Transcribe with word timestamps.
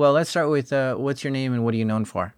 Well, 0.00 0.14
let's 0.14 0.30
start 0.30 0.48
with 0.48 0.72
uh, 0.72 0.94
what's 0.94 1.22
your 1.22 1.30
name 1.30 1.52
and 1.52 1.62
what 1.62 1.74
are 1.74 1.76
you 1.76 1.84
known 1.84 2.06
for? 2.06 2.32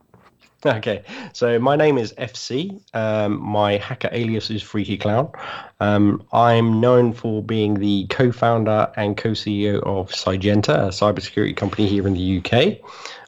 Okay, 0.67 1.05
so 1.33 1.61
my 1.61 1.77
name 1.77 1.97
is 1.97 2.13
FC. 2.15 2.83
Um, 2.93 3.41
my 3.41 3.77
hacker 3.77 4.09
alias 4.11 4.51
is 4.51 4.65
Freaky 4.65 4.99
Clown. 4.99 5.31
Um, 5.79 6.25
I'm 6.33 6.81
known 6.81 7.13
for 7.13 7.41
being 7.41 7.75
the 7.75 8.09
co-founder 8.09 8.91
and 8.97 9.17
co-CEO 9.17 9.81
of 9.85 10.11
Cygenta, 10.11 10.75
a 10.75 10.89
cybersecurity 10.89 11.57
company 11.57 11.87
here 11.87 12.05
in 12.09 12.15
the 12.15 12.39
UK. 12.39 12.81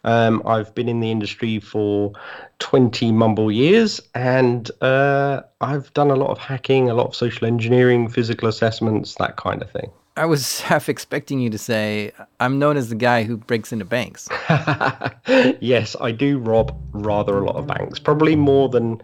Um, 0.02 0.42
I've 0.44 0.74
been 0.74 0.88
in 0.88 0.98
the 0.98 1.12
industry 1.12 1.60
for 1.60 2.12
20 2.58 3.12
mumble 3.12 3.52
years, 3.52 4.00
and 4.16 4.68
uh, 4.80 5.42
I've 5.60 5.94
done 5.94 6.10
a 6.10 6.16
lot 6.16 6.30
of 6.30 6.38
hacking, 6.38 6.90
a 6.90 6.94
lot 6.94 7.06
of 7.06 7.14
social 7.14 7.46
engineering, 7.46 8.08
physical 8.08 8.48
assessments, 8.48 9.14
that 9.14 9.36
kind 9.36 9.62
of 9.62 9.70
thing. 9.70 9.92
I 10.16 10.26
was 10.26 10.60
half 10.70 10.88
expecting 10.88 11.40
you 11.40 11.50
to 11.50 11.58
say, 11.58 12.12
I'm 12.38 12.58
known 12.58 12.76
as 12.76 12.88
the 12.88 12.94
guy 12.94 13.24
who 13.24 13.36
breaks 13.36 13.72
into 13.72 13.84
banks. 13.84 14.28
yes, 15.60 15.96
I 16.00 16.12
do 16.12 16.38
rob 16.38 16.76
rather 16.92 17.38
a 17.38 17.44
lot 17.44 17.56
of 17.56 17.66
banks. 17.66 17.98
Probably 17.98 18.36
more 18.36 18.68
than 18.68 19.02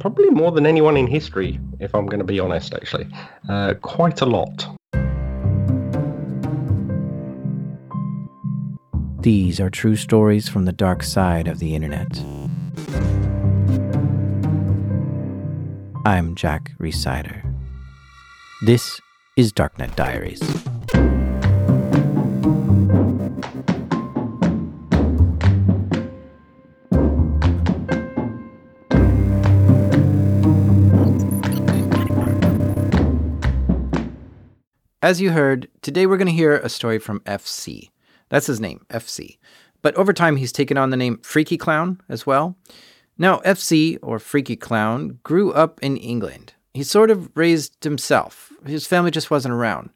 probably 0.00 0.30
more 0.30 0.50
than 0.50 0.66
anyone 0.66 0.96
in 0.96 1.06
history, 1.06 1.60
if 1.78 1.94
I'm 1.94 2.06
going 2.06 2.20
to 2.20 2.24
be 2.24 2.40
honest, 2.40 2.72
actually. 2.72 3.06
Uh, 3.48 3.74
quite 3.82 4.22
a 4.22 4.26
lot. 4.26 4.66
These 9.20 9.60
are 9.60 9.68
true 9.68 9.96
stories 9.96 10.48
from 10.48 10.64
the 10.64 10.72
dark 10.72 11.02
side 11.02 11.46
of 11.46 11.58
the 11.58 11.74
internet. 11.74 12.18
I'm 16.06 16.34
Jack 16.34 16.72
Rhysider. 16.78 17.42
This 18.62 18.98
is 19.40 19.54
Darknet 19.54 19.96
Diaries. 19.96 20.38
As 35.00 35.22
you 35.22 35.30
heard, 35.30 35.68
today 35.80 36.04
we're 36.04 36.18
going 36.18 36.26
to 36.26 36.32
hear 36.32 36.58
a 36.58 36.68
story 36.68 36.98
from 36.98 37.20
FC. 37.20 37.88
That's 38.28 38.46
his 38.46 38.60
name, 38.60 38.84
FC. 38.90 39.38
But 39.80 39.94
over 39.94 40.12
time, 40.12 40.36
he's 40.36 40.52
taken 40.52 40.76
on 40.76 40.90
the 40.90 40.98
name 40.98 41.16
Freaky 41.22 41.56
Clown 41.56 41.98
as 42.10 42.26
well. 42.26 42.58
Now, 43.16 43.38
FC, 43.38 43.96
or 44.02 44.18
Freaky 44.18 44.56
Clown, 44.56 45.18
grew 45.22 45.50
up 45.50 45.80
in 45.80 45.96
England. 45.96 46.52
He 46.74 46.82
sort 46.82 47.10
of 47.10 47.30
raised 47.36 47.82
himself. 47.82 48.52
His 48.64 48.86
family 48.86 49.10
just 49.10 49.30
wasn't 49.30 49.54
around. 49.54 49.90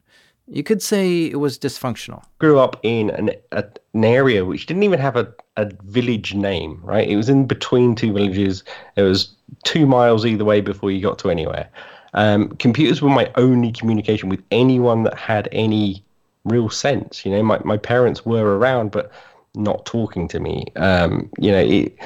You 0.47 0.63
could 0.63 0.81
say 0.81 1.25
it 1.25 1.39
was 1.39 1.57
dysfunctional. 1.57 2.23
Grew 2.37 2.59
up 2.59 2.79
in 2.83 3.09
an, 3.11 3.31
a, 3.51 3.63
an 3.93 4.03
area 4.03 4.45
which 4.45 4.67
didn't 4.67 4.83
even 4.83 4.99
have 4.99 5.15
a, 5.15 5.33
a 5.57 5.71
village 5.85 6.35
name, 6.35 6.79
right? 6.83 7.07
It 7.07 7.15
was 7.15 7.29
in 7.29 7.45
between 7.45 7.95
two 7.95 8.13
villages. 8.13 8.63
It 8.95 9.01
was 9.01 9.33
two 9.63 9.87
miles 9.87 10.25
either 10.25 10.45
way 10.45 10.61
before 10.61 10.91
you 10.91 11.01
got 11.01 11.17
to 11.19 11.31
anywhere. 11.31 11.67
Um, 12.13 12.49
computers 12.57 13.01
were 13.01 13.09
my 13.09 13.31
only 13.35 13.71
communication 13.71 14.29
with 14.29 14.41
anyone 14.51 15.03
that 15.03 15.17
had 15.17 15.49
any 15.51 16.03
real 16.43 16.69
sense. 16.69 17.25
You 17.25 17.31
know, 17.31 17.43
my, 17.43 17.59
my 17.65 17.77
parents 17.77 18.25
were 18.25 18.57
around, 18.57 18.91
but 18.91 19.11
not 19.55 19.85
talking 19.85 20.27
to 20.29 20.39
me. 20.39 20.65
Um, 20.75 21.29
you 21.39 21.51
know, 21.51 21.59
it, 21.59 21.97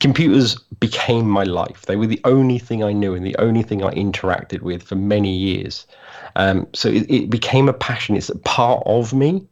computers 0.00 0.58
became 0.80 1.28
my 1.28 1.44
life. 1.44 1.82
They 1.82 1.96
were 1.96 2.06
the 2.06 2.20
only 2.24 2.58
thing 2.58 2.82
I 2.82 2.92
knew 2.92 3.14
and 3.14 3.24
the 3.26 3.36
only 3.38 3.62
thing 3.62 3.82
I 3.82 3.92
interacted 3.92 4.60
with 4.60 4.82
for 4.82 4.94
many 4.94 5.34
years. 5.36 5.86
Um, 6.36 6.66
so 6.74 6.88
it, 6.88 7.10
it 7.10 7.30
became 7.30 7.68
a 7.68 7.72
passion. 7.72 8.16
It's 8.16 8.28
a 8.28 8.38
part 8.38 8.82
of 8.86 9.12
me, 9.12 9.46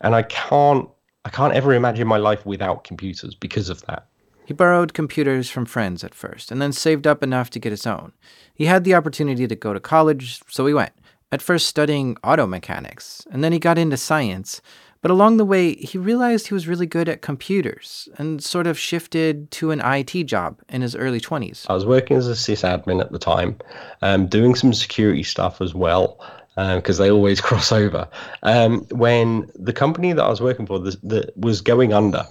and 0.00 0.14
I 0.14 0.22
can't 0.22 0.88
I 1.24 1.30
can't 1.30 1.52
ever 1.52 1.74
imagine 1.74 2.06
my 2.06 2.16
life 2.16 2.46
without 2.46 2.84
computers 2.84 3.34
because 3.34 3.68
of 3.68 3.84
that. 3.86 4.06
He 4.46 4.54
borrowed 4.54 4.94
computers 4.94 5.50
from 5.50 5.66
friends 5.66 6.02
at 6.02 6.14
first, 6.14 6.50
and 6.50 6.62
then 6.62 6.72
saved 6.72 7.06
up 7.06 7.22
enough 7.22 7.50
to 7.50 7.58
get 7.58 7.70
his 7.70 7.86
own. 7.86 8.12
He 8.54 8.64
had 8.64 8.84
the 8.84 8.94
opportunity 8.94 9.46
to 9.46 9.54
go 9.54 9.74
to 9.74 9.80
college, 9.80 10.40
so 10.48 10.64
he 10.64 10.72
went. 10.72 10.92
At 11.30 11.42
first 11.42 11.66
studying 11.66 12.16
auto 12.24 12.46
mechanics, 12.46 13.26
and 13.30 13.44
then 13.44 13.52
he 13.52 13.58
got 13.58 13.76
into 13.76 13.98
science. 13.98 14.62
But 15.00 15.10
along 15.10 15.36
the 15.36 15.44
way, 15.44 15.74
he 15.76 15.96
realized 15.96 16.48
he 16.48 16.54
was 16.54 16.66
really 16.66 16.86
good 16.86 17.08
at 17.08 17.22
computers 17.22 18.08
and 18.18 18.42
sort 18.42 18.66
of 18.66 18.78
shifted 18.78 19.50
to 19.52 19.70
an 19.70 19.80
IT 19.80 20.24
job 20.24 20.58
in 20.68 20.82
his 20.82 20.96
early 20.96 21.20
20s. 21.20 21.66
I 21.68 21.74
was 21.74 21.86
working 21.86 22.16
as 22.16 22.26
a 22.26 22.32
sysadmin 22.32 23.00
at 23.00 23.12
the 23.12 23.18
time, 23.18 23.56
um, 24.02 24.26
doing 24.26 24.54
some 24.54 24.72
security 24.72 25.22
stuff 25.22 25.60
as 25.60 25.74
well, 25.74 26.18
because 26.56 26.98
um, 26.98 27.04
they 27.04 27.10
always 27.10 27.40
cross 27.48 27.70
over. 27.70 28.08
Um, 28.42 28.80
when 28.90 29.48
the 29.54 29.72
company 29.72 30.12
that 30.12 30.24
I 30.24 30.28
was 30.28 30.40
working 30.40 30.66
for 30.66 30.80
the, 30.80 30.98
the, 31.02 31.32
was 31.36 31.60
going 31.60 31.92
under, 31.92 32.26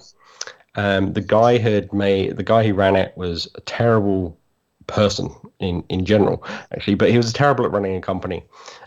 um, 0.74 1.14
the 1.14 1.22
guy 1.22 1.56
had 1.56 1.92
made 1.92 2.36
the 2.36 2.42
guy 2.42 2.66
who 2.66 2.74
ran 2.74 2.96
it 2.96 3.16
was 3.16 3.48
a 3.54 3.60
terrible 3.62 4.38
person 4.86 5.30
in 5.58 5.84
in 5.90 6.06
general 6.06 6.42
actually 6.72 6.94
but 6.94 7.10
he 7.10 7.18
was 7.18 7.30
terrible 7.30 7.62
at 7.62 7.70
running 7.70 7.94
a 7.94 8.00
company 8.00 8.42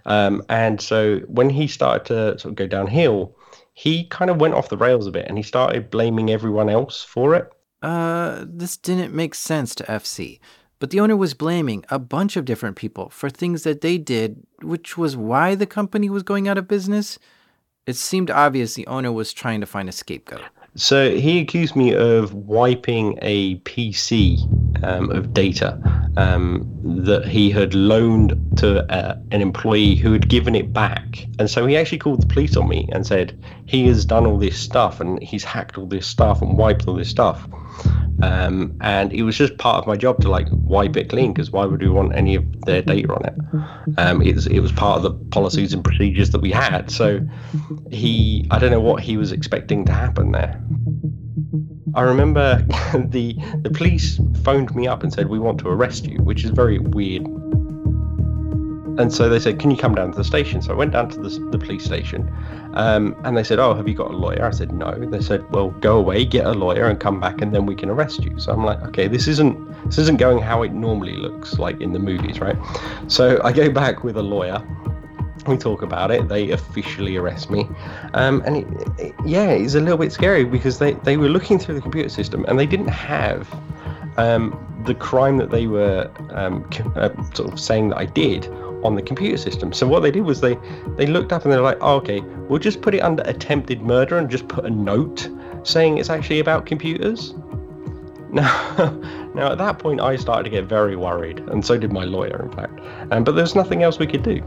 um, 0.08 0.42
and 0.50 0.82
so 0.82 1.20
when 1.28 1.48
he 1.48 1.68
started 1.68 2.06
to 2.06 2.40
sort 2.40 2.52
of 2.52 2.56
go 2.56 2.66
downhill 2.66 3.36
he 3.82 4.04
kind 4.04 4.30
of 4.30 4.40
went 4.40 4.54
off 4.54 4.70
the 4.70 4.78
rails 4.78 5.08
a 5.08 5.12
bit 5.12 5.26
and 5.28 5.40
he 5.40 5.44
started 5.44 5.90
blaming 5.90 6.30
everyone 6.30 6.70
else 6.70 7.02
for 7.02 7.34
it. 7.34 7.52
Uh, 7.82 8.46
this 8.48 8.78
didn't 8.78 9.12
make 9.12 9.34
sense 9.34 9.74
to 9.74 9.84
FC. 9.86 10.40
But 10.78 10.92
the 10.92 11.00
owner 11.00 11.18
was 11.18 11.34
blaming 11.34 11.84
a 11.90 11.98
bunch 11.98 12.38
of 12.38 12.46
different 12.46 12.76
people 12.76 13.10
for 13.10 13.28
things 13.28 13.64
that 13.64 13.82
they 13.82 13.98
did, 13.98 14.46
which 14.62 15.00
was 15.00 15.18
why 15.18 15.56
the 15.56 15.66
company 15.66 16.12
was 16.12 16.22
going 16.22 16.48
out 16.48 16.60
of 16.60 16.68
business. 16.68 17.18
It 17.88 17.96
seemed 17.96 18.30
obvious 18.30 18.76
the 18.76 18.86
owner 18.86 19.12
was 19.12 19.34
trying 19.34 19.62
to 19.62 19.68
find 19.68 19.90
a 19.90 19.92
scapegoat. 19.92 20.44
So 20.76 21.16
he 21.16 21.40
accused 21.40 21.76
me 21.76 21.94
of 21.94 22.34
wiping 22.34 23.20
a 23.22 23.58
PC 23.60 24.40
um, 24.84 25.12
of 25.12 25.34
data 25.34 25.80
um, 26.18 26.66
that 26.84 27.28
he 27.28 27.52
had 27.52 27.74
loaned 27.74 28.58
to 28.58 28.90
uh, 28.92 29.18
an 29.32 29.42
employee 29.42 29.96
who 29.96 30.14
had 30.14 30.30
given 30.30 30.56
it 30.56 30.72
back. 30.72 31.28
And 31.40 31.50
so 31.50 31.66
he 31.66 31.76
actually 31.76 31.98
called 31.98 32.22
the 32.22 32.28
police 32.28 32.56
on 32.56 32.70
me 32.70 32.88
and 32.92 33.06
said, 33.06 33.38
he 33.66 33.88
has 33.88 34.06
done 34.06 34.26
all 34.26 34.38
this 34.38 34.58
stuff 34.58 35.00
and 35.02 35.22
he's 35.22 35.44
hacked 35.44 35.78
all 35.78 35.88
this 35.88 36.08
stuff 36.08 36.42
and 36.42 36.58
wiped 36.58 36.88
all 36.88 36.96
this 36.96 37.10
stuff. 37.10 37.48
Um, 38.22 38.78
and 38.82 39.12
it 39.12 39.24
was 39.24 39.36
just 39.36 39.58
part 39.58 39.78
of 39.78 39.88
my 39.88 39.96
job 39.96 40.22
to 40.22 40.30
like 40.30 40.48
wipe 40.52 40.96
it 40.96 41.10
clean 41.10 41.34
because 41.34 41.50
why 41.52 41.66
would 41.66 41.82
we 41.82 41.90
want 41.90 42.16
any 42.16 42.36
of 42.36 42.62
their 42.62 42.82
data 42.82 43.12
on 43.14 43.26
it? 43.26 44.00
Um, 44.00 44.22
it, 44.22 44.36
was, 44.36 44.48
it 44.48 44.60
was 44.60 44.72
part 44.72 44.98
of 44.98 45.04
the 45.04 45.12
policies 45.32 45.74
and 45.74 45.84
procedures 45.84 46.30
that 46.32 46.42
we 46.42 46.52
had. 46.52 46.92
So 46.92 47.20
he, 47.90 48.48
I 48.52 48.60
don't 48.60 48.72
know 48.72 48.82
what 48.82 49.02
he 49.02 49.18
was 49.18 49.32
expecting 49.32 49.86
to 49.86 49.92
happen 49.92 50.32
there. 50.34 50.61
I 51.94 52.02
remember 52.02 52.58
the 52.94 53.36
the 53.62 53.70
police 53.70 54.20
phoned 54.44 54.74
me 54.76 54.88
up 54.88 55.04
and 55.04 55.14
said 55.14 55.28
we 55.28 55.40
want 55.40 55.60
to 55.60 55.68
arrest 55.68 56.06
you, 56.06 56.20
which 56.20 56.44
is 56.44 56.52
very 56.52 56.80
weird. 56.80 57.28
And 59.00 59.12
so 59.12 59.30
they 59.30 59.40
said, 59.40 59.58
"Can 59.60 59.72
you 59.72 59.78
come 59.78 59.96
down 59.96 60.12
to 60.12 60.18
the 60.18 60.24
station?" 60.24 60.62
So 60.62 60.74
I 60.74 60.76
went 60.76 60.92
down 60.92 61.10
to 61.10 61.20
the, 61.20 61.30
the 61.52 61.58
police 61.58 61.84
station, 61.84 62.32
um, 62.74 63.16
and 63.24 63.36
they 63.38 63.44
said, 63.44 63.58
"Oh, 63.58 63.74
have 63.74 63.88
you 63.88 63.96
got 63.96 64.12
a 64.12 64.16
lawyer?" 64.16 64.46
I 64.46 64.52
said, 64.52 64.74
"No." 64.74 64.92
They 64.94 65.22
said, 65.22 65.50
"Well, 65.52 65.70
go 65.70 65.98
away, 65.98 66.26
get 66.26 66.46
a 66.46 66.52
lawyer, 66.52 66.86
and 66.86 67.00
come 67.00 67.20
back, 67.20 67.42
and 67.42 67.54
then 67.54 67.66
we 67.66 67.74
can 67.74 67.90
arrest 67.90 68.24
you." 68.24 68.38
So 68.38 68.52
I'm 68.52 68.66
like, 68.66 68.82
"Okay, 68.90 69.08
this 69.08 69.28
isn't 69.28 69.58
this 69.86 69.98
isn't 69.98 70.18
going 70.18 70.40
how 70.40 70.62
it 70.64 70.74
normally 70.74 71.16
looks 71.16 71.58
like 71.58 71.80
in 71.82 71.94
the 71.94 72.00
movies, 72.00 72.40
right?" 72.40 72.58
So 73.08 73.40
I 73.44 73.54
go 73.54 73.70
back 73.72 74.04
with 74.04 74.18
a 74.18 74.24
lawyer, 74.24 74.62
we 75.48 75.58
talk 75.58 75.82
about 75.82 76.12
it. 76.12 76.28
They 76.28 76.52
officially 76.52 77.18
arrest 77.18 77.50
me, 77.50 77.68
um, 78.14 78.42
and 78.46 78.58
it, 78.58 78.68
it, 79.00 79.16
yeah, 79.26 79.50
it's 79.50 79.76
a 79.76 79.80
little 79.80 79.98
bit 79.98 80.12
scary 80.12 80.44
because 80.44 80.80
they 80.80 80.94
they 80.94 81.18
were 81.18 81.30
looking 81.30 81.60
through 81.60 81.76
the 81.76 81.82
computer 81.82 82.10
system 82.10 82.46
and 82.48 82.60
they 82.60 82.66
didn't 82.66 82.90
have 82.90 83.48
um, 84.18 84.58
the 84.86 84.96
crime 84.96 85.38
that 85.38 85.52
they 85.52 85.68
were 85.68 86.10
um, 86.32 86.68
uh, 86.96 87.10
sort 87.34 87.52
of 87.52 87.60
saying 87.60 87.90
that 87.90 87.98
I 87.98 88.06
did 88.06 88.48
on 88.84 88.96
the 88.96 89.02
computer 89.02 89.38
system. 89.38 89.72
So 89.74 89.88
what 89.88 90.02
they 90.02 90.12
did 90.12 90.22
was 90.22 90.42
they 90.42 90.58
they 90.96 91.06
looked 91.08 91.32
up 91.32 91.44
and 91.44 91.52
they're 91.52 91.62
like, 91.62 91.78
oh, 91.82 91.96
okay, 91.98 92.22
we'll 92.22 92.60
just 92.60 92.82
put 92.82 92.94
it 92.94 93.00
under 93.00 93.24
attempted 93.24 93.82
murder 93.82 94.18
and 94.18 94.30
just 94.30 94.48
put 94.48 94.66
a 94.66 94.70
note 94.70 95.30
saying 95.64 95.98
it's 95.98 96.10
actually 96.10 96.40
about 96.40 96.66
computers. 96.66 97.34
Now, 98.32 98.98
now 99.36 99.52
at 99.52 99.58
that 99.58 99.78
point, 99.78 100.00
I 100.00 100.16
started 100.16 100.46
to 100.46 100.50
get 100.50 100.64
very 100.64 100.96
worried, 100.96 101.40
and 101.50 101.66
so 101.66 101.78
did 101.78 101.92
my 101.92 102.06
lawyer, 102.06 102.42
in 102.42 102.50
fact. 102.54 102.80
Um, 103.12 103.26
but 103.26 103.34
there's 103.34 103.56
nothing 103.56 103.84
else 103.84 104.00
we 104.00 104.08
could 104.08 104.24
do 104.24 104.42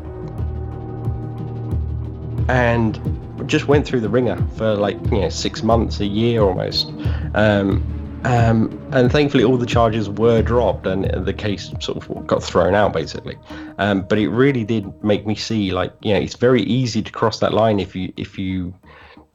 and 2.49 2.99
just 3.47 3.69
went 3.69 3.87
through 3.87 4.01
the 4.01 4.09
wringer 4.09 4.37
for 4.57 4.75
like 4.75 4.97
you 5.11 5.21
know 5.21 5.29
six 5.29 5.63
months, 5.63 6.01
a 6.01 6.07
year 6.07 6.43
almost. 6.43 6.89
Um, 7.35 7.83
um, 8.25 8.81
and 8.93 9.13
thankfully, 9.13 9.45
all 9.45 9.59
the 9.59 9.67
charges 9.67 10.09
were 10.09 10.41
dropped, 10.41 10.87
and 10.87 11.05
the 11.27 11.33
case 11.35 11.71
sort 11.81 11.99
of 11.99 12.27
got 12.27 12.43
thrown 12.43 12.75
out, 12.75 12.95
basically. 12.95 13.37
Um, 13.79 14.03
but 14.03 14.19
it 14.19 14.29
really 14.29 14.65
did 14.65 15.05
make 15.05 15.27
me 15.27 15.35
see, 15.35 15.73
like, 15.73 15.93
you 16.01 16.15
know, 16.15 16.21
it's 16.21 16.37
very 16.37 16.63
easy 16.63 17.03
to 17.03 17.13
cross 17.13 17.41
that 17.41 17.53
line 17.53 17.81
if 17.81 17.95
you 17.95 18.13
if 18.17 18.39
you 18.39 18.75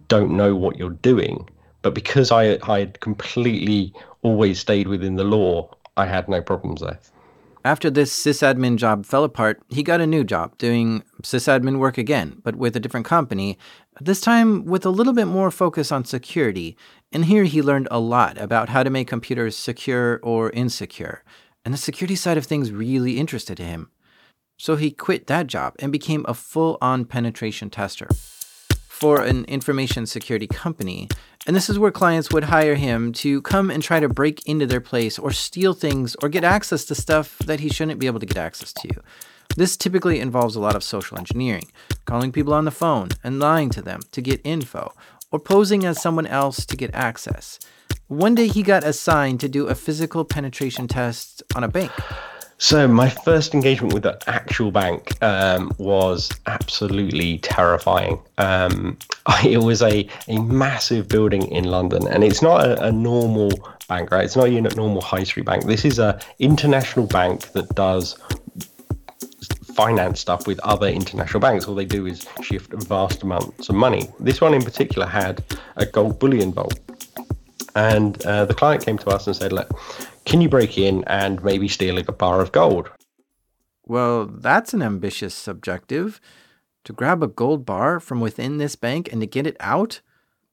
don't 0.07 0.35
know 0.35 0.55
what 0.55 0.77
you're 0.77 0.89
doing. 0.89 1.47
But 1.83 1.93
because 1.93 2.31
I 2.31 2.57
I 2.63 2.79
had 2.79 2.99
completely 2.99 3.93
always 4.23 4.59
stayed 4.59 4.87
within 4.87 5.15
the 5.15 5.23
law, 5.23 5.69
I 5.95 6.07
had 6.07 6.27
no 6.27 6.41
problems 6.41 6.81
there. 6.81 6.99
After 7.65 7.89
this 7.89 8.13
sysadmin 8.13 8.77
job 8.77 9.05
fell 9.05 9.25
apart, 9.25 9.61
he 9.67 9.83
got 9.83 9.99
a 9.99 10.07
new 10.07 10.23
job 10.23 10.57
doing 10.57 11.03
sysadmin 11.21 11.77
work 11.77 11.97
again, 11.97 12.41
but 12.41 12.55
with 12.55 12.75
a 12.75 12.79
different 12.79 13.05
company, 13.05 13.57
this 13.99 14.21
time 14.21 14.63
with 14.63 14.85
a 14.85 14.89
little 14.89 15.11
bit 15.11 15.25
more 15.25 15.51
focus 15.51 15.91
on 15.91 16.05
security. 16.05 16.77
And 17.11 17.25
here 17.25 17.43
he 17.43 17.61
learned 17.61 17.89
a 17.91 17.99
lot 17.99 18.37
about 18.37 18.69
how 18.69 18.83
to 18.83 18.89
make 18.89 19.09
computers 19.09 19.57
secure 19.57 20.21
or 20.23 20.51
insecure. 20.51 21.23
And 21.65 21.73
the 21.73 21.77
security 21.77 22.15
side 22.15 22.37
of 22.37 22.45
things 22.45 22.71
really 22.71 23.17
interested 23.17 23.59
him. 23.59 23.91
So 24.57 24.77
he 24.77 24.91
quit 24.91 25.27
that 25.27 25.47
job 25.47 25.75
and 25.79 25.91
became 25.91 26.25
a 26.27 26.33
full 26.33 26.77
on 26.81 27.03
penetration 27.03 27.69
tester 27.69 28.07
for 28.99 29.23
an 29.23 29.45
information 29.45 30.05
security 30.05 30.45
company. 30.45 31.07
And 31.47 31.55
this 31.55 31.69
is 31.69 31.79
where 31.79 31.89
clients 31.89 32.31
would 32.31 32.43
hire 32.43 32.75
him 32.75 33.13
to 33.13 33.41
come 33.43 33.71
and 33.71 33.81
try 33.81 34.01
to 34.01 34.09
break 34.09 34.45
into 34.45 34.67
their 34.67 34.81
place 34.81 35.17
or 35.17 35.31
steal 35.31 35.73
things 35.73 36.17
or 36.21 36.27
get 36.27 36.43
access 36.43 36.83
to 36.85 36.95
stuff 36.95 37.37
that 37.39 37.61
he 37.61 37.69
shouldn't 37.69 37.99
be 37.99 38.07
able 38.07 38.19
to 38.19 38.25
get 38.25 38.37
access 38.37 38.73
to. 38.73 38.89
This 39.55 39.77
typically 39.77 40.19
involves 40.19 40.57
a 40.57 40.59
lot 40.59 40.75
of 40.75 40.83
social 40.83 41.17
engineering, 41.17 41.71
calling 42.03 42.33
people 42.33 42.53
on 42.53 42.65
the 42.65 42.71
phone 42.71 43.09
and 43.23 43.39
lying 43.39 43.69
to 43.71 43.81
them 43.81 44.01
to 44.11 44.21
get 44.21 44.41
info, 44.43 44.93
or 45.31 45.39
posing 45.39 45.85
as 45.85 46.01
someone 46.01 46.27
else 46.27 46.65
to 46.65 46.75
get 46.75 46.93
access. 46.93 47.57
One 48.07 48.35
day 48.35 48.47
he 48.47 48.63
got 48.63 48.83
assigned 48.83 49.39
to 49.39 49.47
do 49.47 49.67
a 49.67 49.75
physical 49.75 50.25
penetration 50.25 50.89
test 50.89 51.41
on 51.55 51.63
a 51.63 51.67
bank. 51.69 51.91
So 52.61 52.89
my 52.89 53.09
first 53.09 53.53
engagement 53.53 53.93
with 53.93 54.03
the 54.03 54.21
actual 54.27 54.69
bank 54.69 55.23
um, 55.23 55.71
was 55.77 56.29
absolutely 56.45 57.37
terrifying. 57.37 58.19
Um, 58.37 58.97
it 59.45 59.59
was 59.59 59.81
a, 59.81 60.05
a 60.27 60.41
massive 60.41 61.07
building 61.07 61.49
in 61.53 61.63
London, 61.63 62.05
and 62.09 62.21
it's 62.21 62.41
not 62.41 62.67
a, 62.67 62.83
a 62.83 62.91
normal 62.91 63.49
bank, 63.87 64.11
right? 64.11 64.25
It's 64.25 64.35
not 64.35 64.49
a 64.49 64.61
normal 64.75 65.01
high 65.01 65.23
street 65.23 65.45
bank. 65.45 65.63
This 65.67 65.85
is 65.85 65.99
a 65.99 66.19
international 66.39 67.07
bank 67.07 67.53
that 67.53 67.73
does 67.75 68.19
finance 69.73 70.19
stuff 70.19 70.45
with 70.45 70.59
other 70.59 70.87
international 70.87 71.39
banks. 71.39 71.65
All 71.65 71.75
they 71.75 71.85
do 71.85 72.07
is 72.07 72.27
shift 72.41 72.73
vast 72.73 73.23
amounts 73.23 73.69
of 73.69 73.75
money. 73.75 74.09
This 74.19 74.41
one 74.41 74.53
in 74.53 74.63
particular 74.63 75.07
had 75.07 75.41
a 75.77 75.85
gold 75.85 76.19
bullion 76.19 76.51
vault. 76.51 76.77
And 77.75 78.23
uh, 78.25 78.45
the 78.45 78.53
client 78.53 78.85
came 78.85 78.97
to 78.97 79.09
us 79.09 79.27
and 79.27 79.35
said, 79.35 79.53
Look, 79.53 79.69
can 80.25 80.41
you 80.41 80.49
break 80.49 80.77
in 80.77 81.03
and 81.05 81.43
maybe 81.43 81.67
steal 81.67 81.97
a 81.97 82.03
bar 82.03 82.41
of 82.41 82.51
gold? 82.51 82.89
Well, 83.85 84.25
that's 84.25 84.73
an 84.73 84.81
ambitious 84.81 85.47
objective. 85.47 86.21
To 86.85 86.93
grab 86.93 87.21
a 87.21 87.27
gold 87.27 87.65
bar 87.65 87.99
from 87.99 88.21
within 88.21 88.57
this 88.57 88.75
bank 88.75 89.11
and 89.11 89.21
to 89.21 89.27
get 89.27 89.47
it 89.47 89.57
out? 89.59 90.01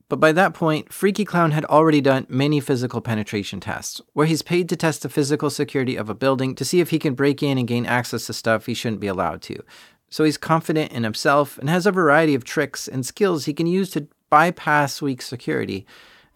But 0.09 0.21
by 0.21 0.33
that 0.33 0.55
point, 0.55 0.93
Freaky 0.93 1.25
Clown 1.25 1.51
had 1.51 1.65
already 1.65 2.01
done 2.01 2.27
many 2.29 2.61
physical 2.61 3.01
penetration 3.01 3.59
tests, 3.59 4.01
where 4.13 4.27
he's 4.27 4.43
paid 4.43 4.69
to 4.69 4.77
test 4.77 5.03
the 5.03 5.09
physical 5.09 5.51
security 5.51 5.97
of 5.97 6.09
a 6.09 6.15
building 6.15 6.55
to 6.55 6.65
see 6.65 6.81
if 6.81 6.91
he 6.91 6.99
can 6.99 7.15
break 7.15 7.43
in 7.43 7.59
and 7.59 7.67
gain 7.67 7.87
access 7.87 8.27
to 8.27 8.33
stuff 8.33 8.67
he 8.67 8.75
shouldn't 8.75 9.01
be 9.01 9.09
allowed 9.09 9.43
to. 9.43 9.63
So 10.09 10.23
he's 10.23 10.39
confident 10.39 10.93
in 10.93 11.03
himself 11.03 11.59
and 11.59 11.69
has 11.69 11.87
a 11.87 11.93
variety 11.93 12.35
of 12.35 12.45
tricks 12.45 12.87
and 12.87 13.05
skills 13.05 13.45
he 13.47 13.55
can 13.55 13.67
use 13.67 13.91
to 13.91 14.07
bypass 14.31 15.03
weak 15.03 15.23
security. 15.23 15.87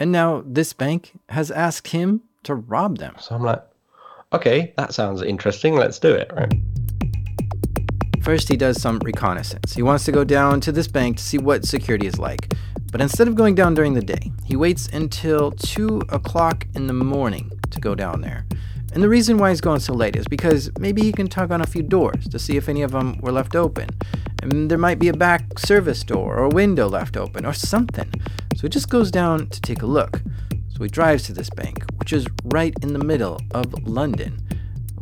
And 0.00 0.10
now 0.10 0.42
this 0.46 0.72
bank 0.72 1.12
has 1.28 1.50
asked 1.50 1.88
him 1.88 2.22
to 2.44 2.54
rob 2.54 2.98
them. 2.98 3.14
So 3.20 3.34
I'm 3.34 3.42
like, 3.42 3.62
okay, 4.32 4.72
that 4.78 4.94
sounds 4.94 5.20
interesting. 5.20 5.76
Let's 5.76 5.98
do 5.98 6.12
it, 6.12 6.32
right? 6.34 6.52
First, 8.22 8.48
he 8.48 8.56
does 8.56 8.80
some 8.80 8.98
reconnaissance. 9.00 9.74
He 9.74 9.82
wants 9.82 10.04
to 10.06 10.12
go 10.12 10.24
down 10.24 10.60
to 10.62 10.72
this 10.72 10.88
bank 10.88 11.18
to 11.18 11.22
see 11.22 11.36
what 11.36 11.66
security 11.66 12.06
is 12.06 12.18
like. 12.18 12.52
But 12.90 13.02
instead 13.02 13.28
of 13.28 13.34
going 13.34 13.54
down 13.54 13.74
during 13.74 13.92
the 13.92 14.02
day, 14.02 14.32
he 14.44 14.56
waits 14.56 14.88
until 14.88 15.52
2 15.52 16.02
o'clock 16.08 16.66
in 16.74 16.86
the 16.86 16.94
morning 16.94 17.52
to 17.70 17.78
go 17.78 17.94
down 17.94 18.22
there. 18.22 18.46
And 18.92 19.02
the 19.02 19.08
reason 19.08 19.38
why 19.38 19.50
he's 19.50 19.60
going 19.60 19.80
so 19.80 19.92
late 19.92 20.16
is 20.16 20.26
because 20.26 20.70
maybe 20.78 21.02
he 21.02 21.12
can 21.12 21.28
tug 21.28 21.52
on 21.52 21.60
a 21.60 21.66
few 21.66 21.82
doors 21.82 22.26
to 22.28 22.38
see 22.38 22.56
if 22.56 22.68
any 22.68 22.82
of 22.82 22.90
them 22.90 23.18
were 23.20 23.32
left 23.32 23.54
open. 23.54 23.90
And 24.42 24.70
there 24.70 24.78
might 24.78 24.98
be 24.98 25.08
a 25.08 25.12
back 25.12 25.58
service 25.58 26.02
door 26.02 26.38
or 26.38 26.44
a 26.44 26.48
window 26.48 26.88
left 26.88 27.16
open 27.16 27.44
or 27.46 27.52
something. 27.52 28.10
So 28.56 28.62
he 28.62 28.68
just 28.68 28.88
goes 28.88 29.10
down 29.10 29.48
to 29.48 29.60
take 29.60 29.82
a 29.82 29.86
look. 29.86 30.20
So 30.68 30.82
he 30.82 30.88
drives 30.88 31.24
to 31.24 31.32
this 31.32 31.50
bank, 31.50 31.84
which 31.98 32.12
is 32.12 32.26
right 32.46 32.74
in 32.82 32.92
the 32.92 33.04
middle 33.04 33.40
of 33.52 33.72
London, 33.86 34.40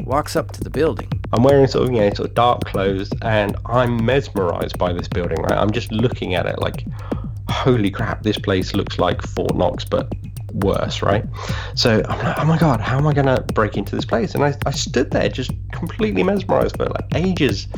walks 0.05 0.37
up 0.37 0.53
to 0.53 0.65
the 0.65 0.71
building. 0.71 1.11
I'm 1.33 1.43
wearing 1.43 1.67
sort 1.67 1.89
of, 1.89 1.95
you 1.95 2.01
know, 2.01 2.11
sort 2.11 2.31
of 2.31 2.35
dark 2.35 2.65
clothes 2.65 3.11
and 3.23 3.57
I'm 3.67 4.05
mesmerized 4.05 4.79
by 4.79 4.93
this 4.93 5.09
building, 5.09 5.43
right? 5.43 5.59
I'm 5.59 5.71
just 5.71 5.93
looking 5.93 6.35
at 6.35 6.47
it 6.47 6.59
like, 6.59 6.85
holy 7.49 7.91
crap, 7.91 8.23
this 8.23 8.39
place 8.39 8.75
looks 8.75 8.99
like 8.99 9.23
Fort 9.23 9.55
Knox, 9.55 9.85
but 9.85 10.13
worse, 10.55 11.03
right? 11.03 11.25
So 11.75 12.03
I'm 12.09 12.19
like, 12.25 12.39
oh 12.39 12.45
my 12.45 12.59
god, 12.59 12.81
how 12.81 12.99
am 12.99 13.07
I 13.07 13.13
gonna 13.13 13.41
break 13.55 13.77
into 13.77 13.95
this 13.95 14.05
place? 14.05 14.35
And 14.35 14.45
I, 14.45 14.55
I 14.67 14.71
stood 14.71 15.11
there 15.11 15.29
just 15.29 15.51
completely 15.73 16.23
mesmerized 16.23 16.77
for 16.77 16.87
like 16.87 17.05
ages. 17.15 17.69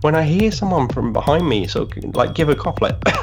When 0.00 0.14
I 0.14 0.24
hear 0.24 0.50
someone 0.50 0.88
from 0.88 1.12
behind 1.12 1.48
me 1.48 1.66
sort 1.66 1.96
of 1.96 2.16
like 2.16 2.34
give 2.34 2.48
a 2.48 2.54
cough, 2.54 2.80
like 2.80 2.96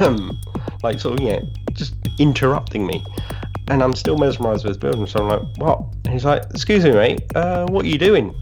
like 0.84 1.00
sort 1.00 1.18
of 1.18 1.26
yeah, 1.26 1.40
just 1.72 1.94
interrupting 2.18 2.86
me, 2.86 3.04
and 3.68 3.82
I'm 3.82 3.94
still 3.94 4.18
mesmerized 4.18 4.64
with 4.64 4.74
this 4.74 4.80
building. 4.80 5.06
So 5.06 5.20
I'm 5.20 5.28
like, 5.28 5.56
what? 5.56 5.80
And 6.04 6.12
he's 6.12 6.24
like, 6.24 6.44
excuse 6.50 6.84
me, 6.84 6.92
mate, 6.92 7.22
uh, 7.34 7.66
what 7.66 7.84
are 7.84 7.88
you 7.88 7.98
doing? 7.98 8.34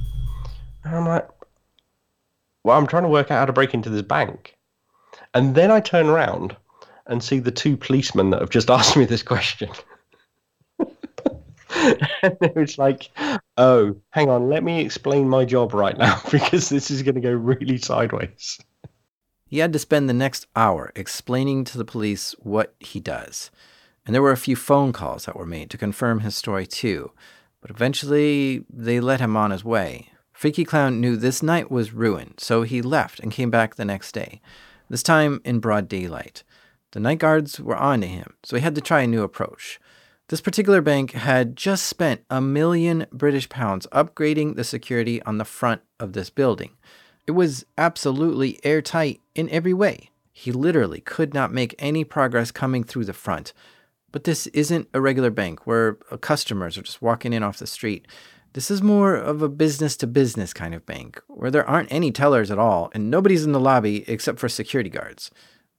And 0.84 0.96
I'm 0.96 1.06
like, 1.06 1.28
well, 2.64 2.78
I'm 2.78 2.86
trying 2.86 3.04
to 3.04 3.08
work 3.08 3.30
out 3.30 3.38
how 3.38 3.46
to 3.46 3.52
break 3.52 3.74
into 3.74 3.88
this 3.88 4.02
bank. 4.02 4.56
And 5.34 5.54
then 5.54 5.70
I 5.70 5.80
turn 5.80 6.06
around 6.06 6.56
and 7.06 7.22
see 7.22 7.38
the 7.38 7.50
two 7.50 7.76
policemen 7.76 8.30
that 8.30 8.40
have 8.40 8.50
just 8.50 8.70
asked 8.78 8.96
me 8.96 9.04
this 9.04 9.22
question. 9.22 9.70
and 10.78 12.36
it 12.40 12.54
was 12.54 12.78
like, 12.78 13.10
oh, 13.56 13.96
hang 14.10 14.28
on, 14.28 14.48
let 14.48 14.62
me 14.62 14.80
explain 14.80 15.28
my 15.28 15.44
job 15.44 15.74
right 15.74 15.96
now 15.96 16.20
because 16.30 16.68
this 16.68 16.90
is 16.90 17.02
going 17.02 17.14
to 17.14 17.20
go 17.20 17.32
really 17.32 17.78
sideways. 17.78 18.58
He 19.52 19.58
had 19.58 19.74
to 19.74 19.78
spend 19.78 20.08
the 20.08 20.14
next 20.14 20.46
hour 20.56 20.92
explaining 20.96 21.64
to 21.64 21.76
the 21.76 21.84
police 21.84 22.34
what 22.38 22.74
he 22.80 23.00
does. 23.00 23.50
And 24.06 24.14
there 24.14 24.22
were 24.22 24.32
a 24.32 24.36
few 24.38 24.56
phone 24.56 24.94
calls 24.94 25.26
that 25.26 25.36
were 25.36 25.44
made 25.44 25.68
to 25.68 25.76
confirm 25.76 26.20
his 26.20 26.34
story 26.34 26.66
too. 26.66 27.12
But 27.60 27.70
eventually, 27.70 28.64
they 28.72 28.98
let 28.98 29.20
him 29.20 29.36
on 29.36 29.50
his 29.50 29.62
way. 29.62 30.08
Freaky 30.32 30.64
Clown 30.64 31.02
knew 31.02 31.16
this 31.16 31.42
night 31.42 31.70
was 31.70 31.92
ruined, 31.92 32.36
so 32.38 32.62
he 32.62 32.80
left 32.80 33.20
and 33.20 33.30
came 33.30 33.50
back 33.50 33.74
the 33.74 33.84
next 33.84 34.12
day, 34.12 34.40
this 34.88 35.02
time 35.02 35.42
in 35.44 35.60
broad 35.60 35.86
daylight. 35.86 36.44
The 36.92 37.00
night 37.00 37.18
guards 37.18 37.60
were 37.60 37.76
on 37.76 38.00
to 38.00 38.06
him, 38.06 38.32
so 38.42 38.56
he 38.56 38.62
had 38.62 38.74
to 38.76 38.80
try 38.80 39.02
a 39.02 39.06
new 39.06 39.22
approach. 39.22 39.78
This 40.28 40.40
particular 40.40 40.80
bank 40.80 41.12
had 41.12 41.56
just 41.56 41.84
spent 41.84 42.22
a 42.30 42.40
million 42.40 43.06
British 43.12 43.50
pounds 43.50 43.86
upgrading 43.92 44.56
the 44.56 44.64
security 44.64 45.20
on 45.24 45.36
the 45.36 45.44
front 45.44 45.82
of 46.00 46.14
this 46.14 46.30
building. 46.30 46.70
It 47.26 47.32
was 47.32 47.64
absolutely 47.78 48.58
airtight 48.64 49.20
in 49.34 49.48
every 49.50 49.74
way. 49.74 50.10
He 50.32 50.50
literally 50.50 51.00
could 51.00 51.34
not 51.34 51.52
make 51.52 51.74
any 51.78 52.04
progress 52.04 52.50
coming 52.50 52.82
through 52.82 53.04
the 53.04 53.12
front. 53.12 53.52
But 54.10 54.24
this 54.24 54.46
isn't 54.48 54.88
a 54.92 55.00
regular 55.00 55.30
bank 55.30 55.66
where 55.66 55.98
uh, 56.10 56.16
customers 56.16 56.76
are 56.76 56.82
just 56.82 57.00
walking 57.00 57.32
in 57.32 57.42
off 57.42 57.58
the 57.58 57.66
street. 57.66 58.06
This 58.52 58.70
is 58.70 58.82
more 58.82 59.14
of 59.14 59.40
a 59.40 59.48
business 59.48 59.96
to 59.98 60.06
business 60.06 60.52
kind 60.52 60.74
of 60.74 60.84
bank 60.84 61.22
where 61.28 61.50
there 61.50 61.68
aren't 61.68 61.92
any 61.92 62.10
tellers 62.10 62.50
at 62.50 62.58
all 62.58 62.90
and 62.92 63.10
nobody's 63.10 63.44
in 63.44 63.52
the 63.52 63.60
lobby 63.60 64.04
except 64.08 64.38
for 64.38 64.48
security 64.48 64.90
guards. 64.90 65.30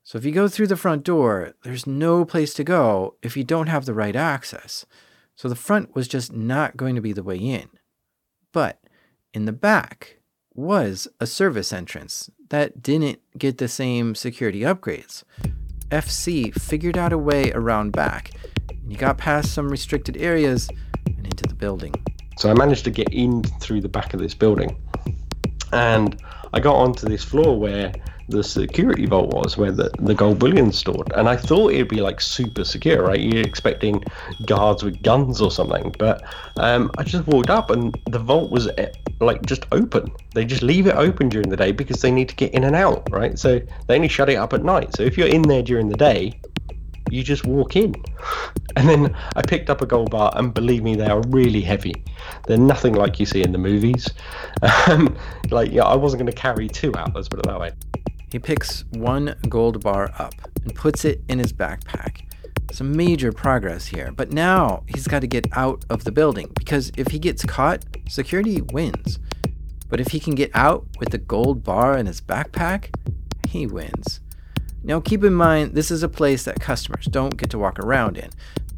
So 0.02 0.18
if 0.18 0.24
you 0.24 0.32
go 0.32 0.48
through 0.48 0.66
the 0.66 0.76
front 0.76 1.04
door, 1.04 1.54
there's 1.62 1.86
no 1.86 2.24
place 2.24 2.52
to 2.54 2.64
go 2.64 3.14
if 3.22 3.36
you 3.36 3.44
don't 3.44 3.68
have 3.68 3.86
the 3.86 3.94
right 3.94 4.16
access. 4.16 4.84
So 5.36 5.48
the 5.48 5.54
front 5.54 5.94
was 5.94 6.08
just 6.08 6.32
not 6.32 6.76
going 6.76 6.94
to 6.96 7.00
be 7.00 7.12
the 7.12 7.22
way 7.22 7.36
in. 7.36 7.68
But 8.52 8.80
in 9.32 9.44
the 9.44 9.52
back 9.52 10.18
was 10.54 11.08
a 11.20 11.26
service 11.26 11.72
entrance 11.72 12.30
that 12.50 12.82
didn't 12.82 13.18
get 13.36 13.58
the 13.58 13.68
same 13.68 14.14
security 14.14 14.60
upgrades. 14.60 15.24
FC 15.90 16.54
figured 16.54 16.96
out 16.96 17.12
a 17.12 17.18
way 17.18 17.52
around 17.52 17.92
back, 17.92 18.30
and 18.70 18.90
you 18.90 18.96
got 18.96 19.18
past 19.18 19.52
some 19.52 19.68
restricted 19.68 20.16
areas 20.16 20.68
and 21.06 21.26
into 21.26 21.44
the 21.48 21.54
building. 21.54 21.94
So 22.38 22.50
I 22.50 22.54
managed 22.54 22.84
to 22.84 22.90
get 22.90 23.12
in 23.12 23.42
through 23.42 23.80
the 23.80 23.88
back 23.88 24.14
of 24.14 24.20
this 24.20 24.34
building, 24.34 24.76
and 25.72 26.20
I 26.52 26.60
got 26.60 26.74
onto 26.74 27.06
this 27.06 27.24
floor 27.24 27.58
where 27.58 27.92
the 28.28 28.42
security 28.42 29.06
vault 29.06 29.32
was, 29.32 29.56
where 29.56 29.72
the, 29.72 29.90
the 29.98 30.14
gold 30.14 30.38
bullion 30.38 30.72
stored. 30.72 31.12
And 31.14 31.28
I 31.28 31.36
thought 31.36 31.72
it'd 31.72 31.88
be 31.88 32.00
like 32.00 32.20
super 32.20 32.64
secure, 32.64 33.02
right? 33.02 33.20
You're 33.20 33.42
expecting 33.42 34.02
guards 34.46 34.82
with 34.82 35.02
guns 35.02 35.40
or 35.40 35.50
something. 35.50 35.94
But 35.98 36.22
um, 36.56 36.90
I 36.98 37.04
just 37.04 37.26
walked 37.26 37.50
up 37.50 37.70
and 37.70 37.96
the 38.06 38.18
vault 38.18 38.50
was 38.50 38.68
eh, 38.78 38.88
like 39.20 39.44
just 39.46 39.66
open. 39.72 40.10
They 40.34 40.44
just 40.44 40.62
leave 40.62 40.86
it 40.86 40.96
open 40.96 41.28
during 41.28 41.48
the 41.48 41.56
day 41.56 41.72
because 41.72 42.00
they 42.00 42.10
need 42.10 42.28
to 42.28 42.36
get 42.36 42.52
in 42.54 42.64
and 42.64 42.76
out, 42.76 43.08
right? 43.10 43.38
So 43.38 43.60
they 43.86 43.96
only 43.96 44.08
shut 44.08 44.28
it 44.30 44.36
up 44.36 44.52
at 44.52 44.64
night. 44.64 44.96
So 44.96 45.02
if 45.02 45.18
you're 45.18 45.28
in 45.28 45.42
there 45.42 45.62
during 45.62 45.88
the 45.88 45.96
day, 45.96 46.40
you 47.10 47.22
just 47.22 47.44
walk 47.46 47.76
in. 47.76 47.94
And 48.76 48.88
then 48.88 49.16
I 49.36 49.42
picked 49.42 49.70
up 49.70 49.82
a 49.82 49.86
gold 49.86 50.10
bar, 50.10 50.32
and 50.34 50.52
believe 50.52 50.82
me, 50.82 50.96
they 50.96 51.06
are 51.06 51.22
really 51.28 51.60
heavy. 51.60 51.94
They're 52.48 52.58
nothing 52.58 52.94
like 52.94 53.20
you 53.20 53.26
see 53.26 53.40
in 53.40 53.52
the 53.52 53.58
movies. 53.58 54.08
Um, 54.88 55.16
like, 55.50 55.70
yeah, 55.70 55.84
I 55.84 55.94
wasn't 55.94 56.22
going 56.22 56.32
to 56.32 56.36
carry 56.36 56.68
two 56.68 56.92
out, 56.96 57.14
let's 57.14 57.28
put 57.28 57.38
it 57.38 57.46
that 57.46 57.60
way. 57.60 57.70
He 58.34 58.40
picks 58.40 58.84
one 58.90 59.36
gold 59.48 59.80
bar 59.80 60.10
up 60.18 60.34
and 60.64 60.74
puts 60.74 61.04
it 61.04 61.22
in 61.28 61.38
his 61.38 61.52
backpack. 61.52 62.22
Some 62.72 62.96
major 62.96 63.30
progress 63.30 63.86
here, 63.86 64.10
but 64.10 64.32
now 64.32 64.82
he's 64.88 65.06
got 65.06 65.20
to 65.20 65.28
get 65.28 65.46
out 65.52 65.84
of 65.88 66.02
the 66.02 66.10
building 66.10 66.50
because 66.58 66.90
if 66.96 67.12
he 67.12 67.20
gets 67.20 67.44
caught, 67.44 67.84
security 68.08 68.60
wins. 68.60 69.20
But 69.88 70.00
if 70.00 70.08
he 70.08 70.18
can 70.18 70.34
get 70.34 70.50
out 70.52 70.84
with 70.98 71.10
the 71.10 71.18
gold 71.18 71.62
bar 71.62 71.96
in 71.96 72.06
his 72.06 72.20
backpack, 72.20 72.92
he 73.50 73.68
wins. 73.68 74.18
Now, 74.82 74.98
keep 74.98 75.22
in 75.22 75.34
mind, 75.34 75.76
this 75.76 75.92
is 75.92 76.02
a 76.02 76.08
place 76.08 76.42
that 76.42 76.58
customers 76.58 77.06
don't 77.06 77.36
get 77.36 77.50
to 77.50 77.58
walk 77.60 77.78
around 77.78 78.18
in, 78.18 78.30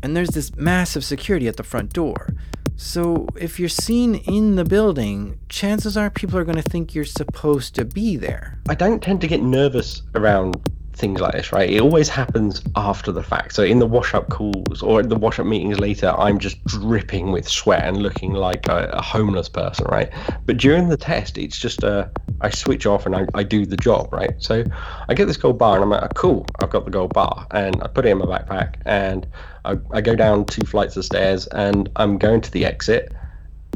and 0.03 0.15
there's 0.15 0.33
this 0.33 0.55
massive 0.55 1.03
security 1.03 1.49
at 1.49 1.57
the 1.57 1.63
front 1.63 1.95
door. 1.95 2.35
So, 2.78 3.26
if 3.40 3.59
you're 3.59 3.71
seen 3.71 4.16
in 4.16 4.56
the 4.56 4.64
building, 4.64 5.38
chances 5.49 5.97
are 5.97 6.11
people 6.11 6.38
are 6.38 6.45
going 6.45 6.62
to 6.62 6.71
think 6.71 6.95
you're 6.95 7.06
supposed 7.06 7.75
to 7.76 7.87
be 7.87 8.16
there. 8.16 8.59
I 8.68 8.75
don't 8.75 9.02
tend 9.02 9.23
to 9.23 9.26
get 9.26 9.42
nervous 9.42 10.02
around 10.14 10.61
things 10.97 11.21
like 11.21 11.33
this, 11.33 11.53
right? 11.53 11.69
It 11.69 11.81
always 11.81 12.09
happens 12.09 12.62
after 12.75 13.12
the 13.12 13.23
fact. 13.23 13.55
So 13.55 13.62
in 13.62 13.79
the 13.79 13.87
wash 13.87 14.15
up 14.15 14.31
calls 14.31 14.83
or 14.83 15.03
the 15.03 15.17
wash 15.17 15.38
up 15.38 15.47
meetings 15.47 15.79
later, 15.79 16.15
I'm 16.17 16.38
just 16.38 16.65
dripping 16.65 17.33
with 17.33 17.47
sweat 17.47 17.85
and 17.85 17.99
looking 17.99 18.33
like 18.33 18.67
a, 18.69 18.91
a 18.93 19.03
homeless 19.03 19.49
person, 19.49 19.87
right? 19.88 20.11
But 20.47 20.57
during 20.57 20.88
the 20.88 20.97
test, 20.97 21.37
it's 21.38 21.59
just 21.59 21.83
a 21.83 21.93
uh, 21.93 22.09
I 22.41 22.50
switch 22.50 22.87
off 22.87 23.07
and 23.07 23.15
I, 23.15 23.26
I 23.35 23.43
do 23.43 23.65
the 23.65 23.76
job, 23.76 24.12
right? 24.12 24.33
So 24.38 24.65
I 25.09 25.15
get 25.15 25.26
this 25.26 25.37
gold 25.37 25.59
bar 25.59 25.76
and 25.76 25.85
I'm 25.85 25.91
like, 25.91 26.03
oh, 26.03 26.09
cool, 26.15 26.47
I've 26.61 26.71
got 26.71 26.85
the 26.85 26.91
gold 26.91 27.15
bar, 27.15 27.47
and 27.50 27.83
I 27.83 27.87
put 27.88 28.05
it 28.05 28.11
in 28.11 28.19
my 28.19 28.26
backpack 28.26 28.76
and 28.85 29.26
I, 29.65 29.76
I 29.91 30.00
go 30.00 30.15
down 30.15 30.45
two 30.45 30.67
flights 30.67 30.97
of 30.97 31.05
stairs 31.05 31.47
and 31.49 31.88
I'm 31.97 32.19
going 32.19 32.41
to 32.43 32.50
the 32.50 32.65
exit 32.65 33.12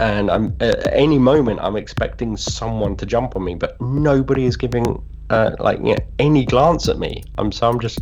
and 0.01 0.31
I'm 0.31 0.57
at 0.61 0.93
any 0.93 1.19
moment 1.19 1.61
I'm 1.61 1.77
expecting 1.77 2.37
someone 2.37 2.97
to 2.97 3.07
jump 3.07 3.37
on 3.37 3.45
me, 3.45 3.55
but 3.55 3.81
nobody 3.81 4.47
is 4.47 4.57
giving 4.57 5.03
uh, 5.31 5.53
like 5.59 5.79
you 5.79 5.95
know, 5.95 6.05
any 6.19 6.45
glance 6.45 6.89
at 6.89 6.99
me. 6.99 7.23
I'm 7.39 7.51
so 7.53 7.69
I'm 7.69 7.81
just 7.81 8.01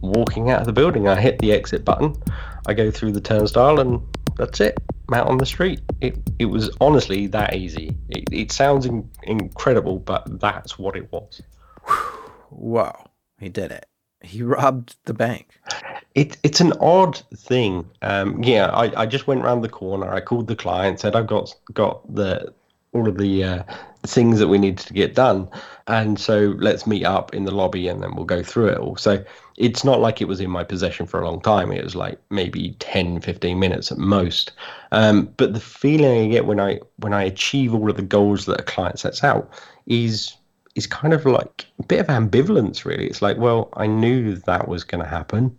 walking 0.00 0.50
out 0.50 0.60
of 0.60 0.66
the 0.66 0.72
building. 0.72 1.06
I 1.08 1.20
hit 1.20 1.38
the 1.38 1.52
exit 1.52 1.84
button, 1.84 2.14
I 2.66 2.74
go 2.74 2.90
through 2.90 3.12
the 3.12 3.20
turnstile, 3.20 3.78
and 3.78 4.00
that's 4.36 4.60
it. 4.60 4.78
I'm 5.08 5.14
out 5.14 5.28
on 5.28 5.38
the 5.38 5.46
street. 5.46 5.80
It 6.00 6.16
it 6.38 6.46
was 6.46 6.74
honestly 6.80 7.26
that 7.28 7.54
easy. 7.54 7.96
It, 8.08 8.24
it 8.32 8.52
sounds 8.52 8.86
in, 8.86 9.08
incredible, 9.24 9.98
but 9.98 10.40
that's 10.40 10.78
what 10.78 10.96
it 10.96 11.10
was. 11.12 11.40
Wow, 12.50 13.06
he 13.38 13.48
did 13.48 13.72
it. 13.72 13.86
He 14.22 14.42
robbed 14.42 14.96
the 15.04 15.14
bank. 15.14 15.48
It, 16.14 16.36
it's 16.42 16.60
an 16.60 16.74
odd 16.80 17.20
thing. 17.34 17.88
Um, 18.02 18.42
yeah, 18.42 18.66
I, 18.66 19.02
I 19.02 19.06
just 19.06 19.26
went 19.26 19.42
around 19.42 19.62
the 19.62 19.68
corner. 19.68 20.12
I 20.12 20.20
called 20.20 20.46
the 20.46 20.54
client, 20.54 21.00
said 21.00 21.16
I've 21.16 21.26
got 21.26 21.54
got 21.72 22.14
the 22.14 22.52
all 22.92 23.08
of 23.08 23.16
the 23.18 23.42
uh, 23.44 23.62
things 24.04 24.38
that 24.38 24.48
we 24.48 24.58
needed 24.58 24.86
to 24.86 24.92
get 24.92 25.14
done. 25.14 25.48
And 25.86 26.18
so 26.18 26.54
let's 26.58 26.86
meet 26.86 27.04
up 27.04 27.34
in 27.34 27.44
the 27.44 27.54
lobby 27.54 27.88
and 27.88 28.02
then 28.02 28.14
we'll 28.14 28.24
go 28.24 28.42
through 28.42 28.68
it 28.68 28.78
all. 28.78 28.96
So 28.96 29.24
it's 29.56 29.84
not 29.84 30.00
like 30.00 30.20
it 30.20 30.28
was 30.28 30.40
in 30.40 30.50
my 30.50 30.64
possession 30.64 31.06
for 31.06 31.20
a 31.20 31.24
long 31.24 31.40
time. 31.40 31.70
It 31.72 31.84
was 31.84 31.94
like 31.94 32.18
maybe 32.30 32.76
10, 32.78 33.20
15 33.20 33.58
minutes 33.58 33.92
at 33.92 33.98
most. 33.98 34.52
Um, 34.90 35.32
but 35.36 35.54
the 35.54 35.60
feeling 35.60 36.26
I 36.26 36.28
get 36.28 36.46
when 36.46 36.60
I 36.60 36.80
when 36.96 37.12
I 37.12 37.22
achieve 37.22 37.74
all 37.74 37.90
of 37.90 37.96
the 37.96 38.02
goals 38.02 38.46
that 38.46 38.60
a 38.60 38.64
client 38.64 38.98
sets 38.98 39.22
out 39.22 39.50
is 39.86 40.36
is 40.74 40.86
kind 40.86 41.12
of 41.12 41.26
like 41.26 41.66
a 41.78 41.82
bit 41.84 42.00
of 42.00 42.06
ambivalence 42.06 42.84
really. 42.84 43.06
It's 43.06 43.22
like, 43.22 43.36
well, 43.36 43.68
I 43.74 43.86
knew 43.86 44.36
that 44.36 44.68
was 44.68 44.84
going 44.84 45.02
to 45.02 45.08
happen 45.08 45.56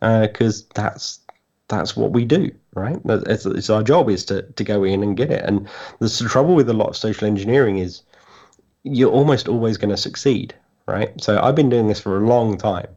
because 0.00 0.62
uh, 0.62 0.66
that's 0.74 1.20
that's 1.68 1.96
what 1.96 2.12
we 2.12 2.24
do, 2.24 2.50
right? 2.76 3.00
It's, 3.04 3.46
it's, 3.46 3.70
our 3.70 3.82
job 3.82 4.08
is 4.10 4.24
to, 4.26 4.42
to 4.42 4.62
go 4.62 4.84
in 4.84 5.02
and 5.02 5.16
get 5.16 5.30
it. 5.30 5.44
And 5.44 5.66
the 5.98 6.08
trouble 6.28 6.54
with 6.54 6.68
a 6.68 6.74
lot 6.74 6.90
of 6.90 6.96
social 6.96 7.26
engineering 7.26 7.78
is 7.78 8.02
you're 8.84 9.10
almost 9.10 9.48
always 9.48 9.78
going 9.78 9.90
to 9.90 9.96
succeed, 9.96 10.54
right? 10.86 11.10
So 11.20 11.40
I've 11.40 11.56
been 11.56 11.70
doing 11.70 11.88
this 11.88 12.00
for 12.00 12.18
a 12.18 12.26
long 12.26 12.58
time. 12.58 12.88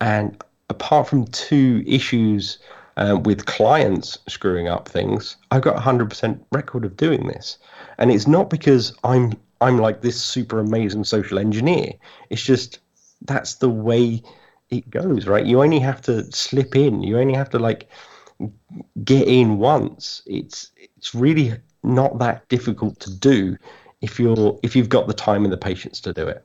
And 0.00 0.42
apart 0.70 1.06
from 1.06 1.26
two 1.26 1.84
issues 1.86 2.58
uh, 2.96 3.18
with 3.22 3.44
clients 3.44 4.18
screwing 4.26 4.68
up 4.68 4.88
things, 4.88 5.36
I've 5.50 5.62
got 5.62 5.76
a 5.76 5.80
100% 5.80 6.40
record 6.50 6.86
of 6.86 6.96
doing 6.96 7.28
this. 7.28 7.58
And 7.98 8.10
it's 8.10 8.26
not 8.26 8.50
because 8.50 8.92
I'm 9.04 9.34
I'm 9.62 9.78
like 9.78 10.02
this 10.02 10.20
super 10.20 10.58
amazing 10.58 11.04
social 11.04 11.38
engineer. 11.38 11.92
It's 12.28 12.42
just 12.42 12.78
that's 13.22 13.54
the 13.54 13.70
way 13.70 14.22
it 14.68 14.90
goes, 14.90 15.26
right? 15.26 15.46
You 15.46 15.62
only 15.62 15.78
have 15.78 16.02
to 16.02 16.30
slip 16.30 16.76
in. 16.76 17.02
You 17.02 17.18
only 17.18 17.32
have 17.32 17.48
to 17.50 17.58
like 17.58 17.88
get 19.04 19.26
in 19.28 19.58
once. 19.58 20.22
It's 20.26 20.70
it's 20.76 21.14
really 21.14 21.54
not 21.82 22.18
that 22.18 22.48
difficult 22.48 22.98
to 23.00 23.14
do 23.14 23.56
if 24.00 24.18
you're 24.18 24.58
if 24.62 24.76
you've 24.76 24.88
got 24.88 25.06
the 25.06 25.14
time 25.14 25.44
and 25.44 25.52
the 25.52 25.58
patience 25.58 26.00
to 26.02 26.12
do 26.12 26.26
it. 26.26 26.44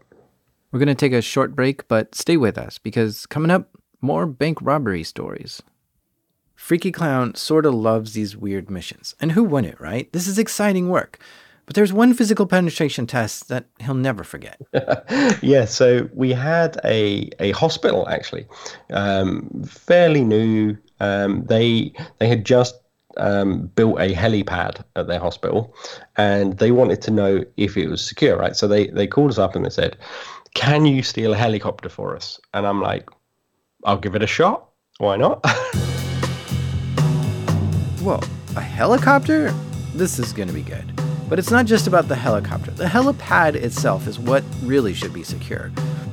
We're 0.71 0.79
going 0.79 0.87
to 0.87 0.95
take 0.95 1.11
a 1.11 1.21
short 1.21 1.55
break, 1.55 1.87
but 1.89 2.15
stay 2.15 2.37
with 2.37 2.57
us 2.57 2.77
because 2.77 3.25
coming 3.25 3.51
up, 3.51 3.69
more 3.99 4.25
bank 4.25 4.59
robbery 4.61 5.03
stories. 5.03 5.61
Freaky 6.55 6.91
Clown 6.91 7.35
sort 7.35 7.65
of 7.65 7.73
loves 7.73 8.13
these 8.13 8.37
weird 8.37 8.69
missions. 8.69 9.15
And 9.19 9.31
who 9.31 9.43
wouldn't, 9.43 9.81
right? 9.81 10.11
This 10.13 10.27
is 10.27 10.37
exciting 10.37 10.89
work. 10.89 11.19
But 11.65 11.75
there's 11.75 11.91
one 11.91 12.13
physical 12.13 12.45
penetration 12.45 13.07
test 13.07 13.47
that 13.49 13.65
he'll 13.79 13.93
never 13.93 14.23
forget. 14.23 14.61
yeah, 15.41 15.65
so 15.65 16.09
we 16.13 16.33
had 16.33 16.79
a, 16.83 17.29
a 17.39 17.51
hospital 17.51 18.07
actually, 18.09 18.45
um, 18.91 19.63
fairly 19.65 20.23
new. 20.23 20.77
Um, 21.01 21.43
they 21.47 21.91
they 22.19 22.27
had 22.27 22.45
just 22.45 22.75
um, 23.17 23.67
built 23.75 23.99
a 23.99 24.13
helipad 24.13 24.83
at 24.95 25.07
their 25.07 25.19
hospital, 25.19 25.75
and 26.15 26.59
they 26.59 26.71
wanted 26.71 27.01
to 27.01 27.11
know 27.11 27.43
if 27.57 27.75
it 27.75 27.89
was 27.89 28.05
secure, 28.07 28.37
right? 28.37 28.55
So 28.55 28.67
they 28.67 28.87
they 28.87 29.07
called 29.07 29.31
us 29.31 29.39
up 29.39 29.55
and 29.55 29.65
they 29.65 29.71
said, 29.71 29.97
"Can 30.53 30.85
you 30.85 31.01
steal 31.01 31.33
a 31.33 31.37
helicopter 31.37 31.89
for 31.89 32.15
us?" 32.15 32.39
And 32.53 32.67
I'm 32.67 32.81
like, 32.81 33.09
"I'll 33.83 33.97
give 33.97 34.15
it 34.15 34.21
a 34.21 34.27
shot. 34.27 34.69
Why 34.99 35.17
not?" 35.17 35.43
Whoa, 38.01 38.19
a 38.55 38.61
helicopter? 38.61 39.51
This 39.95 40.19
is 40.19 40.31
gonna 40.33 40.53
be 40.53 40.61
good. 40.61 40.85
But 41.27 41.39
it's 41.39 41.49
not 41.49 41.65
just 41.65 41.87
about 41.87 42.09
the 42.09 42.15
helicopter. 42.15 42.69
The 42.69 42.85
helipad 42.85 43.55
itself 43.55 44.05
is 44.05 44.19
what 44.19 44.43
really 44.61 44.93
should 44.93 45.13
be 45.13 45.23
secure. 45.23 45.71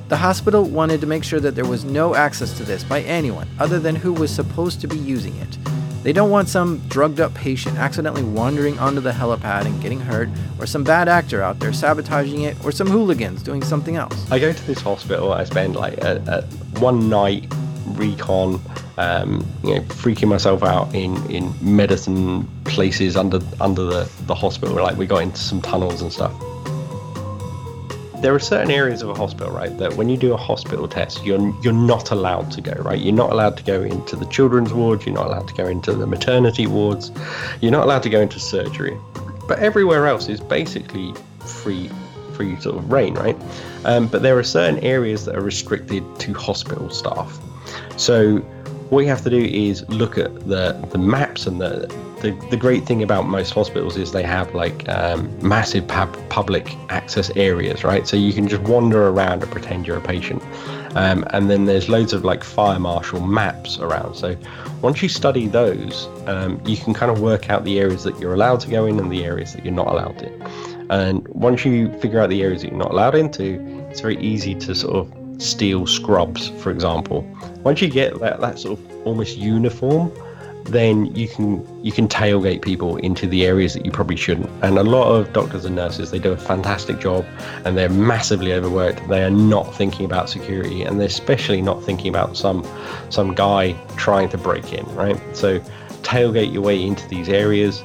The 0.08 0.16
hospital 0.16 0.64
wanted 0.64 1.02
to 1.02 1.06
make 1.06 1.22
sure 1.22 1.38
that 1.38 1.54
there 1.54 1.66
was 1.66 1.84
no 1.84 2.14
access 2.14 2.56
to 2.56 2.64
this 2.64 2.82
by 2.82 3.02
anyone 3.02 3.46
other 3.58 3.78
than 3.78 3.94
who 3.94 4.14
was 4.14 4.34
supposed 4.34 4.80
to 4.80 4.88
be 4.88 4.96
using 4.96 5.36
it. 5.36 5.58
They 6.02 6.14
don't 6.14 6.30
want 6.30 6.48
some 6.48 6.78
drugged 6.88 7.20
up 7.20 7.34
patient 7.34 7.76
accidentally 7.76 8.22
wandering 8.22 8.78
onto 8.78 9.02
the 9.02 9.10
helipad 9.10 9.66
and 9.66 9.82
getting 9.82 10.00
hurt, 10.00 10.30
or 10.58 10.64
some 10.64 10.82
bad 10.82 11.08
actor 11.08 11.42
out 11.42 11.58
there 11.58 11.74
sabotaging 11.74 12.40
it, 12.40 12.56
or 12.64 12.72
some 12.72 12.88
hooligans 12.88 13.42
doing 13.42 13.62
something 13.62 13.96
else. 13.96 14.30
I 14.30 14.38
go 14.38 14.50
to 14.50 14.66
this 14.66 14.80
hospital, 14.80 15.34
I 15.34 15.44
spend 15.44 15.76
like 15.76 15.98
a, 15.98 16.22
a 16.26 16.80
one 16.80 17.10
night 17.10 17.52
recon, 17.88 18.62
um, 18.96 19.46
you 19.62 19.74
know, 19.74 19.82
freaking 19.82 20.28
myself 20.28 20.62
out 20.62 20.94
in, 20.94 21.18
in 21.30 21.52
medicine 21.60 22.48
places 22.64 23.14
under 23.14 23.40
under 23.60 23.84
the, 23.84 24.10
the 24.22 24.34
hospital. 24.34 24.74
Like 24.76 24.96
we 24.96 25.06
got 25.06 25.18
into 25.18 25.36
some 25.36 25.60
tunnels 25.60 26.00
and 26.00 26.10
stuff 26.10 26.32
there 28.20 28.34
are 28.34 28.40
certain 28.40 28.70
areas 28.70 29.02
of 29.02 29.10
a 29.10 29.14
hospital, 29.14 29.52
right, 29.52 29.76
that 29.78 29.94
when 29.94 30.08
you 30.08 30.16
do 30.16 30.32
a 30.34 30.36
hospital 30.36 30.88
test, 30.88 31.24
you're 31.24 31.54
you're 31.62 31.72
not 31.72 32.10
allowed 32.10 32.50
to 32.52 32.60
go, 32.60 32.72
right? 32.82 32.98
You're 32.98 33.14
not 33.14 33.30
allowed 33.30 33.56
to 33.58 33.62
go 33.62 33.82
into 33.82 34.16
the 34.16 34.26
children's 34.26 34.72
ward, 34.72 35.04
you're 35.06 35.14
not 35.14 35.26
allowed 35.26 35.48
to 35.48 35.54
go 35.54 35.66
into 35.66 35.94
the 35.94 36.06
maternity 36.06 36.66
wards, 36.66 37.12
you're 37.60 37.72
not 37.72 37.84
allowed 37.84 38.02
to 38.04 38.10
go 38.10 38.20
into 38.20 38.40
surgery. 38.40 38.96
But 39.46 39.60
everywhere 39.60 40.06
else 40.06 40.28
is 40.28 40.40
basically 40.40 41.14
free 41.40 41.90
free 42.34 42.58
sort 42.60 42.76
of 42.76 42.92
rein, 42.92 43.14
right? 43.14 43.36
Um, 43.84 44.06
but 44.06 44.22
there 44.22 44.38
are 44.38 44.44
certain 44.44 44.78
areas 44.80 45.24
that 45.24 45.34
are 45.34 45.40
restricted 45.40 46.02
to 46.20 46.32
hospital 46.34 46.88
staff. 46.90 47.38
So 47.96 48.38
what 48.90 49.00
you 49.00 49.08
have 49.08 49.22
to 49.24 49.30
do 49.30 49.44
is 49.44 49.88
look 49.88 50.18
at 50.18 50.34
the 50.48 50.72
the 50.90 50.98
maps 50.98 51.46
and 51.46 51.60
the 51.60 51.92
the, 52.20 52.32
the 52.50 52.56
great 52.56 52.84
thing 52.84 53.02
about 53.02 53.26
most 53.26 53.50
hospitals 53.52 53.96
is 53.96 54.12
they 54.12 54.22
have 54.22 54.54
like 54.54 54.88
um, 54.88 55.30
massive 55.46 55.86
pub- 55.86 56.16
public 56.28 56.74
access 56.88 57.30
areas, 57.36 57.84
right? 57.84 58.06
So 58.06 58.16
you 58.16 58.32
can 58.32 58.48
just 58.48 58.62
wander 58.62 59.08
around 59.08 59.42
and 59.42 59.50
pretend 59.50 59.86
you're 59.86 59.98
a 59.98 60.00
patient. 60.00 60.42
Um, 60.96 61.24
and 61.30 61.50
then 61.50 61.66
there's 61.66 61.88
loads 61.88 62.12
of 62.12 62.24
like 62.24 62.42
fire 62.42 62.78
marshal 62.78 63.20
maps 63.20 63.78
around. 63.78 64.14
So 64.14 64.36
once 64.82 65.02
you 65.02 65.08
study 65.08 65.46
those, 65.46 66.06
um, 66.26 66.60
you 66.64 66.76
can 66.76 66.94
kind 66.94 67.10
of 67.10 67.20
work 67.20 67.50
out 67.50 67.64
the 67.64 67.78
areas 67.78 68.04
that 68.04 68.18
you're 68.18 68.34
allowed 68.34 68.60
to 68.60 68.70
go 68.70 68.86
in 68.86 68.98
and 68.98 69.12
the 69.12 69.24
areas 69.24 69.52
that 69.52 69.64
you're 69.64 69.74
not 69.74 69.88
allowed 69.88 70.20
in. 70.22 70.42
And 70.90 71.26
once 71.28 71.64
you 71.64 71.92
figure 72.00 72.20
out 72.20 72.30
the 72.30 72.42
areas 72.42 72.62
that 72.62 72.68
you're 72.70 72.78
not 72.78 72.90
allowed 72.90 73.14
into, 73.14 73.60
it's 73.90 74.00
very 74.00 74.18
easy 74.18 74.54
to 74.54 74.74
sort 74.74 74.96
of 74.96 75.42
steal 75.42 75.86
scrubs, 75.86 76.48
for 76.60 76.70
example. 76.70 77.22
Once 77.62 77.80
you 77.80 77.88
get 77.88 78.18
that, 78.20 78.40
that 78.40 78.58
sort 78.58 78.78
of 78.78 79.06
almost 79.06 79.36
uniform, 79.36 80.10
then 80.68 81.06
you 81.14 81.28
can 81.28 81.66
you 81.84 81.92
can 81.92 82.06
tailgate 82.08 82.62
people 82.62 82.96
into 82.98 83.26
the 83.26 83.46
areas 83.46 83.74
that 83.74 83.84
you 83.84 83.90
probably 83.90 84.16
shouldn't. 84.16 84.50
And 84.62 84.78
a 84.78 84.84
lot 84.84 85.10
of 85.10 85.32
doctors 85.32 85.64
and 85.64 85.74
nurses 85.74 86.10
they 86.10 86.18
do 86.18 86.32
a 86.32 86.36
fantastic 86.36 86.98
job, 86.98 87.24
and 87.64 87.76
they're 87.76 87.88
massively 87.88 88.52
overworked. 88.52 89.06
They 89.08 89.24
are 89.24 89.30
not 89.30 89.74
thinking 89.74 90.04
about 90.04 90.28
security, 90.28 90.82
and 90.82 90.98
they're 90.98 91.06
especially 91.06 91.62
not 91.62 91.82
thinking 91.82 92.08
about 92.08 92.36
some 92.36 92.66
some 93.10 93.34
guy 93.34 93.72
trying 93.96 94.28
to 94.30 94.38
break 94.38 94.72
in. 94.72 94.84
Right, 94.94 95.18
so 95.34 95.60
tailgate 96.02 96.52
your 96.52 96.62
way 96.62 96.82
into 96.82 97.08
these 97.08 97.28
areas. 97.28 97.82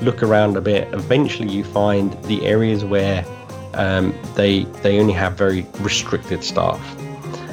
Look 0.00 0.22
around 0.22 0.56
a 0.56 0.60
bit. 0.60 0.92
Eventually, 0.94 1.50
you 1.50 1.64
find 1.64 2.12
the 2.24 2.46
areas 2.46 2.84
where 2.84 3.24
um, 3.74 4.14
they 4.34 4.64
they 4.82 5.00
only 5.00 5.14
have 5.14 5.32
very 5.32 5.66
restricted 5.80 6.44
staff, 6.44 6.80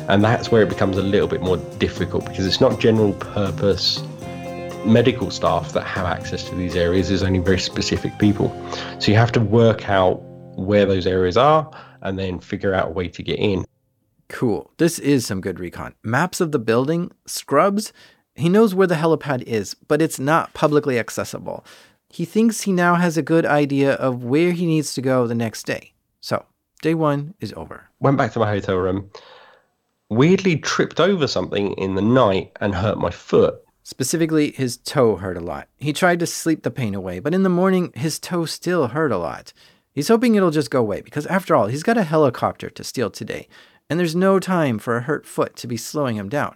and 0.09 0.23
that's 0.23 0.51
where 0.51 0.63
it 0.63 0.69
becomes 0.69 0.97
a 0.97 1.01
little 1.01 1.29
bit 1.29 1.41
more 1.41 1.57
difficult 1.79 2.25
because 2.25 2.45
it's 2.45 2.59
not 2.59 2.79
general 2.79 3.13
purpose 3.13 4.03
medical 4.85 5.31
staff 5.31 5.73
that 5.73 5.83
have 5.83 6.05
access 6.05 6.47
to 6.49 6.55
these 6.55 6.75
areas 6.75 7.09
is 7.09 7.23
only 7.23 7.39
very 7.39 7.59
specific 7.59 8.17
people. 8.19 8.49
So 8.99 9.11
you 9.11 9.17
have 9.17 9.31
to 9.33 9.39
work 9.39 9.89
out 9.89 10.21
where 10.57 10.85
those 10.85 11.07
areas 11.07 11.37
are 11.37 11.69
and 12.01 12.17
then 12.19 12.39
figure 12.39 12.73
out 12.73 12.89
a 12.89 12.91
way 12.91 13.07
to 13.09 13.23
get 13.23 13.39
in. 13.39 13.65
Cool. 14.29 14.71
This 14.77 14.99
is 14.99 15.25
some 15.25 15.41
good 15.41 15.59
recon. 15.59 15.95
Maps 16.03 16.41
of 16.41 16.51
the 16.51 16.59
building, 16.59 17.11
scrubs. 17.25 17.93
He 18.35 18.49
knows 18.49 18.73
where 18.75 18.87
the 18.87 18.95
helipad 18.95 19.43
is, 19.43 19.75
but 19.87 20.01
it's 20.01 20.19
not 20.19 20.53
publicly 20.53 20.99
accessible. 20.99 21.65
He 22.09 22.25
thinks 22.25 22.61
he 22.61 22.71
now 22.71 22.95
has 22.95 23.17
a 23.17 23.21
good 23.21 23.45
idea 23.45 23.93
of 23.93 24.23
where 24.23 24.51
he 24.51 24.65
needs 24.65 24.93
to 24.93 25.01
go 25.01 25.27
the 25.27 25.35
next 25.35 25.65
day. 25.65 25.93
So, 26.21 26.45
day 26.81 26.93
one 26.93 27.33
is 27.39 27.53
over. 27.53 27.89
Went 27.99 28.17
back 28.17 28.33
to 28.33 28.39
my 28.39 28.49
hotel 28.49 28.77
room, 28.77 29.09
weirdly 30.09 30.57
tripped 30.57 30.99
over 30.99 31.27
something 31.27 31.73
in 31.73 31.95
the 31.95 32.01
night 32.01 32.51
and 32.61 32.73
hurt 32.73 32.97
my 32.97 33.09
foot. 33.09 33.64
Specifically, 33.87 34.51
his 34.51 34.77
toe 34.77 35.17
hurt 35.17 35.37
a 35.37 35.41
lot. 35.41 35.67
He 35.77 35.93
tried 35.93 36.19
to 36.19 36.25
sleep 36.25 36.63
the 36.63 36.71
pain 36.71 36.95
away, 36.95 37.19
but 37.19 37.35
in 37.35 37.43
the 37.43 37.49
morning, 37.49 37.93
his 37.93 38.17
toe 38.17 38.45
still 38.45 38.87
hurt 38.87 39.11
a 39.11 39.17
lot. 39.19 39.53
He's 39.93 40.07
hoping 40.07 40.33
it'll 40.33 40.49
just 40.49 40.71
go 40.71 40.79
away 40.79 41.01
because, 41.01 41.27
after 41.27 41.55
all, 41.55 41.67
he's 41.67 41.83
got 41.83 41.95
a 41.95 42.03
helicopter 42.03 42.71
to 42.71 42.83
steal 42.83 43.11
today, 43.11 43.47
and 43.87 43.99
there's 43.99 44.15
no 44.15 44.39
time 44.39 44.79
for 44.79 44.97
a 44.97 45.01
hurt 45.01 45.27
foot 45.27 45.55
to 45.57 45.67
be 45.67 45.77
slowing 45.77 46.15
him 46.15 46.29
down. 46.29 46.55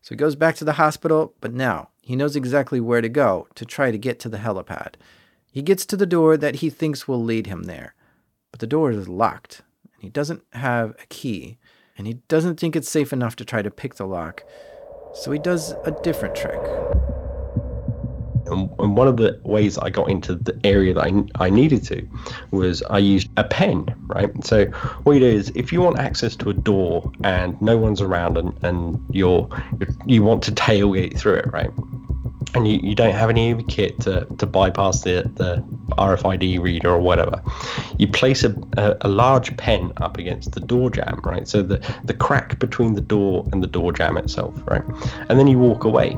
So 0.00 0.14
he 0.14 0.16
goes 0.16 0.36
back 0.36 0.56
to 0.56 0.64
the 0.64 0.72
hospital, 0.72 1.34
but 1.42 1.52
now 1.52 1.90
he 2.00 2.16
knows 2.16 2.34
exactly 2.34 2.80
where 2.80 3.02
to 3.02 3.10
go 3.10 3.46
to 3.56 3.66
try 3.66 3.90
to 3.90 3.98
get 3.98 4.18
to 4.20 4.30
the 4.30 4.38
helipad. 4.38 4.94
He 5.52 5.60
gets 5.60 5.84
to 5.84 5.98
the 5.98 6.06
door 6.06 6.38
that 6.38 6.56
he 6.56 6.70
thinks 6.70 7.06
will 7.06 7.22
lead 7.22 7.46
him 7.46 7.64
there, 7.64 7.94
but 8.50 8.60
the 8.60 8.66
door 8.66 8.90
is 8.90 9.06
locked, 9.06 9.60
and 9.92 10.02
he 10.02 10.08
doesn't 10.08 10.44
have 10.54 10.92
a 10.92 11.06
key, 11.10 11.58
and 11.98 12.06
he 12.06 12.14
doesn't 12.28 12.58
think 12.58 12.74
it's 12.74 12.88
safe 12.88 13.12
enough 13.12 13.36
to 13.36 13.44
try 13.44 13.60
to 13.60 13.70
pick 13.70 13.96
the 13.96 14.06
lock. 14.06 14.44
So 15.12 15.32
he 15.32 15.38
does 15.38 15.72
a 15.84 15.90
different 16.02 16.34
trick. 16.34 16.60
And, 18.46 18.70
one 18.96 19.06
of 19.06 19.16
the 19.16 19.40
ways 19.44 19.78
I 19.78 19.90
got 19.90 20.10
into 20.10 20.34
the 20.34 20.58
area 20.64 20.94
that 20.94 21.04
I, 21.04 21.46
I 21.46 21.50
needed 21.50 21.84
to 21.84 22.06
was 22.50 22.82
I 22.84 22.98
used 22.98 23.28
a 23.36 23.44
pen, 23.44 23.86
right? 24.06 24.30
So 24.44 24.66
what 25.04 25.12
you 25.12 25.20
do 25.20 25.26
is 25.26 25.52
if 25.54 25.72
you 25.72 25.80
want 25.80 25.98
access 25.98 26.34
to 26.36 26.50
a 26.50 26.54
door 26.54 27.12
and 27.22 27.60
no 27.62 27.78
one's 27.78 28.00
around 28.00 28.36
and, 28.36 28.52
and 28.64 29.04
you're, 29.10 29.48
you 30.06 30.22
want 30.22 30.42
to 30.44 30.52
tailgate 30.52 31.16
through 31.16 31.34
it, 31.34 31.52
right? 31.52 31.70
And 32.54 32.66
you, 32.66 32.80
you 32.82 32.94
don't 32.94 33.14
have 33.14 33.30
any 33.30 33.62
kit 33.64 34.00
to, 34.00 34.26
to 34.38 34.46
bypass 34.46 35.02
the, 35.02 35.30
the 35.36 35.64
RFID 35.96 36.60
reader 36.60 36.90
or 36.90 37.00
whatever, 37.00 37.42
you 37.98 38.08
place 38.08 38.42
a, 38.42 38.54
a, 38.76 38.96
a, 39.02 39.08
large 39.08 39.56
pen 39.56 39.92
up 39.98 40.18
against 40.18 40.52
the 40.52 40.60
door 40.60 40.90
jamb, 40.90 41.20
right? 41.24 41.46
So 41.46 41.62
the, 41.62 41.78
the 42.04 42.14
crack 42.14 42.58
between 42.58 42.94
the 42.94 43.00
door 43.00 43.46
and 43.52 43.62
the 43.62 43.66
door 43.66 43.92
jamb 43.92 44.16
itself, 44.16 44.54
right? 44.66 44.82
And 45.28 45.38
then 45.38 45.46
you 45.46 45.58
walk 45.58 45.84
away. 45.84 46.12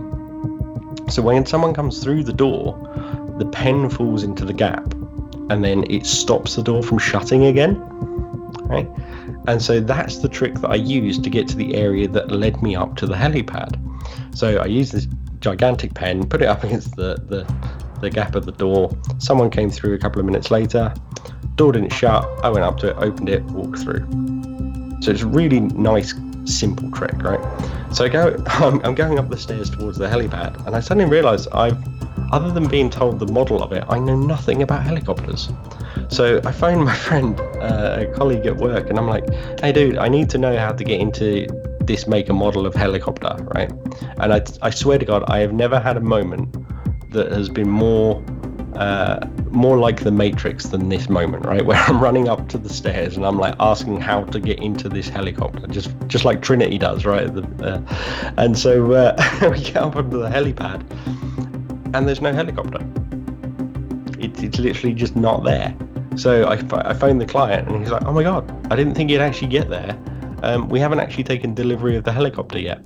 So 1.10 1.20
when 1.22 1.44
someone 1.44 1.74
comes 1.74 2.02
through 2.02 2.24
the 2.24 2.32
door, 2.32 2.78
the 3.38 3.46
pen 3.46 3.90
falls 3.90 4.22
into 4.22 4.44
the 4.44 4.52
gap 4.52 4.94
and 5.50 5.64
then 5.64 5.84
it 5.90 6.06
stops 6.06 6.56
the 6.56 6.62
door 6.62 6.82
from 6.82 6.98
shutting 6.98 7.44
again, 7.44 7.78
right? 8.64 8.88
And 9.46 9.60
so 9.60 9.80
that's 9.80 10.18
the 10.18 10.28
trick 10.28 10.54
that 10.56 10.70
I 10.70 10.76
used 10.76 11.24
to 11.24 11.30
get 11.30 11.48
to 11.48 11.56
the 11.56 11.74
area 11.74 12.08
that 12.08 12.30
led 12.30 12.62
me 12.62 12.76
up 12.76 12.96
to 12.96 13.06
the 13.06 13.14
helipad. 13.14 13.78
So 14.34 14.58
I 14.58 14.66
used 14.66 14.92
this 14.92 15.06
gigantic 15.42 15.92
pen, 15.92 16.26
put 16.26 16.40
it 16.40 16.46
up 16.46 16.64
against 16.64 16.96
the, 16.96 17.16
the, 17.28 17.44
the 18.00 18.08
gap 18.08 18.34
of 18.34 18.46
the 18.46 18.52
door. 18.52 18.96
Someone 19.18 19.50
came 19.50 19.68
through 19.68 19.94
a 19.94 19.98
couple 19.98 20.20
of 20.20 20.24
minutes 20.24 20.50
later. 20.50 20.94
Door 21.56 21.72
didn't 21.72 21.92
shut. 21.92 22.24
I 22.42 22.48
went 22.48 22.64
up 22.64 22.78
to 22.78 22.90
it, 22.90 22.96
opened 22.96 23.28
it, 23.28 23.42
walked 23.44 23.80
through. 23.80 24.06
So 25.02 25.10
it's 25.10 25.22
a 25.22 25.26
really 25.26 25.60
nice, 25.60 26.14
simple 26.44 26.90
trick, 26.92 27.20
right? 27.22 27.40
So 27.92 28.04
I 28.04 28.08
go, 28.08 28.42
I'm, 28.46 28.80
I'm 28.84 28.94
going 28.94 29.18
up 29.18 29.28
the 29.28 29.36
stairs 29.36 29.68
towards 29.68 29.98
the 29.98 30.06
helipad, 30.06 30.64
and 30.66 30.74
I 30.74 30.80
suddenly 30.80 31.10
realise 31.10 31.46
I've, 31.48 31.76
other 32.32 32.50
than 32.50 32.66
being 32.68 32.88
told 32.88 33.18
the 33.18 33.26
model 33.26 33.62
of 33.62 33.72
it, 33.72 33.84
I 33.88 33.98
know 33.98 34.16
nothing 34.16 34.62
about 34.62 34.82
helicopters. 34.84 35.50
So 36.08 36.40
I 36.44 36.52
phoned 36.52 36.84
my 36.84 36.94
friend, 37.06 37.38
uh, 37.60 38.06
a 38.06 38.14
colleague 38.14 38.46
at 38.46 38.56
work, 38.56 38.88
and 38.88 38.98
I'm 38.98 39.08
like, 39.08 39.24
"Hey, 39.60 39.72
dude, 39.72 39.98
I 39.98 40.08
need 40.08 40.30
to 40.30 40.38
know 40.38 40.56
how 40.56 40.72
to 40.72 40.84
get 40.84 41.00
into 41.00 41.46
this 41.86 42.06
make 42.06 42.28
a 42.28 42.32
model 42.32 42.66
of 42.66 42.74
helicopter, 42.74 43.36
right? 43.54 43.70
And 44.18 44.32
I, 44.32 44.42
I 44.62 44.70
swear 44.70 44.98
to 44.98 45.04
God, 45.04 45.24
I 45.28 45.38
have 45.38 45.52
never 45.52 45.78
had 45.80 45.96
a 45.96 46.00
moment 46.00 46.56
that 47.12 47.30
has 47.32 47.48
been 47.48 47.68
more 47.68 48.22
uh, 48.74 49.26
more 49.50 49.76
like 49.76 50.00
the 50.00 50.10
Matrix 50.10 50.66
than 50.68 50.88
this 50.88 51.08
moment, 51.08 51.44
right? 51.44 51.64
Where 51.66 51.76
I'm 51.76 52.00
running 52.00 52.28
up 52.28 52.48
to 52.48 52.58
the 52.58 52.70
stairs 52.70 53.16
and 53.16 53.26
I'm 53.26 53.38
like 53.38 53.54
asking 53.60 54.00
how 54.00 54.24
to 54.24 54.40
get 54.40 54.58
into 54.60 54.88
this 54.88 55.08
helicopter, 55.08 55.66
just 55.66 55.90
just 56.06 56.24
like 56.24 56.42
Trinity 56.42 56.78
does, 56.78 57.04
right? 57.04 57.32
The, 57.32 57.42
uh, 57.62 58.32
and 58.38 58.58
so 58.58 58.92
uh, 58.92 59.16
we 59.50 59.62
get 59.62 59.76
up 59.76 59.96
onto 59.96 60.18
the 60.18 60.28
helipad, 60.28 60.80
and 61.94 62.08
there's 62.08 62.20
no 62.20 62.32
helicopter. 62.32 62.78
It, 64.18 64.42
it's 64.42 64.58
literally 64.58 64.94
just 64.94 65.16
not 65.16 65.44
there. 65.44 65.76
So 66.16 66.44
I, 66.44 66.62
I 66.88 66.94
phoned 66.94 67.20
the 67.20 67.26
client, 67.26 67.68
and 67.68 67.80
he's 67.80 67.90
like, 67.90 68.04
"Oh 68.04 68.12
my 68.12 68.22
god, 68.22 68.50
I 68.70 68.76
didn't 68.76 68.94
think 68.94 69.10
you'd 69.10 69.20
actually 69.20 69.48
get 69.48 69.68
there." 69.68 69.98
Um, 70.42 70.68
we 70.68 70.80
haven't 70.80 71.00
actually 71.00 71.24
taken 71.24 71.54
delivery 71.54 71.96
of 71.96 72.04
the 72.04 72.12
helicopter 72.12 72.58
yet. 72.58 72.84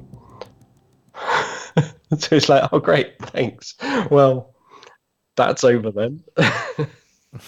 so 2.19 2.37
it's 2.37 2.49
like, 2.49 2.69
oh, 2.73 2.79
great, 2.79 3.19
thanks. 3.21 3.75
Well, 4.11 4.55
that's 5.37 5.65
over 5.65 5.91
then. 5.91 6.23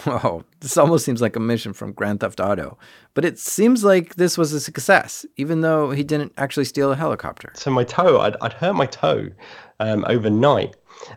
Whoa, 0.05 0.45
this 0.61 0.77
almost 0.77 1.05
seems 1.05 1.23
like 1.23 1.37
a 1.37 1.41
mission 1.41 1.73
from 1.73 1.93
Grand 1.93 2.21
Theft 2.21 2.41
Auto. 2.41 2.79
But 3.15 3.25
it 3.25 3.39
seems 3.39 3.85
like 3.85 4.17
this 4.17 4.37
was 4.37 4.53
a 4.53 4.61
success, 4.61 5.25
even 5.37 5.63
though 5.63 5.91
he 5.93 6.05
didn't 6.05 6.33
actually 6.37 6.67
steal 6.67 6.93
a 6.93 6.97
helicopter. 6.97 7.53
So 7.55 7.71
my 7.71 7.85
toe, 7.85 8.21
I'd, 8.21 8.37
I'd 8.43 8.53
hurt 8.53 8.75
my 8.75 8.87
toe 8.87 9.29
um, 9.81 10.05
overnight 10.09 10.77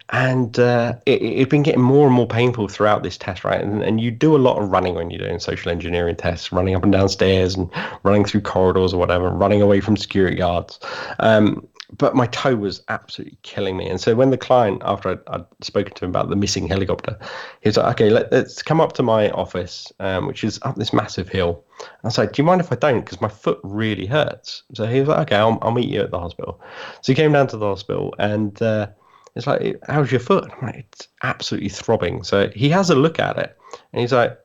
and 0.10 0.60
uh, 0.60 0.94
it, 1.06 1.40
had 1.40 1.50
been 1.50 1.64
getting 1.64 1.82
more 1.82 2.08
and 2.08 2.16
more 2.16 2.28
painful 2.28 2.68
throughout 2.68 3.04
this 3.04 3.18
test, 3.18 3.44
right? 3.44 3.62
And, 3.62 3.82
and 3.84 4.02
you 4.02 4.12
do 4.12 4.36
a 4.36 4.40
lot 4.40 4.62
of 4.62 4.70
running 4.70 4.96
when 4.96 5.10
you're 5.10 5.26
doing 5.26 5.40
social 5.40 5.72
engineering 5.72 6.16
tests, 6.16 6.52
running 6.52 6.76
up 6.76 6.84
and 6.84 6.92
down 6.92 7.10
stairs 7.10 7.56
and 7.56 7.70
running 8.04 8.26
through 8.26 8.42
corridors 8.42 8.94
or 8.94 8.98
whatever, 8.98 9.30
running 9.30 9.62
away 9.62 9.82
from 9.82 9.98
security 9.98 10.36
guards. 10.36 10.80
Um, 11.20 11.68
but 11.98 12.16
my 12.16 12.26
toe 12.28 12.56
was 12.56 12.82
absolutely 12.88 13.38
killing 13.44 13.76
me. 13.76 13.90
And 13.90 14.00
so 14.00 14.16
when 14.16 14.30
the 14.30 14.38
client, 14.38 14.82
after 14.86 15.10
I'd, 15.10 15.20
I'd, 15.28 15.46
spoken 15.62 15.94
to 15.96 16.06
him 16.06 16.12
about 16.12 16.30
the 16.30 16.36
missing 16.36 16.68
helicopter, 16.68 17.18
he 17.62 17.70
was 17.70 17.78
like, 17.78 17.96
okay, 17.96 18.10
let, 18.10 18.32
us 18.32 18.62
come 18.62 18.80
up 18.80 18.94
to 18.94 19.04
my 19.04 19.30
office, 19.32 19.92
um, 20.00 20.28
which 20.28 20.44
is 20.44 20.60
up 20.62 20.76
this 20.78 20.94
massive 20.94 21.28
hill. 21.28 21.64
I 21.82 22.08
was 22.08 22.18
like, 22.18 22.34
do 22.34 22.42
you 22.42 22.46
mind 22.46 22.62
if 22.62 22.72
I 22.72 22.76
don't? 22.76 23.02
Because 23.02 23.20
my 23.20 23.28
foot 23.28 23.60
really 23.64 24.06
hurts. 24.06 24.64
So 24.74 24.86
he 24.86 25.00
was 25.00 25.10
like, 25.10 25.20
okay, 25.20 25.36
I'll, 25.36 25.58
I'll 25.62 25.72
meet 25.72 25.90
you 25.90 26.02
at 26.02 26.12
the 26.12 26.20
hospital. 26.20 26.62
So 27.02 27.12
he 27.12 27.16
came 27.16 27.34
down 27.34 27.48
to 27.48 27.58
the 27.58 27.66
hospital 27.66 28.16
and 28.20 28.60
uh, 28.62 28.88
it's 29.36 29.48
like, 29.48 29.80
how's 29.88 30.12
your 30.12 30.20
foot? 30.20 30.52
I'm 30.52 30.68
like, 30.68 30.86
it's 30.92 31.08
absolutely 31.24 31.70
throbbing. 31.70 32.24
So 32.24 32.50
he 32.50 32.70
has 32.70 32.90
a 32.90 32.96
look 32.96 33.20
at 33.20 33.38
it 33.38 33.58
and 33.94 34.02
he's 34.02 34.14
like, 34.14 34.38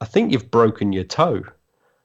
I 0.00 0.04
think 0.04 0.32
you've 0.32 0.50
broken 0.50 0.92
your 0.92 1.04
toe. 1.04 1.42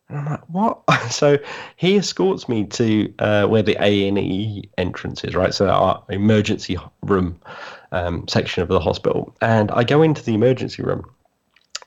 And 0.10 0.18
I'm 0.18 0.26
like, 0.26 0.50
what? 0.50 0.82
so 1.12 1.38
he 1.76 1.98
escorts 1.98 2.50
me 2.50 2.66
to 2.66 3.14
uh, 3.20 3.46
where 3.48 3.64
the 3.64 3.78
A 3.80 4.08
and 4.08 4.18
E 4.18 4.70
entrance 4.78 5.24
is, 5.24 5.36
right? 5.36 5.54
So 5.54 5.68
our 5.70 6.04
emergency 6.10 6.78
room 7.04 7.40
um, 7.92 8.28
section 8.28 8.64
of 8.64 8.70
the 8.70 8.80
hospital, 8.80 9.36
and 9.42 9.72
I 9.72 9.84
go 9.84 10.02
into 10.02 10.24
the 10.24 10.34
emergency 10.34 10.84
room, 10.84 11.06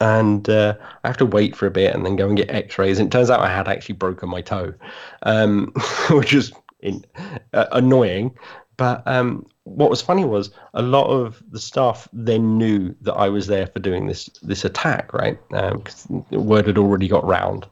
and 0.00 0.48
uh, 0.48 0.74
I 1.04 1.08
have 1.08 1.16
to 1.18 1.26
wait 1.26 1.56
for 1.56 1.66
a 1.66 1.70
bit 1.70 1.94
and 1.94 2.04
then 2.04 2.16
go 2.16 2.28
and 2.28 2.36
get 2.36 2.50
X-rays. 2.50 2.98
And 2.98 3.08
it 3.08 3.10
turns 3.12 3.30
out 3.30 3.40
I 3.40 3.54
had 3.54 3.68
actually 3.68 3.94
broken 3.94 4.28
my 4.28 4.40
toe, 4.40 4.74
um, 5.22 5.72
which 6.10 6.34
is 6.34 6.52
in, 6.80 7.04
uh, 7.52 7.66
annoying. 7.72 8.36
But 8.76 9.02
um, 9.06 9.46
what 9.64 9.90
was 9.90 10.02
funny 10.02 10.24
was 10.24 10.50
a 10.74 10.82
lot 10.82 11.06
of 11.06 11.42
the 11.50 11.58
staff 11.58 12.08
then 12.12 12.58
knew 12.58 12.94
that 13.02 13.14
I 13.14 13.28
was 13.28 13.46
there 13.46 13.66
for 13.66 13.78
doing 13.78 14.06
this 14.06 14.28
this 14.42 14.64
attack, 14.64 15.12
right? 15.12 15.38
Because 15.48 16.06
um, 16.10 16.24
word 16.30 16.66
had 16.66 16.78
already 16.78 17.08
got 17.08 17.24
round, 17.24 17.66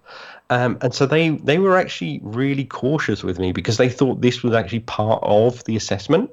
um, 0.50 0.78
and 0.80 0.94
so 0.94 1.06
they 1.06 1.30
they 1.30 1.58
were 1.58 1.76
actually 1.76 2.20
really 2.22 2.64
cautious 2.64 3.22
with 3.22 3.38
me 3.38 3.52
because 3.52 3.76
they 3.76 3.88
thought 3.88 4.20
this 4.20 4.42
was 4.42 4.54
actually 4.54 4.80
part 4.80 5.22
of 5.22 5.62
the 5.64 5.76
assessment. 5.76 6.30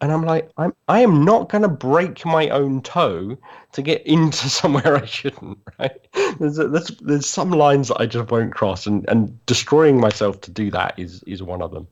And 0.00 0.10
I'm 0.10 0.22
like, 0.22 0.50
I'm 0.56 0.74
I 0.88 1.00
am 1.00 1.24
not 1.24 1.48
going 1.48 1.62
to 1.62 1.68
break 1.68 2.24
my 2.26 2.48
own 2.48 2.82
toe 2.82 3.36
to 3.72 3.82
get 3.82 4.02
into 4.06 4.48
somewhere 4.48 4.96
I 4.96 5.06
shouldn't, 5.06 5.58
right? 5.78 5.98
There's, 6.38 6.58
a, 6.58 6.68
there's 6.68 6.88
there's 7.00 7.26
some 7.26 7.50
lines 7.50 7.88
that 7.88 8.00
I 8.00 8.06
just 8.06 8.30
won't 8.30 8.54
cross, 8.54 8.86
and, 8.86 9.08
and 9.08 9.44
destroying 9.46 10.00
myself 10.00 10.40
to 10.42 10.50
do 10.50 10.70
that 10.70 10.94
is 10.98 11.22
is 11.24 11.42
one 11.42 11.62
of 11.62 11.72
them. 11.72 11.88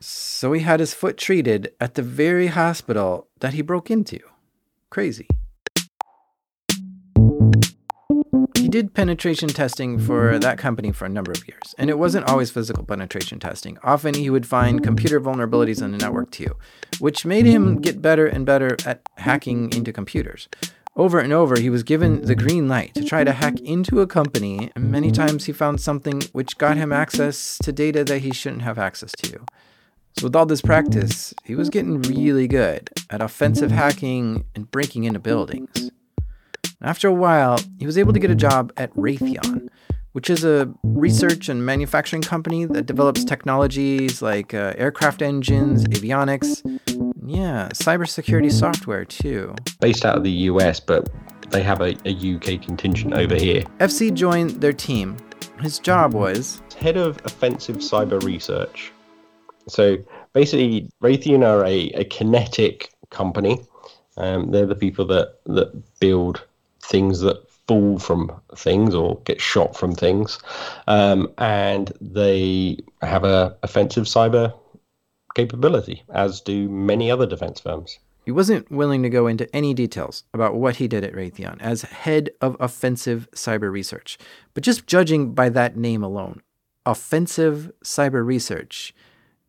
So 0.00 0.52
he 0.52 0.62
had 0.62 0.80
his 0.80 0.94
foot 0.94 1.16
treated 1.16 1.72
at 1.80 1.94
the 1.94 2.02
very 2.02 2.48
hospital 2.48 3.28
that 3.40 3.54
he 3.54 3.62
broke 3.62 3.90
into. 3.90 4.18
Crazy. 4.90 5.26
He 8.54 8.68
did 8.68 8.94
penetration 8.94 9.48
testing 9.50 9.98
for 9.98 10.38
that 10.38 10.58
company 10.58 10.90
for 10.90 11.04
a 11.04 11.08
number 11.08 11.30
of 11.30 11.46
years, 11.46 11.74
and 11.78 11.88
it 11.88 11.98
wasn't 11.98 12.28
always 12.28 12.50
physical 12.50 12.84
penetration 12.84 13.38
testing. 13.38 13.78
Often 13.84 14.14
he 14.14 14.28
would 14.28 14.44
find 14.44 14.82
computer 14.82 15.20
vulnerabilities 15.20 15.80
in 15.80 15.92
the 15.92 15.98
network 15.98 16.30
too, 16.30 16.56
which 16.98 17.24
made 17.24 17.46
him 17.46 17.80
get 17.80 18.02
better 18.02 18.26
and 18.26 18.44
better 18.44 18.76
at 18.84 19.08
hacking 19.18 19.72
into 19.72 19.92
computers. 19.92 20.48
Over 20.96 21.20
and 21.20 21.32
over, 21.32 21.60
he 21.60 21.70
was 21.70 21.82
given 21.82 22.22
the 22.22 22.34
green 22.34 22.68
light 22.68 22.94
to 22.94 23.04
try 23.04 23.22
to 23.22 23.32
hack 23.32 23.60
into 23.60 24.00
a 24.00 24.06
company, 24.06 24.72
and 24.74 24.90
many 24.90 25.12
times 25.12 25.44
he 25.44 25.52
found 25.52 25.80
something 25.80 26.22
which 26.32 26.58
got 26.58 26.76
him 26.76 26.92
access 26.92 27.58
to 27.58 27.70
data 27.70 28.02
that 28.04 28.20
he 28.20 28.32
shouldn't 28.32 28.62
have 28.62 28.78
access 28.78 29.12
to. 29.12 29.44
So, 30.18 30.24
with 30.24 30.36
all 30.36 30.46
this 30.46 30.62
practice, 30.62 31.34
he 31.44 31.54
was 31.54 31.68
getting 31.68 32.00
really 32.00 32.48
good 32.48 32.88
at 33.10 33.20
offensive 33.20 33.70
hacking 33.70 34.46
and 34.54 34.70
breaking 34.70 35.04
into 35.04 35.18
buildings. 35.18 35.90
After 36.80 37.08
a 37.08 37.12
while, 37.12 37.60
he 37.78 37.84
was 37.84 37.98
able 37.98 38.14
to 38.14 38.18
get 38.18 38.30
a 38.30 38.34
job 38.34 38.72
at 38.78 38.94
Raytheon, 38.94 39.68
which 40.12 40.30
is 40.30 40.42
a 40.42 40.72
research 40.82 41.50
and 41.50 41.66
manufacturing 41.66 42.22
company 42.22 42.64
that 42.64 42.86
develops 42.86 43.24
technologies 43.24 44.22
like 44.22 44.54
uh, 44.54 44.72
aircraft 44.78 45.20
engines, 45.20 45.84
avionics, 45.84 46.62
yeah, 47.26 47.68
cybersecurity 47.74 48.50
software 48.50 49.04
too. 49.04 49.54
Based 49.80 50.06
out 50.06 50.16
of 50.16 50.24
the 50.24 50.30
US, 50.30 50.80
but 50.80 51.10
they 51.50 51.62
have 51.62 51.82
a, 51.82 51.94
a 52.06 52.36
UK 52.36 52.62
contingent 52.62 53.12
over 53.12 53.34
here. 53.34 53.64
FC 53.80 54.14
joined 54.14 54.62
their 54.62 54.72
team. 54.72 55.18
His 55.60 55.78
job 55.78 56.14
was 56.14 56.62
head 56.78 56.96
of 56.96 57.20
offensive 57.26 57.76
cyber 57.76 58.22
research. 58.22 58.92
So 59.68 59.98
basically, 60.32 60.88
Raytheon 61.02 61.44
are 61.44 61.64
a, 61.64 61.90
a 61.90 62.04
kinetic 62.04 62.92
company. 63.10 63.60
Um, 64.16 64.50
they're 64.50 64.66
the 64.66 64.74
people 64.74 65.04
that, 65.06 65.38
that 65.46 65.98
build 66.00 66.44
things 66.82 67.20
that 67.20 67.50
fall 67.66 67.98
from 67.98 68.40
things 68.54 68.94
or 68.94 69.20
get 69.24 69.40
shot 69.40 69.76
from 69.76 69.94
things. 69.94 70.38
Um, 70.86 71.32
and 71.38 71.92
they 72.00 72.78
have 73.02 73.24
a 73.24 73.56
offensive 73.62 74.04
cyber 74.04 74.54
capability, 75.34 76.02
as 76.14 76.40
do 76.40 76.68
many 76.68 77.10
other 77.10 77.26
defense 77.26 77.60
firms. 77.60 77.98
He 78.24 78.32
wasn't 78.32 78.70
willing 78.72 79.02
to 79.04 79.10
go 79.10 79.28
into 79.28 79.54
any 79.54 79.72
details 79.72 80.24
about 80.34 80.56
what 80.56 80.76
he 80.76 80.88
did 80.88 81.04
at 81.04 81.12
Raytheon 81.12 81.60
as 81.60 81.82
head 81.82 82.30
of 82.40 82.56
offensive 82.58 83.28
cyber 83.32 83.70
research, 83.70 84.18
but 84.52 84.64
just 84.64 84.86
judging 84.86 85.32
by 85.32 85.48
that 85.50 85.76
name 85.76 86.02
alone, 86.02 86.42
offensive 86.84 87.70
cyber 87.84 88.26
research, 88.26 88.92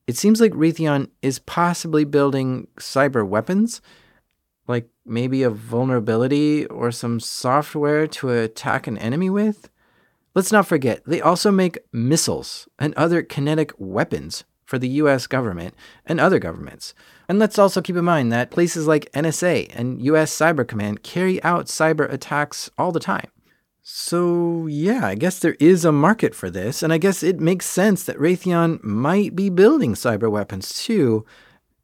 it 0.08 0.18
seems 0.18 0.40
like 0.40 0.54
Raytheon 0.54 1.10
is 1.22 1.40
possibly 1.40 2.06
building 2.06 2.68
cyber 2.80 3.28
weapons, 3.28 3.82
like 4.68 4.90
maybe 5.06 5.44
a 5.44 5.50
vulnerability 5.50 6.66
or 6.68 6.92
some 6.92 7.20
software 7.20 8.08
to 8.08 8.30
attack 8.30 8.88
an 8.88 8.98
enemy 8.98 9.30
with. 9.30 9.70
Let's 10.34 10.52
not 10.52 10.68
forget, 10.68 11.04
they 11.06 11.20
also 11.20 11.52
make 11.52 11.80
missiles 11.92 12.68
and 12.80 12.94
other 12.94 13.22
kinetic 13.22 13.74
weapons 13.78 14.46
for 14.66 14.78
the 14.78 14.90
US 14.90 15.28
government 15.28 15.74
and 16.06 16.20
other 16.20 16.40
governments. 16.40 16.94
And 17.28 17.40
let's 17.40 17.58
also 17.58 17.82
keep 17.82 17.96
in 17.96 18.06
mind 18.06 18.32
that 18.32 18.52
places 18.52 18.88
like 18.88 19.12
NSA 19.14 19.72
and 19.74 20.02
US 20.02 20.36
Cyber 20.36 20.68
Command 20.68 21.04
carry 21.04 21.42
out 21.44 21.66
cyber 21.66 22.12
attacks 22.12 22.70
all 22.78 22.92
the 22.92 23.00
time. 23.00 23.30
So, 23.90 24.68
yeah, 24.68 25.08
I 25.08 25.16
guess 25.16 25.40
there 25.40 25.56
is 25.62 25.86
a 25.86 25.94
market 25.94 26.36
for 26.36 26.50
this, 26.50 26.84
and 26.84 26.92
I 26.92 26.98
guess 26.98 27.24
it 27.24 27.40
makes 27.40 27.66
sense 27.66 28.04
that 28.04 28.18
Raytheon 28.18 28.84
might 28.84 29.34
be 29.34 29.50
building 29.50 29.94
cyber 29.94 30.30
weapons 30.30 30.78
too. 30.84 31.26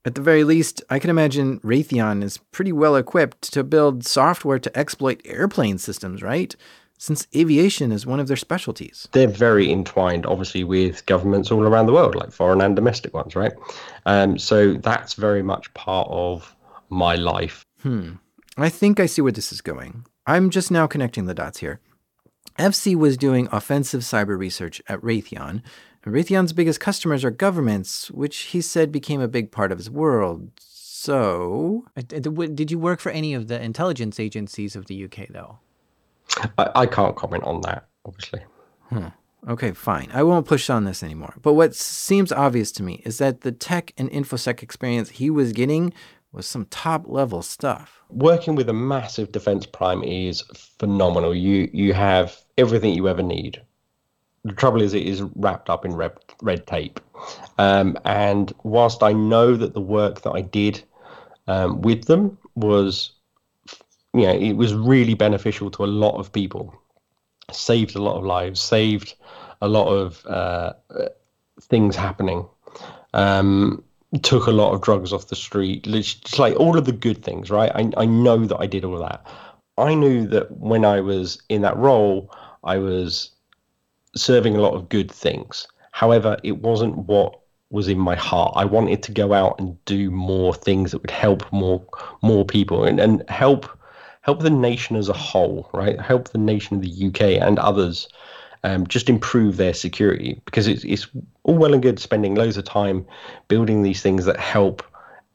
At 0.03 0.15
the 0.15 0.21
very 0.21 0.43
least, 0.43 0.83
I 0.89 0.99
can 0.99 1.09
imagine 1.09 1.61
Raytheon 1.61 2.21
is 2.21 2.39
pretty 2.51 2.73
well 2.73 2.97
equipped 2.97 3.53
to 3.53 3.63
build 3.63 4.05
software 4.05 4.59
to 4.59 4.77
exploit 4.77 5.21
airplane 5.23 5.77
systems, 5.77 6.21
right? 6.21 6.53
since 6.97 7.27
aviation 7.35 7.91
is 7.91 8.05
one 8.05 8.19
of 8.19 8.27
their 8.27 8.37
specialties. 8.37 9.09
They're 9.11 9.27
very 9.27 9.69
entwined, 9.69 10.25
obviously, 10.25 10.63
with 10.63 11.05
governments 11.05 11.51
all 11.51 11.63
around 11.63 11.85
the 11.87 11.93
world, 11.93 12.15
like 12.15 12.31
foreign 12.31 12.61
and 12.61 12.75
domestic 12.77 13.13
ones, 13.13 13.35
right? 13.35 13.51
Um, 14.05 14.37
so 14.37 14.73
that's 14.73 15.15
very 15.15 15.43
much 15.43 15.73
part 15.73 16.07
of 16.09 16.55
my 16.89 17.15
life. 17.15 17.65
Hmm. 17.81 18.13
I 18.57 18.69
think 18.69 18.99
I 19.01 19.05
see 19.05 19.21
where 19.21 19.33
this 19.33 19.51
is 19.51 19.59
going. 19.59 20.05
I'm 20.25 20.49
just 20.49 20.71
now 20.71 20.87
connecting 20.87 21.25
the 21.25 21.33
dots 21.33 21.59
here. 21.59 21.81
FC 22.57 22.95
was 22.95 23.17
doing 23.17 23.47
offensive 23.51 24.01
cyber 24.01 24.37
research 24.37 24.81
at 24.87 25.01
Raytheon. 25.01 25.61
And 26.03 26.13
Raytheon's 26.13 26.53
biggest 26.53 26.79
customers 26.79 27.23
are 27.23 27.31
governments, 27.31 28.11
which 28.11 28.37
he 28.37 28.61
said 28.61 28.91
became 28.91 29.21
a 29.21 29.27
big 29.27 29.51
part 29.51 29.71
of 29.71 29.77
his 29.77 29.89
world. 29.89 30.51
So. 30.59 31.85
Did 31.95 32.71
you 32.71 32.79
work 32.79 32.99
for 32.99 33.11
any 33.11 33.33
of 33.33 33.47
the 33.47 33.61
intelligence 33.61 34.19
agencies 34.19 34.75
of 34.75 34.85
the 34.85 35.05
UK, 35.05 35.29
though? 35.29 35.59
I, 36.57 36.69
I 36.75 36.85
can't 36.85 37.15
comment 37.15 37.43
on 37.43 37.61
that, 37.61 37.87
obviously. 38.05 38.41
Hmm. 38.89 39.07
Okay, 39.47 39.73
fine. 39.73 40.09
I 40.13 40.23
won't 40.23 40.47
push 40.47 40.69
on 40.69 40.85
this 40.85 41.03
anymore. 41.03 41.35
But 41.41 41.53
what 41.53 41.75
seems 41.75 42.31
obvious 42.31 42.71
to 42.73 42.83
me 42.83 43.01
is 43.03 43.17
that 43.17 43.41
the 43.41 43.51
tech 43.51 43.93
and 43.97 44.09
infosec 44.09 44.63
experience 44.63 45.09
he 45.09 45.29
was 45.29 45.51
getting 45.51 45.93
was 46.33 46.47
some 46.47 46.65
top 46.65 47.07
level 47.07 47.41
stuff. 47.41 48.01
Working 48.09 48.55
with 48.55 48.67
a 48.67 48.73
massive 48.73 49.31
defense 49.31 49.65
prime 49.65 50.03
is 50.03 50.41
phenomenal. 50.53 51.33
You 51.33 51.69
you 51.71 51.93
have 51.93 52.37
everything 52.57 52.93
you 52.93 53.07
ever 53.07 53.23
need. 53.23 53.61
The 54.43 54.53
trouble 54.53 54.81
is, 54.81 54.93
it 54.93 55.03
is 55.03 55.21
wrapped 55.35 55.69
up 55.69 55.85
in 55.85 55.95
red, 55.95 56.11
red 56.41 56.67
tape. 56.67 56.99
Um, 57.57 57.97
and 58.03 58.53
whilst 58.63 59.01
I 59.01 59.13
know 59.13 59.55
that 59.55 59.73
the 59.73 59.79
work 59.79 60.23
that 60.23 60.31
I 60.31 60.41
did 60.41 60.83
um, 61.47 61.81
with 61.81 62.05
them 62.05 62.37
was 62.55 63.13
you 64.13 64.27
know, 64.27 64.33
it 64.33 64.53
was 64.53 64.73
really 64.73 65.15
beneficial 65.15 65.71
to 65.71 65.83
a 65.83 65.87
lot 65.87 66.17
of 66.17 66.31
people. 66.31 66.73
Saved 67.51 67.95
a 67.95 68.01
lot 68.01 68.17
of 68.17 68.23
lives, 68.23 68.61
saved 68.61 69.15
a 69.61 69.67
lot 69.67 69.87
of 69.87 70.25
uh, 70.27 70.73
things 71.61 71.95
happening. 71.95 72.45
Um, 73.13 73.83
took 74.21 74.45
a 74.45 74.51
lot 74.51 74.73
of 74.73 74.81
drugs 74.81 75.11
off 75.11 75.27
the 75.27 75.35
street. 75.35 75.87
It's 75.87 76.37
like 76.37 76.55
all 76.55 76.77
of 76.77 76.85
the 76.85 76.91
good 76.91 77.23
things, 77.23 77.49
right? 77.49 77.71
I, 77.73 77.91
I 77.97 78.05
know 78.05 78.45
that 78.45 78.59
I 78.59 78.67
did 78.67 78.85
all 78.85 78.99
that. 78.99 79.25
I 79.77 79.95
knew 79.95 80.27
that 80.27 80.51
when 80.51 80.85
I 80.85 81.01
was 81.01 81.41
in 81.49 81.61
that 81.63 81.77
role, 81.77 82.31
I 82.63 82.77
was 82.77 83.31
serving 84.15 84.55
a 84.55 84.61
lot 84.61 84.75
of 84.75 84.89
good 84.89 85.11
things. 85.11 85.67
However, 85.91 86.37
it 86.43 86.57
wasn't 86.57 86.97
what 86.97 87.39
was 87.71 87.87
in 87.87 87.97
my 87.97 88.15
heart. 88.15 88.53
I 88.55 88.65
wanted 88.65 89.01
to 89.03 89.11
go 89.11 89.33
out 89.33 89.59
and 89.59 89.83
do 89.85 90.11
more 90.11 90.53
things 90.53 90.91
that 90.91 91.01
would 91.01 91.11
help 91.11 91.51
more 91.51 91.83
more 92.21 92.45
people 92.45 92.83
and, 92.83 92.99
and 92.99 93.27
help 93.29 93.67
help 94.21 94.41
the 94.41 94.49
nation 94.49 94.95
as 94.95 95.09
a 95.09 95.13
whole, 95.13 95.69
right? 95.73 95.99
Help 95.99 96.29
the 96.29 96.37
nation 96.37 96.77
of 96.77 96.83
the 96.83 97.07
UK 97.07 97.41
and 97.41 97.57
others 97.57 98.07
um, 98.63 98.87
just 98.87 99.09
improve 99.09 99.57
their 99.57 99.73
security 99.73 100.41
because 100.45 100.67
it's, 100.67 100.83
it's 100.83 101.07
all 101.43 101.57
well 101.57 101.73
and 101.73 101.83
good 101.83 101.99
spending 101.99 102.35
loads 102.35 102.57
of 102.57 102.63
time 102.63 103.05
building 103.47 103.83
these 103.83 104.01
things 104.01 104.25
that 104.25 104.39
help 104.39 104.83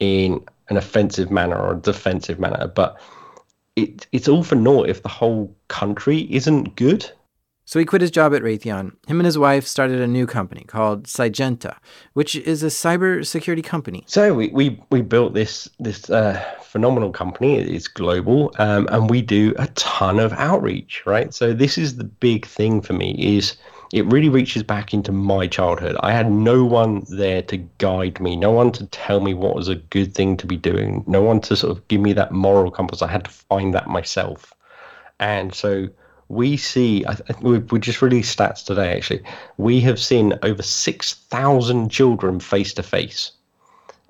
in 0.01 0.45
an 0.69 0.77
offensive 0.77 1.31
manner 1.31 1.57
or 1.57 1.75
a 1.75 1.81
defensive 1.81 2.39
manner, 2.39 2.69
but 2.69 3.01
it, 3.77 4.07
it's 4.13 4.29
all 4.29 4.43
for 4.43 4.57
naught 4.57 4.89
if 4.89 5.03
the 5.03 5.09
whole 5.09 5.55
country 5.69 6.27
isn't 6.33 6.77
good. 6.77 7.11
So 7.69 7.79
he 7.79 7.85
quit 7.85 8.01
his 8.01 8.11
job 8.11 8.33
at 8.33 8.41
Raytheon. 8.41 8.93
Him 9.07 9.21
and 9.21 9.27
his 9.27 9.37
wife 9.37 9.67
started 9.67 10.01
a 10.01 10.07
new 10.07 10.27
company 10.27 10.65
called 10.67 11.05
Cygenta, 11.05 11.77
which 12.15 12.35
is 12.35 12.63
a 12.63 12.69
cybersecurity 12.69 13.63
company. 13.63 14.05
So 14.07 14.33
we, 14.33 14.49
we, 14.49 14.81
we 14.89 15.03
built 15.03 15.35
this 15.35 15.69
this 15.79 16.09
uh, 16.09 16.43
phenomenal 16.63 17.13
company. 17.13 17.59
It's 17.59 17.87
global, 17.87 18.55
um, 18.59 18.89
and 18.91 19.11
we 19.11 19.21
do 19.21 19.55
a 19.59 19.67
ton 19.75 20.19
of 20.19 20.33
outreach. 20.33 21.03
Right. 21.05 21.35
So 21.35 21.53
this 21.53 21.77
is 21.77 21.97
the 21.97 22.05
big 22.05 22.47
thing 22.47 22.81
for 22.81 22.95
me 22.95 23.15
is 23.37 23.59
it 23.93 24.07
really 24.07 24.31
reaches 24.31 24.63
back 24.63 24.95
into 24.95 25.13
my 25.13 25.47
childhood. 25.47 25.95
I 26.01 26.13
had 26.13 26.33
no 26.33 26.65
one 26.65 27.05
there 27.11 27.43
to 27.43 27.59
guide 27.59 28.19
me, 28.19 28.35
no 28.35 28.51
one 28.51 28.73
to 28.73 28.87
tell 28.87 29.21
me 29.21 29.35
what 29.35 29.55
was 29.55 29.69
a 29.69 29.75
good 29.75 30.15
thing 30.15 30.39
to 30.39 30.47
be 30.47 30.57
doing, 30.57 31.05
no 31.07 31.21
one 31.21 31.43
to 31.43 31.55
sort 31.55 31.77
of 31.77 31.87
give 31.89 32.01
me 32.01 32.15
that 32.15 32.33
moral 32.33 32.71
compass. 32.71 33.03
I 33.03 33.09
had 33.09 33.25
to 33.25 33.31
find 33.31 33.75
that 33.75 33.89
myself, 33.89 34.55
and 35.21 35.55
so 35.55 35.91
we 36.29 36.57
see, 36.57 37.05
we 37.41 37.79
just 37.79 38.03
released 38.03 38.37
stats 38.37 38.65
today 38.65 38.97
actually, 38.97 39.23
we 39.57 39.81
have 39.81 39.99
seen 39.99 40.35
over 40.43 40.63
6,000 40.63 41.89
children 41.91 42.41
face 42.41 42.75
to 42.75 42.83
face 42.83 43.33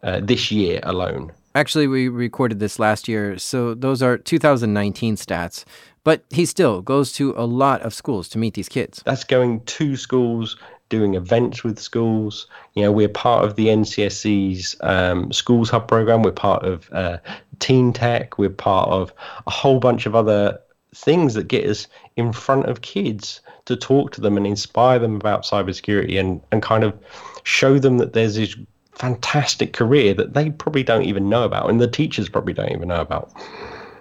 this 0.03 0.51
year 0.51 0.81
alone. 0.83 1.33
Actually, 1.55 1.87
we 1.87 2.09
recorded 2.09 2.61
this 2.61 2.79
last 2.79 3.09
year, 3.09 3.37
so 3.39 3.75
those 3.75 4.03
are 4.03 4.17
2019 4.17 5.17
stats. 5.17 5.65
But 6.05 6.25
he 6.31 6.47
still 6.47 6.81
goes 6.81 7.13
to 7.15 7.35
a 7.37 7.45
lot 7.45 7.83
of 7.83 7.93
schools 7.93 8.29
to 8.31 8.39
meet 8.39 8.55
these 8.55 8.69
kids. 8.69 9.03
That's 9.05 9.25
going 9.25 9.61
to 9.65 9.97
schools, 9.97 10.57
doing 10.89 11.15
events 11.15 11.65
with 11.65 11.79
schools. 11.79 12.47
You 12.75 12.85
know, 12.85 12.93
we're 12.93 13.09
part 13.09 13.45
of 13.45 13.57
the 13.57 13.67
NCSC's 13.67 14.77
um, 14.81 15.33
Schools 15.33 15.69
Hub 15.69 15.89
program. 15.89 16.23
We're 16.23 16.33
part 16.33 16.65
of 16.65 16.89
uh, 16.93 17.19
TeenTech. 17.59 18.39
We're 18.39 18.51
part 18.51 18.89
of 18.89 19.13
a 19.47 19.51
whole 19.51 19.81
bunch 19.81 20.07
of 20.07 20.15
other 20.15 20.59
things 20.95 21.35
that 21.35 21.49
get 21.49 21.69
us 21.69 21.87
in 22.17 22.33
front 22.33 22.67
of 22.67 22.81
kids 22.81 23.41
to 23.67 23.77
talk 23.77 24.13
to 24.13 24.21
them 24.21 24.37
and 24.37 24.47
inspire 24.47 24.99
them 24.99 25.17
about 25.17 25.45
cybersecurity 25.45 26.19
and, 26.19 26.41
and 26.51 26.63
kind 26.63 26.85
of 26.85 26.99
show 27.43 27.79
them 27.79 27.99
that 27.99 28.15
there's 28.15 28.37
this 28.37 28.57
fantastic 28.93 29.73
career 29.73 30.13
that 30.15 30.35
they 30.35 30.51
probably 30.51 30.83
don't 30.83 31.05
even 31.05 31.29
know 31.29 31.45
about 31.45 31.71
and 31.71 31.81
the 31.81 31.89
teachers 31.89 32.29
probably 32.29 32.53
don't 32.53 32.73
even 32.73 32.89
know 32.89 33.01
about. 33.01 33.31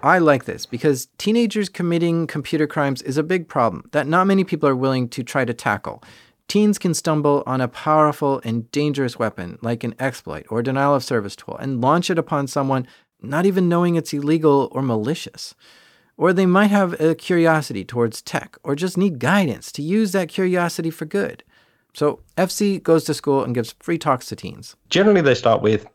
I 0.02 0.18
like 0.18 0.44
this 0.44 0.64
because 0.64 1.08
teenagers 1.18 1.68
committing 1.68 2.26
computer 2.26 2.66
crimes 2.66 3.02
is 3.02 3.16
a 3.16 3.22
big 3.22 3.48
problem 3.48 3.88
that 3.92 4.06
not 4.06 4.26
many 4.26 4.44
people 4.44 4.68
are 4.68 4.76
willing 4.76 5.08
to 5.10 5.22
try 5.22 5.44
to 5.44 5.54
tackle. 5.54 6.02
Teens 6.46 6.78
can 6.78 6.94
stumble 6.94 7.42
on 7.46 7.60
a 7.60 7.68
powerful 7.68 8.40
and 8.44 8.70
dangerous 8.72 9.18
weapon 9.18 9.58
like 9.60 9.84
an 9.84 9.94
exploit 9.98 10.46
or 10.48 10.62
denial 10.62 10.94
of 10.94 11.04
service 11.04 11.36
tool 11.36 11.56
and 11.56 11.80
launch 11.80 12.10
it 12.10 12.18
upon 12.18 12.46
someone 12.46 12.86
not 13.20 13.46
even 13.46 13.68
knowing 13.68 13.96
it's 13.96 14.12
illegal 14.12 14.68
or 14.72 14.80
malicious. 14.80 15.54
Or 16.18 16.32
they 16.32 16.46
might 16.46 16.70
have 16.70 17.00
a 17.00 17.14
curiosity 17.14 17.84
towards 17.84 18.20
tech 18.20 18.58
or 18.62 18.74
just 18.74 18.98
need 18.98 19.20
guidance 19.20 19.72
to 19.72 19.82
use 19.82 20.12
that 20.12 20.28
curiosity 20.28 20.90
for 20.90 21.06
good. 21.06 21.44
So 21.94 22.20
FC 22.36 22.82
goes 22.82 23.04
to 23.04 23.14
school 23.14 23.42
and 23.42 23.54
gives 23.54 23.74
free 23.80 23.98
talks 23.98 24.26
to 24.26 24.36
teens. 24.36 24.76
Generally, 24.90 25.22
they 25.22 25.34
start 25.34 25.62
with, 25.62 25.86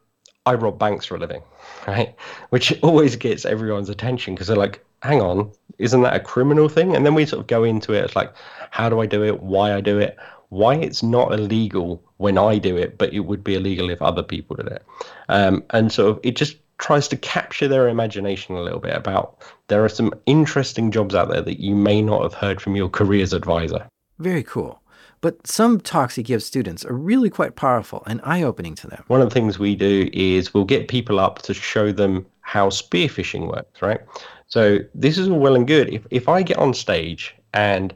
I 0.46 0.56
rob 0.56 0.80
banks 0.80 1.06
for 1.06 1.16
a 1.16 1.20
living, 1.20 1.44
right? 1.88 2.16
Which 2.50 2.74
always 2.84 3.16
gets 3.16 3.46
everyone's 3.46 3.90
attention 3.90 4.34
because 4.34 4.48
they're 4.48 4.58
like, 4.58 4.84
hang 5.02 5.22
on, 5.22 5.52
isn't 5.78 6.02
that 6.02 6.16
a 6.16 6.20
criminal 6.20 6.70
thing? 6.70 6.96
And 6.96 7.06
then 7.06 7.14
we 7.14 7.26
sort 7.26 7.42
of 7.42 7.48
go 7.48 7.64
into 7.64 7.94
it. 7.94 8.06
It's 8.06 8.16
like, 8.16 8.34
how 8.72 8.90
do 8.90 9.02
I 9.02 9.06
do 9.06 9.24
it? 9.24 9.44
Why 9.44 9.76
I 9.76 9.82
do 9.82 10.00
it? 10.00 10.18
Why 10.50 10.76
it's 10.76 11.04
not 11.04 11.34
illegal 11.34 12.02
when 12.18 12.38
I 12.38 12.60
do 12.60 12.78
it, 12.78 12.98
but 12.98 13.12
it 13.12 13.22
would 13.22 13.44
be 13.44 13.56
illegal 13.56 13.90
if 13.90 14.02
other 14.02 14.24
people 14.24 14.56
did 14.56 14.68
it. 14.68 14.86
Um, 15.28 15.64
and 15.72 15.92
so 15.92 16.20
it 16.24 16.36
just 16.36 16.58
tries 16.78 17.08
to 17.08 17.18
capture 17.18 17.68
their 17.68 17.88
imagination 17.88 18.56
a 18.56 18.62
little 18.62 18.80
bit 18.80 18.96
about 18.96 19.38
there 19.68 19.84
are 19.84 19.90
some 19.90 20.14
interesting 20.26 20.92
jobs 20.92 21.16
out 21.16 21.30
there 21.30 21.42
that 21.42 21.60
you 21.60 21.76
may 21.76 22.02
not 22.02 22.24
have 22.24 22.34
heard 22.34 22.62
from 22.62 22.76
your 22.76 22.90
careers 22.90 23.34
advisor. 23.34 23.88
Very 24.20 24.44
cool. 24.44 24.82
But 25.22 25.48
some 25.48 25.80
talks 25.80 26.16
he 26.16 26.24
gives 26.24 26.46
students 26.46 26.84
are 26.84 26.94
really 26.94 27.30
quite 27.30 27.56
powerful 27.56 28.04
and 28.06 28.20
eye 28.26 28.44
opening 28.44 28.76
to 28.76 28.88
them. 28.88 29.06
One 29.08 29.22
of 29.22 29.30
the 29.30 29.34
things 29.34 29.58
we 29.58 29.74
do 29.74 30.10
is 30.12 30.54
we'll 30.54 30.66
get 30.66 30.90
people 30.90 31.18
up 31.18 31.42
to 31.44 31.54
show 31.54 31.94
them 31.94 32.26
how 32.42 32.70
spear 32.70 33.08
phishing 33.08 33.48
works, 33.48 33.82
right? 33.82 34.02
So 34.48 34.80
this 34.94 35.18
is 35.18 35.30
all 35.30 35.40
well 35.40 35.56
and 35.56 35.66
good. 35.66 35.94
If, 35.94 36.06
if 36.12 36.28
I 36.28 36.44
get 36.44 36.58
on 36.58 36.74
stage 36.74 37.34
and 37.54 37.96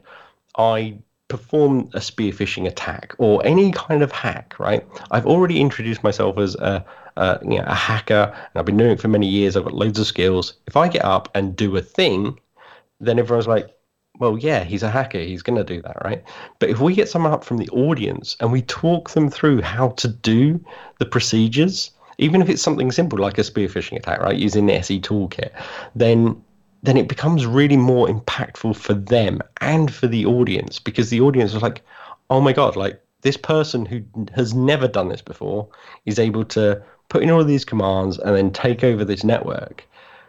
I 0.56 0.98
perform 1.28 1.90
a 1.92 2.00
spear 2.00 2.32
phishing 2.32 2.66
attack 2.66 3.14
or 3.18 3.44
any 3.44 3.72
kind 3.72 4.02
of 4.02 4.10
hack, 4.10 4.58
right? 4.58 4.86
I've 5.10 5.26
already 5.26 5.60
introduced 5.60 6.02
myself 6.02 6.38
as 6.38 6.54
a, 6.54 6.82
a, 7.18 7.38
you 7.42 7.58
know, 7.58 7.64
a 7.66 7.74
hacker 7.74 8.32
and 8.34 8.50
I've 8.54 8.64
been 8.64 8.76
doing 8.76 8.92
it 8.92 9.00
for 9.00 9.08
many 9.08 9.26
years. 9.26 9.56
I've 9.56 9.64
got 9.64 9.74
loads 9.74 9.98
of 9.98 10.06
skills. 10.06 10.54
If 10.66 10.76
I 10.76 10.88
get 10.88 11.04
up 11.04 11.28
and 11.34 11.56
do 11.56 11.76
a 11.76 11.82
thing, 11.82 12.38
then 13.00 13.18
everyone's 13.18 13.46
like, 13.46 13.74
well, 14.18 14.38
yeah, 14.38 14.64
he's 14.64 14.82
a 14.82 14.90
hacker. 14.90 15.18
He's 15.18 15.42
going 15.42 15.56
to 15.56 15.64
do 15.64 15.82
that, 15.82 16.02
right? 16.04 16.22
But 16.58 16.70
if 16.70 16.80
we 16.80 16.94
get 16.94 17.08
someone 17.08 17.32
up 17.32 17.44
from 17.44 17.58
the 17.58 17.68
audience 17.70 18.36
and 18.40 18.50
we 18.50 18.62
talk 18.62 19.10
them 19.10 19.30
through 19.30 19.62
how 19.62 19.90
to 19.90 20.08
do 20.08 20.64
the 20.98 21.06
procedures, 21.06 21.90
even 22.18 22.42
if 22.42 22.48
it's 22.48 22.62
something 22.62 22.90
simple 22.90 23.18
like 23.18 23.38
a 23.38 23.44
spear 23.44 23.68
phishing 23.68 23.96
attack, 23.96 24.20
right, 24.20 24.36
using 24.36 24.66
the 24.66 24.74
SE 24.74 25.00
toolkit, 25.00 25.50
then 25.94 26.42
then 26.84 26.96
it 26.96 27.08
becomes 27.08 27.44
really 27.44 27.76
more 27.76 28.06
impactful 28.06 28.76
for 28.76 28.94
them 28.94 29.40
and 29.60 29.92
for 29.92 30.06
the 30.06 30.24
audience 30.24 30.78
because 30.78 31.10
the 31.10 31.20
audience 31.20 31.52
is 31.52 31.60
like, 31.60 31.82
oh 32.30 32.40
my 32.40 32.52
god, 32.52 32.76
like 32.76 33.02
this 33.22 33.36
person 33.36 33.84
who 33.84 34.00
has 34.34 34.54
never 34.54 34.86
done 34.86 35.08
this 35.08 35.22
before 35.22 35.68
is 36.06 36.20
able 36.20 36.44
to 36.44 36.80
put 37.08 37.22
in 37.22 37.30
all 37.30 37.40
of 37.40 37.46
these 37.46 37.64
commands 37.64 38.18
and 38.18 38.36
then 38.36 38.50
take 38.50 38.84
over 38.84 39.04
this 39.04 39.24
network 39.24 39.84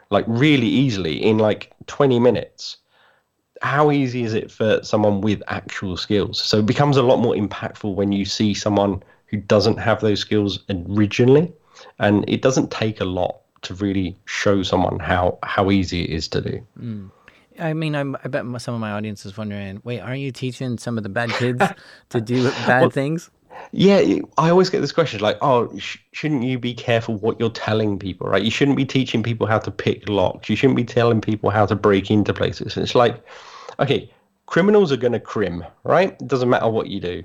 like 0.10 0.26
really 0.28 0.68
easily 0.68 1.24
in 1.24 1.38
like 1.38 1.72
20 1.88 2.20
minutes 2.20 2.78
how 3.62 3.92
easy 3.92 4.24
is 4.24 4.34
it 4.34 4.52
for 4.52 4.82
someone 4.84 5.22
with 5.22 5.42
actual 5.48 5.98
skills? 5.98 6.42
So 6.42 6.60
it 6.60 6.66
becomes 6.66 6.98
a 6.98 7.04
lot 7.04 7.18
more 7.18 7.36
impactful 7.36 7.94
when 7.94 8.12
you 8.12 8.26
see 8.26 8.54
someone 8.54 9.04
who 9.26 9.38
doesn't 9.38 9.78
have 9.78 10.02
those 10.02 10.20
skills 10.20 10.60
originally, 10.70 11.52
and 12.00 12.28
it 12.28 12.42
doesn't 12.42 12.72
take 12.72 13.00
a 13.02 13.06
lot 13.06 13.42
to 13.62 13.76
really 13.76 14.18
show 14.26 14.64
someone 14.64 15.00
how 15.00 15.38
how 15.44 15.72
easy 15.72 16.04
it 16.04 16.10
is 16.10 16.28
to 16.30 16.42
do. 16.42 16.66
Mm. 16.80 17.12
I 17.60 17.74
mean, 17.74 17.94
I'm, 17.94 18.16
i 18.24 18.30
bet 18.30 18.46
some 18.62 18.74
of 18.74 18.80
my 18.80 18.92
audience 18.92 19.26
is 19.26 19.38
wondering, 19.38 19.82
wait, 19.84 20.00
aren't 20.00 20.22
you 20.22 20.32
teaching 20.32 20.78
some 20.78 20.98
of 20.98 21.04
the 21.04 21.10
bad 21.10 21.30
kids 21.32 21.62
to 22.10 22.22
do 22.22 22.46
bad 22.66 22.82
well, 22.82 22.90
things? 22.90 23.30
Yeah, 23.72 24.20
I 24.38 24.50
always 24.50 24.70
get 24.70 24.82
this 24.82 24.92
question 24.92 25.20
like, 25.20 25.38
oh, 25.42 25.76
sh- 25.78 25.98
shouldn't 26.12 26.44
you 26.44 26.58
be 26.58 26.74
careful 26.74 27.16
what 27.16 27.40
you're 27.40 27.50
telling 27.50 28.00
people, 28.00 28.28
right? 28.28 28.44
You 28.44 28.52
shouldn't 28.52 28.78
be 28.78 28.86
teaching 28.86 29.22
people 29.22 29.46
how 29.46 29.60
to 29.60 29.72
pick 29.72 30.10
locks. 30.10 30.50
You 30.50 30.56
shouldn't 30.56 30.78
be 30.78 30.84
telling 30.84 31.22
people 31.22 31.50
how 31.50 31.66
to 31.68 31.76
break 31.76 32.10
into 32.10 32.34
places. 32.34 32.78
It's 32.78 32.96
like, 32.96 33.24
okay, 33.80 34.12
criminals 34.48 34.92
are 34.92 34.98
going 34.98 35.14
to 35.14 35.20
crim, 35.20 35.64
right? 35.84 36.14
It 36.20 36.28
doesn't 36.28 36.50
matter 36.50 36.70
what 36.70 36.88
you 36.88 37.00
do. 37.00 37.24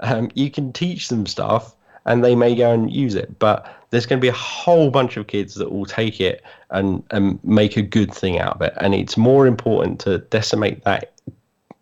Um, 0.00 0.30
you 0.34 0.50
can 0.50 0.72
teach 0.72 1.08
them 1.08 1.26
stuff 1.26 1.76
and 2.06 2.24
they 2.24 2.34
may 2.34 2.54
go 2.54 2.72
and 2.72 2.92
use 2.92 3.14
it, 3.14 3.38
but 3.38 3.72
there's 3.90 4.06
going 4.06 4.18
to 4.18 4.24
be 4.24 4.28
a 4.28 4.32
whole 4.32 4.90
bunch 4.90 5.16
of 5.16 5.28
kids 5.28 5.54
that 5.54 5.70
will 5.70 5.86
take 5.86 6.20
it 6.20 6.42
and, 6.70 7.02
and 7.12 7.42
make 7.44 7.76
a 7.76 7.82
good 7.82 8.12
thing 8.12 8.38
out 8.38 8.56
of 8.56 8.62
it. 8.62 8.74
And 8.78 8.94
it's 8.94 9.16
more 9.16 9.46
important 9.46 10.00
to 10.00 10.18
decimate 10.18 10.82
that 10.84 11.12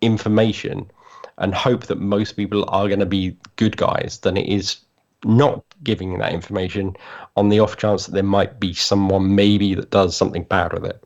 information 0.03 0.91
and 1.39 1.55
hope 1.55 1.87
that 1.87 1.99
most 1.99 2.33
people 2.33 2.65
are 2.69 2.89
going 2.89 3.01
to 3.01 3.07
be 3.07 3.37
good 3.57 3.77
guys 3.77 4.19
than 4.23 4.37
it 4.37 4.49
is 4.49 4.79
not 5.25 5.65
giving 5.85 6.19
that 6.19 6.33
information 6.33 6.97
on 7.37 7.49
the 7.49 7.61
off 7.61 7.77
chance 7.77 8.07
that 8.07 8.13
there 8.13 8.23
might 8.23 8.59
be 8.59 8.75
someone 8.75 9.35
maybe 9.35 9.75
that 9.75 9.91
does 9.91 10.17
something 10.17 10.45
bad 10.45 10.73
with 10.73 10.85
it. 10.85 11.03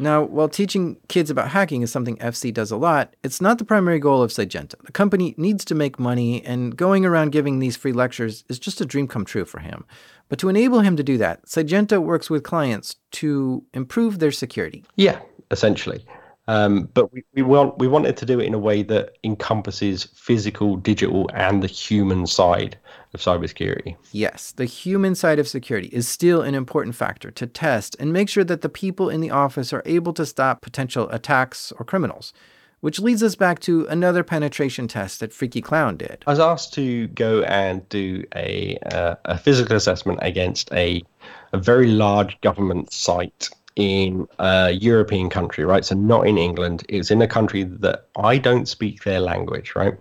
Now, 0.00 0.22
while 0.22 0.48
teaching 0.48 0.96
kids 1.08 1.28
about 1.28 1.50
hacking 1.50 1.82
is 1.82 1.92
something 1.92 2.16
FC 2.16 2.54
does 2.54 2.70
a 2.70 2.76
lot, 2.78 3.14
it's 3.22 3.38
not 3.42 3.58
the 3.58 3.66
primary 3.66 3.98
goal 3.98 4.22
of 4.22 4.30
Cygenta. 4.30 4.76
The 4.84 4.92
company 4.92 5.34
needs 5.36 5.62
to 5.66 5.74
make 5.74 5.98
money, 5.98 6.42
and 6.42 6.74
going 6.74 7.04
around 7.04 7.32
giving 7.32 7.58
these 7.58 7.76
free 7.76 7.92
lectures 7.92 8.42
is 8.48 8.58
just 8.58 8.80
a 8.80 8.86
dream 8.86 9.06
come 9.06 9.26
true 9.26 9.44
for 9.44 9.58
him. 9.58 9.84
But 10.30 10.38
to 10.38 10.48
enable 10.48 10.80
him 10.80 10.96
to 10.96 11.02
do 11.02 11.18
that, 11.18 11.44
Cygenta 11.44 12.02
works 12.02 12.30
with 12.30 12.44
clients 12.44 12.96
to 13.12 13.62
improve 13.74 14.20
their 14.20 14.32
security. 14.32 14.86
Yeah, 14.96 15.20
essentially. 15.50 16.06
Um, 16.50 16.88
but 16.94 17.12
we, 17.12 17.22
we 17.32 17.42
want 17.42 17.78
we 17.78 17.86
wanted 17.86 18.16
to 18.16 18.26
do 18.26 18.40
it 18.40 18.46
in 18.46 18.54
a 18.54 18.58
way 18.58 18.82
that 18.82 19.18
encompasses 19.22 20.08
physical, 20.16 20.74
digital, 20.74 21.30
and 21.32 21.62
the 21.62 21.68
human 21.68 22.26
side 22.26 22.76
of 23.14 23.20
cybersecurity. 23.20 23.94
Yes, 24.10 24.50
the 24.50 24.64
human 24.64 25.14
side 25.14 25.38
of 25.38 25.46
security 25.46 25.86
is 25.92 26.08
still 26.08 26.42
an 26.42 26.56
important 26.56 26.96
factor 26.96 27.30
to 27.30 27.46
test 27.46 27.94
and 28.00 28.12
make 28.12 28.28
sure 28.28 28.42
that 28.42 28.62
the 28.62 28.68
people 28.68 29.08
in 29.08 29.20
the 29.20 29.30
office 29.30 29.72
are 29.72 29.84
able 29.86 30.12
to 30.14 30.26
stop 30.26 30.60
potential 30.60 31.08
attacks 31.10 31.72
or 31.78 31.84
criminals. 31.84 32.32
Which 32.80 32.98
leads 32.98 33.22
us 33.22 33.36
back 33.36 33.60
to 33.60 33.86
another 33.88 34.24
penetration 34.24 34.88
test 34.88 35.20
that 35.20 35.34
Freaky 35.34 35.60
Clown 35.60 35.98
did. 35.98 36.24
I 36.26 36.30
was 36.30 36.40
asked 36.40 36.72
to 36.74 37.08
go 37.08 37.42
and 37.42 37.86
do 37.90 38.24
a, 38.34 38.78
uh, 38.90 39.16
a 39.26 39.36
physical 39.36 39.76
assessment 39.76 40.18
against 40.22 40.72
a, 40.72 41.04
a 41.52 41.58
very 41.58 41.88
large 41.88 42.40
government 42.40 42.90
site 42.90 43.50
in 43.80 44.28
a 44.38 44.72
European 44.72 45.30
country, 45.30 45.64
right? 45.64 45.84
So 45.84 45.94
not 45.94 46.26
in 46.26 46.36
England. 46.36 46.84
It's 46.88 47.10
in 47.10 47.22
a 47.22 47.26
country 47.26 47.64
that 47.64 48.06
I 48.16 48.38
don't 48.38 48.66
speak 48.68 49.04
their 49.04 49.20
language, 49.20 49.74
right? 49.74 49.94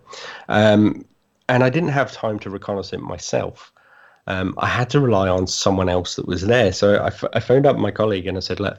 Um, 0.50 1.06
and 1.48 1.64
I 1.64 1.70
didn't 1.70 1.90
have 1.90 2.12
time 2.12 2.38
to 2.40 2.50
reconnaissance 2.50 3.02
it 3.02 3.06
myself. 3.06 3.72
Um, 4.28 4.54
I 4.58 4.68
had 4.68 4.90
to 4.92 5.00
rely 5.00 5.30
on 5.30 5.48
someone 5.48 5.90
else 5.90 6.16
that 6.16 6.28
was 6.28 6.42
there. 6.42 6.72
So 6.74 6.96
I, 6.96 7.08
f- 7.08 7.34
I 7.34 7.40
phoned 7.40 7.66
up 7.66 7.78
my 7.78 7.90
colleague 7.90 8.28
and 8.28 8.38
I 8.38 8.42
said, 8.42 8.60
look, 8.60 8.78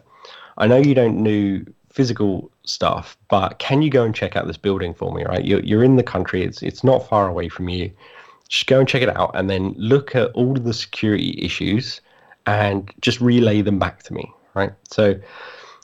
I 0.58 0.66
know 0.66 0.76
you 0.76 0.94
don't 0.94 1.22
know 1.22 1.64
physical 1.90 2.52
stuff, 2.64 3.16
but 3.28 3.58
can 3.58 3.82
you 3.82 3.90
go 3.90 4.04
and 4.04 4.14
check 4.14 4.36
out 4.36 4.46
this 4.46 4.58
building 4.58 4.94
for 4.94 5.12
me, 5.12 5.24
right? 5.24 5.44
You're, 5.44 5.60
you're 5.60 5.82
in 5.82 5.96
the 5.96 6.04
country. 6.04 6.44
It's, 6.44 6.62
it's 6.62 6.84
not 6.84 7.08
far 7.08 7.26
away 7.26 7.48
from 7.48 7.68
you. 7.68 7.90
Just 8.48 8.66
go 8.66 8.78
and 8.78 8.88
check 8.88 9.02
it 9.02 9.16
out 9.16 9.32
and 9.34 9.48
then 9.50 9.74
look 9.76 10.14
at 10.14 10.30
all 10.32 10.56
of 10.56 10.64
the 10.64 10.74
security 10.74 11.36
issues 11.42 12.00
and 12.46 12.92
just 13.00 13.20
relay 13.20 13.62
them 13.62 13.78
back 13.78 14.02
to 14.04 14.14
me, 14.14 14.32
right? 14.54 14.72
So 14.88 15.14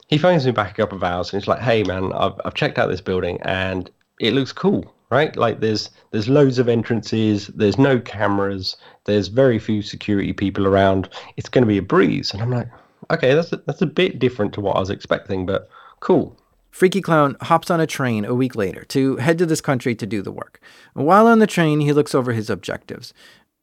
he 0.09 0.18
phones 0.18 0.46
me 0.46 0.52
back 0.52 0.70
a 0.70 0.74
couple 0.74 0.96
of 0.96 1.05
hours 1.05 1.33
and 1.33 1.40
he's 1.40 1.48
like, 1.48 1.61
"Hey 1.61 1.83
man, 1.83 2.12
I've 2.12 2.40
I've 2.44 2.55
checked 2.55 2.79
out 2.79 2.88
this 2.88 3.00
building 3.00 3.38
and 3.42 3.90
it 4.20 4.33
looks 4.33 4.52
cool, 4.52 4.94
right? 5.11 5.35
Like 5.37 5.61
there's 5.61 5.90
there's 6.12 6.29
loads 6.29 6.59
of 6.59 6.68
entrances, 6.68 7.48
there's 7.48 7.79
no 7.79 7.98
cameras, 7.98 8.76
there's 9.05 9.29
very 9.29 9.59
few 9.59 9.83
security 9.83 10.33
people 10.33 10.66
around. 10.66 11.09
It's 11.37 11.48
going 11.48 11.62
to 11.62 11.68
be 11.68 11.79
a 11.79 11.83
breeze." 11.83 12.33
And 12.33 12.42
I'm 12.42 12.50
like, 12.50 12.68
"Okay, 13.11 13.35
that's 13.35 13.52
a, 13.52 13.57
that's 13.66 13.83
a 13.83 13.87
bit 13.87 14.18
different 14.18 14.52
to 14.55 14.61
what 14.61 14.76
I 14.76 14.81
was 14.81 14.90
expecting, 14.90 15.46
but 15.46 15.68
cool." 16.00 16.38
Freaky 16.70 17.00
Clown 17.00 17.38
hops 17.40 17.70
on 17.70 17.81
a 17.81 17.87
train 17.87 18.26
a 18.26 18.35
week 18.35 18.55
later 18.55 18.85
to 18.85 19.16
head 19.16 19.38
to 19.38 19.46
this 19.46 19.62
country 19.62 19.94
to 19.94 20.07
do 20.07 20.20
the 20.20 20.31
work. 20.31 20.61
While 20.92 21.26
on 21.26 21.38
the 21.38 21.46
train, 21.46 21.81
he 21.81 21.94
looks 21.94 22.14
over 22.14 22.33
his 22.33 22.50
objectives, 22.50 23.14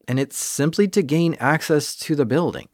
and 0.07 0.19
it's 0.19 0.35
simply 0.35 0.87
to 0.87 1.03
gain 1.03 1.35
access 1.35 1.95
to 1.97 2.15
the 2.15 2.25
building. 2.25 2.69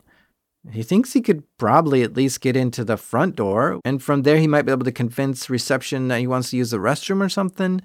He 0.72 0.84
thinks 0.84 1.14
he 1.14 1.22
could 1.22 1.44
probably 1.58 2.04
at 2.04 2.16
least 2.16 2.42
get 2.42 2.56
into 2.56 2.84
the 2.84 2.98
front 2.98 3.36
door, 3.36 3.80
and 3.86 4.04
from 4.04 4.24
there 4.24 4.38
he 4.38 4.48
might 4.48 4.64
be 4.64 4.72
able 4.72 4.86
to 4.86 4.92
convince 4.92 5.50
reception 5.50 6.10
that 6.10 6.20
he 6.20 6.28
wants 6.28 6.50
to 6.50 6.58
use 6.58 6.72
the 6.72 6.78
restroom 6.78 7.24
or 7.24 7.30
something. 7.30 7.82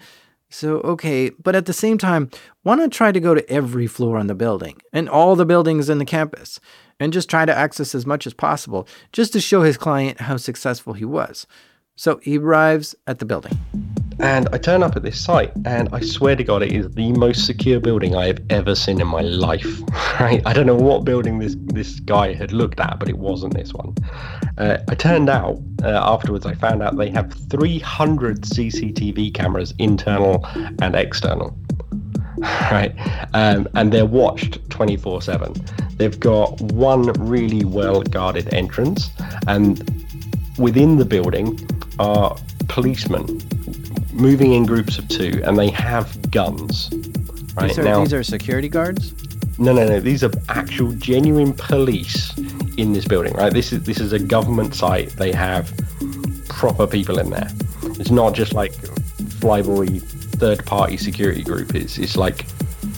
So, 0.50 0.76
okay, 0.80 1.30
but 1.30 1.56
at 1.56 1.66
the 1.66 1.72
same 1.72 1.98
time, 1.98 2.30
why 2.62 2.74
not 2.76 2.92
try 2.92 3.12
to 3.12 3.20
go 3.20 3.34
to 3.34 3.48
every 3.50 3.86
floor 3.86 4.18
on 4.18 4.26
the 4.26 4.34
building 4.34 4.80
and 4.92 5.08
all 5.08 5.34
the 5.34 5.46
buildings 5.46 5.88
in 5.88 5.98
the 5.98 6.04
campus 6.04 6.60
and 7.00 7.12
just 7.12 7.30
try 7.30 7.44
to 7.44 7.56
access 7.56 7.94
as 7.94 8.06
much 8.06 8.26
as 8.26 8.34
possible 8.34 8.86
just 9.12 9.32
to 9.32 9.40
show 9.40 9.62
his 9.62 9.76
client 9.76 10.20
how 10.20 10.36
successful 10.36 10.92
he 10.92 11.04
was? 11.04 11.46
So 11.96 12.18
he 12.22 12.38
arrives 12.38 12.94
at 13.06 13.18
the 13.18 13.24
building. 13.24 13.58
And 14.18 14.48
I 14.52 14.58
turn 14.58 14.82
up 14.82 14.96
at 14.96 15.02
this 15.02 15.20
site, 15.20 15.52
and 15.64 15.88
I 15.92 16.00
swear 16.00 16.36
to 16.36 16.44
God, 16.44 16.62
it 16.62 16.72
is 16.72 16.90
the 16.90 17.12
most 17.12 17.46
secure 17.46 17.80
building 17.80 18.14
I 18.14 18.26
have 18.26 18.40
ever 18.50 18.74
seen 18.74 19.00
in 19.00 19.06
my 19.06 19.22
life. 19.22 19.80
Right? 20.20 20.40
I 20.46 20.52
don't 20.52 20.66
know 20.66 20.76
what 20.76 21.04
building 21.04 21.40
this 21.40 21.56
this 21.58 21.98
guy 21.98 22.34
had 22.34 22.52
looked 22.52 22.78
at, 22.78 23.00
but 23.00 23.08
it 23.08 23.18
wasn't 23.18 23.52
this 23.54 23.74
one. 23.74 23.96
Uh, 24.58 24.78
I 24.88 24.94
turned 24.94 25.28
out 25.28 25.60
uh, 25.82 25.88
afterwards. 25.88 26.46
I 26.46 26.54
found 26.54 26.84
out 26.84 26.96
they 26.96 27.10
have 27.10 27.32
300 27.32 28.42
CCTV 28.42 29.34
cameras, 29.34 29.74
internal 29.78 30.46
and 30.80 30.94
external. 30.94 31.56
Right, 32.70 32.94
um, 33.32 33.66
and 33.74 33.92
they're 33.92 34.06
watched 34.06 34.68
24/7. 34.68 35.96
They've 35.96 36.18
got 36.18 36.60
one 36.60 37.04
really 37.14 37.64
well 37.64 38.02
guarded 38.02 38.52
entrance, 38.54 39.10
and 39.48 39.78
within 40.58 40.98
the 40.98 41.04
building 41.04 41.58
are 41.98 42.36
policemen 42.68 43.40
moving 44.14 44.52
in 44.52 44.64
groups 44.64 44.98
of 44.98 45.08
two, 45.08 45.42
and 45.44 45.58
they 45.58 45.70
have 45.70 46.30
guns. 46.30 46.90
Right 47.56 47.68
these 47.68 47.78
are, 47.78 47.82
now, 47.82 48.00
these 48.00 48.14
are 48.14 48.22
security 48.22 48.68
guards. 48.68 49.12
No, 49.58 49.72
no, 49.72 49.86
no. 49.86 50.00
These 50.00 50.24
are 50.24 50.30
actual, 50.48 50.92
genuine 50.92 51.52
police 51.52 52.36
in 52.76 52.92
this 52.92 53.04
building, 53.06 53.34
right? 53.34 53.52
This 53.52 53.72
is 53.72 53.84
this 53.84 54.00
is 54.00 54.12
a 54.12 54.18
government 54.18 54.74
site. 54.74 55.10
They 55.10 55.32
have 55.32 55.72
proper 56.48 56.86
people 56.86 57.18
in 57.18 57.30
there. 57.30 57.48
It's 57.82 58.10
not 58.10 58.34
just 58.34 58.52
like 58.52 58.72
flyboy 58.72 60.02
third-party 60.02 60.96
security 60.96 61.42
group. 61.42 61.74
It's 61.74 61.98
it's 61.98 62.16
like 62.16 62.46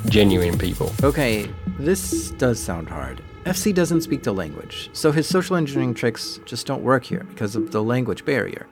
genuine 0.09 0.57
people. 0.57 0.93
Okay, 1.03 1.51
this 1.79 2.31
does 2.33 2.59
sound 2.59 2.89
hard. 2.89 3.23
FC 3.45 3.73
doesn't 3.73 4.01
speak 4.01 4.23
the 4.23 4.33
language, 4.33 4.91
so 4.93 5.13
his 5.13 5.29
social 5.29 5.55
engineering 5.55 5.95
tricks 5.95 6.41
just 6.47 6.67
don't 6.67 6.83
work 6.83 7.05
here 7.05 7.25
because 7.29 7.55
of 7.55 7.71
the 7.71 7.83
language 7.83 8.25
barrier. 8.25 8.67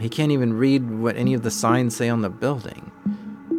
He 0.00 0.08
can't 0.08 0.32
even 0.32 0.54
read 0.54 0.90
what 0.90 1.16
any 1.16 1.34
of 1.34 1.42
the 1.42 1.50
signs 1.50 1.96
say 1.96 2.08
on 2.08 2.22
the 2.22 2.30
building. 2.30 2.90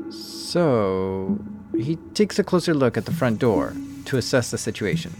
So, 0.10 1.40
he 1.76 1.98
takes 2.14 2.40
a 2.40 2.44
closer 2.44 2.74
look 2.74 2.98
at 2.98 3.06
the 3.06 3.14
front 3.14 3.40
door 3.40 3.74
to 4.06 4.18
assess 4.18 4.52
the 4.52 4.58
situation. 4.58 5.14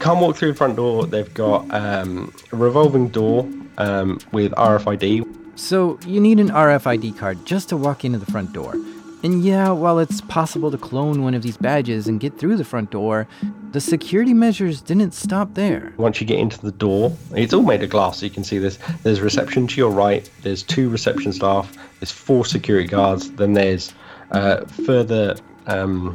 Can't 0.00 0.18
walk 0.18 0.36
through 0.36 0.52
the 0.52 0.58
front 0.58 0.76
door. 0.76 1.06
They've 1.06 1.32
got 1.34 1.72
um, 1.72 2.32
a 2.52 2.56
revolving 2.56 3.08
door 3.08 3.48
um, 3.78 4.18
with 4.32 4.52
RFID. 4.52 5.26
So, 5.58 5.98
you 6.06 6.20
need 6.20 6.40
an 6.40 6.48
RFID 6.48 7.16
card 7.18 7.44
just 7.46 7.68
to 7.68 7.76
walk 7.76 8.04
into 8.04 8.18
the 8.18 8.30
front 8.30 8.52
door. 8.52 8.74
And 9.22 9.44
yeah, 9.44 9.70
while 9.70 10.00
it's 10.00 10.20
possible 10.22 10.70
to 10.72 10.78
clone 10.78 11.22
one 11.22 11.34
of 11.34 11.42
these 11.42 11.56
badges 11.56 12.08
and 12.08 12.18
get 12.18 12.38
through 12.38 12.56
the 12.56 12.64
front 12.64 12.90
door, 12.90 13.28
the 13.72 13.80
security 13.80 14.34
measures 14.34 14.80
didn't 14.80 15.12
stop 15.12 15.54
there. 15.54 15.92
Once 15.96 16.20
you 16.20 16.26
get 16.26 16.38
into 16.38 16.60
the 16.60 16.72
door, 16.72 17.16
it's 17.34 17.52
all 17.54 17.62
made 17.62 17.82
of 17.82 17.90
glass, 17.90 18.18
so 18.18 18.26
you 18.26 18.30
can 18.30 18.44
see 18.44 18.58
this. 18.58 18.78
There's 19.02 19.20
reception 19.20 19.66
to 19.66 19.76
your 19.76 19.90
right. 19.90 20.28
There's 20.42 20.62
two 20.62 20.90
reception 20.90 21.32
staff. 21.32 21.76
There's 21.98 22.10
four 22.10 22.44
security 22.44 22.86
guards. 22.86 23.30
Then 23.32 23.54
there's 23.54 23.92
uh, 24.30 24.64
further 24.86 25.36
um, 25.66 26.14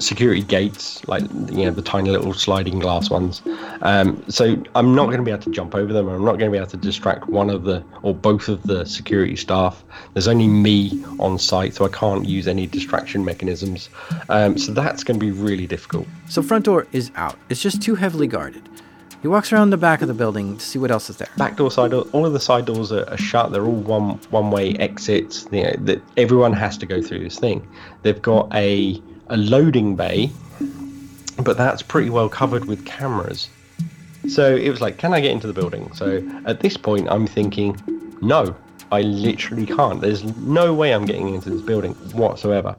security 0.00 0.42
gates, 0.42 1.06
like 1.08 1.22
you 1.50 1.64
know 1.64 1.70
the 1.70 1.82
tiny 1.82 2.10
little 2.10 2.34
sliding 2.34 2.78
glass 2.78 3.10
ones. 3.10 3.42
Um, 3.82 4.22
so 4.28 4.62
I'm 4.74 4.94
not 4.94 5.06
going 5.06 5.18
to 5.18 5.24
be 5.24 5.30
able 5.30 5.42
to 5.42 5.50
jump 5.50 5.74
over 5.74 5.92
them. 5.92 6.08
I'm 6.08 6.24
not 6.24 6.38
going 6.38 6.50
to 6.50 6.50
be 6.50 6.58
able 6.58 6.70
to 6.70 6.76
distract 6.76 7.28
one 7.28 7.50
of 7.50 7.64
the 7.64 7.82
or 8.02 8.14
both 8.14 8.48
of 8.48 8.62
the 8.64 8.84
security 8.84 9.36
staff. 9.36 9.84
There's 10.12 10.28
only 10.28 10.48
me 10.48 11.04
on 11.18 11.38
site, 11.38 11.74
so 11.74 11.84
I 11.84 11.88
can't 11.88 12.26
use 12.26 12.48
any 12.48 12.66
distraction 12.66 13.24
mechanisms. 13.24 13.88
Um, 14.28 14.58
so 14.58 14.72
that's 14.72 15.04
going 15.04 15.18
to 15.18 15.24
be 15.24 15.32
really 15.32 15.66
difficult. 15.66 16.06
So, 16.28 16.42
front 16.42 16.64
door 16.64 16.86
is 16.92 17.10
out, 17.16 17.38
it's 17.48 17.62
just 17.62 17.82
too 17.82 17.94
heavily 17.94 18.26
guarded. 18.26 18.68
He 19.24 19.28
walks 19.28 19.54
around 19.54 19.70
the 19.70 19.78
back 19.78 20.02
of 20.02 20.08
the 20.08 20.12
building 20.12 20.58
to 20.58 20.62
see 20.62 20.78
what 20.78 20.90
else 20.90 21.08
is 21.08 21.16
there. 21.16 21.30
Back 21.38 21.56
door, 21.56 21.70
side 21.70 21.92
door, 21.92 22.06
all 22.12 22.26
of 22.26 22.34
the 22.34 22.40
side 22.40 22.66
doors 22.66 22.92
are, 22.92 23.08
are 23.08 23.16
shut. 23.16 23.52
They're 23.52 23.64
all 23.64 23.72
one 23.72 24.20
one 24.28 24.50
way 24.50 24.74
exits. 24.74 25.48
You 25.50 25.62
know, 25.62 25.72
that 25.78 26.02
everyone 26.18 26.52
has 26.52 26.76
to 26.76 26.84
go 26.84 27.00
through 27.00 27.20
this 27.20 27.38
thing. 27.38 27.66
They've 28.02 28.20
got 28.20 28.54
a 28.54 29.00
a 29.28 29.36
loading 29.36 29.96
bay, 29.96 30.30
but 31.42 31.56
that's 31.56 31.82
pretty 31.82 32.10
well 32.10 32.28
covered 32.28 32.64
with 32.66 32.84
cameras. 32.84 33.48
So 34.28 34.54
it 34.54 34.70
was 34.70 34.80
like, 34.80 34.96
can 34.96 35.12
I 35.12 35.20
get 35.20 35.32
into 35.32 35.46
the 35.46 35.52
building? 35.52 35.92
So 35.94 36.26
at 36.46 36.60
this 36.60 36.76
point, 36.76 37.08
I'm 37.10 37.26
thinking, 37.26 37.76
no, 38.22 38.56
I 38.90 39.02
literally 39.02 39.66
can't. 39.66 40.00
There's 40.00 40.24
no 40.24 40.72
way 40.72 40.94
I'm 40.94 41.04
getting 41.04 41.34
into 41.34 41.50
this 41.50 41.62
building 41.62 41.92
whatsoever. 42.12 42.76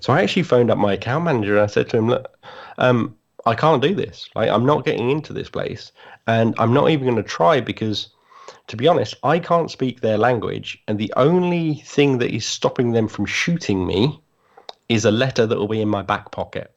So 0.00 0.12
I 0.12 0.22
actually 0.22 0.42
phoned 0.42 0.70
up 0.70 0.78
my 0.78 0.94
account 0.94 1.24
manager 1.24 1.54
and 1.54 1.62
I 1.62 1.66
said 1.66 1.88
to 1.90 1.98
him, 1.98 2.08
look, 2.08 2.36
um, 2.78 3.16
I 3.46 3.54
can't 3.54 3.82
do 3.82 3.94
this. 3.94 4.28
Like, 4.34 4.50
I'm 4.50 4.66
not 4.66 4.84
getting 4.84 5.10
into 5.10 5.32
this 5.32 5.48
place, 5.48 5.92
and 6.26 6.54
I'm 6.58 6.74
not 6.74 6.90
even 6.90 7.06
going 7.06 7.22
to 7.22 7.22
try 7.22 7.60
because, 7.60 8.08
to 8.66 8.76
be 8.76 8.88
honest, 8.88 9.14
I 9.22 9.38
can't 9.38 9.70
speak 9.70 10.00
their 10.00 10.18
language, 10.18 10.78
and 10.88 10.98
the 10.98 11.12
only 11.16 11.76
thing 11.86 12.18
that 12.18 12.34
is 12.34 12.44
stopping 12.44 12.92
them 12.92 13.08
from 13.08 13.26
shooting 13.26 13.86
me 13.86 14.20
is 14.90 15.04
a 15.04 15.10
letter 15.10 15.46
that 15.46 15.56
will 15.56 15.68
be 15.68 15.80
in 15.80 15.88
my 15.88 16.02
back 16.02 16.32
pocket. 16.32 16.74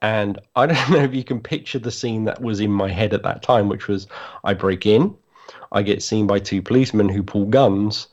And 0.00 0.38
I 0.56 0.66
don't 0.66 0.90
know 0.90 1.02
if 1.02 1.14
you 1.14 1.24
can 1.24 1.40
picture 1.40 1.78
the 1.78 1.90
scene 1.90 2.24
that 2.24 2.40
was 2.40 2.60
in 2.60 2.70
my 2.70 2.88
head 2.88 3.12
at 3.12 3.24
that 3.24 3.42
time, 3.42 3.68
which 3.68 3.88
was 3.88 4.06
I 4.44 4.54
break 4.54 4.86
in, 4.86 5.14
I 5.72 5.82
get 5.82 6.02
seen 6.02 6.26
by 6.26 6.38
two 6.38 6.62
policemen 6.62 7.08
who 7.08 7.22
pull 7.22 7.46
guns, 7.46 8.06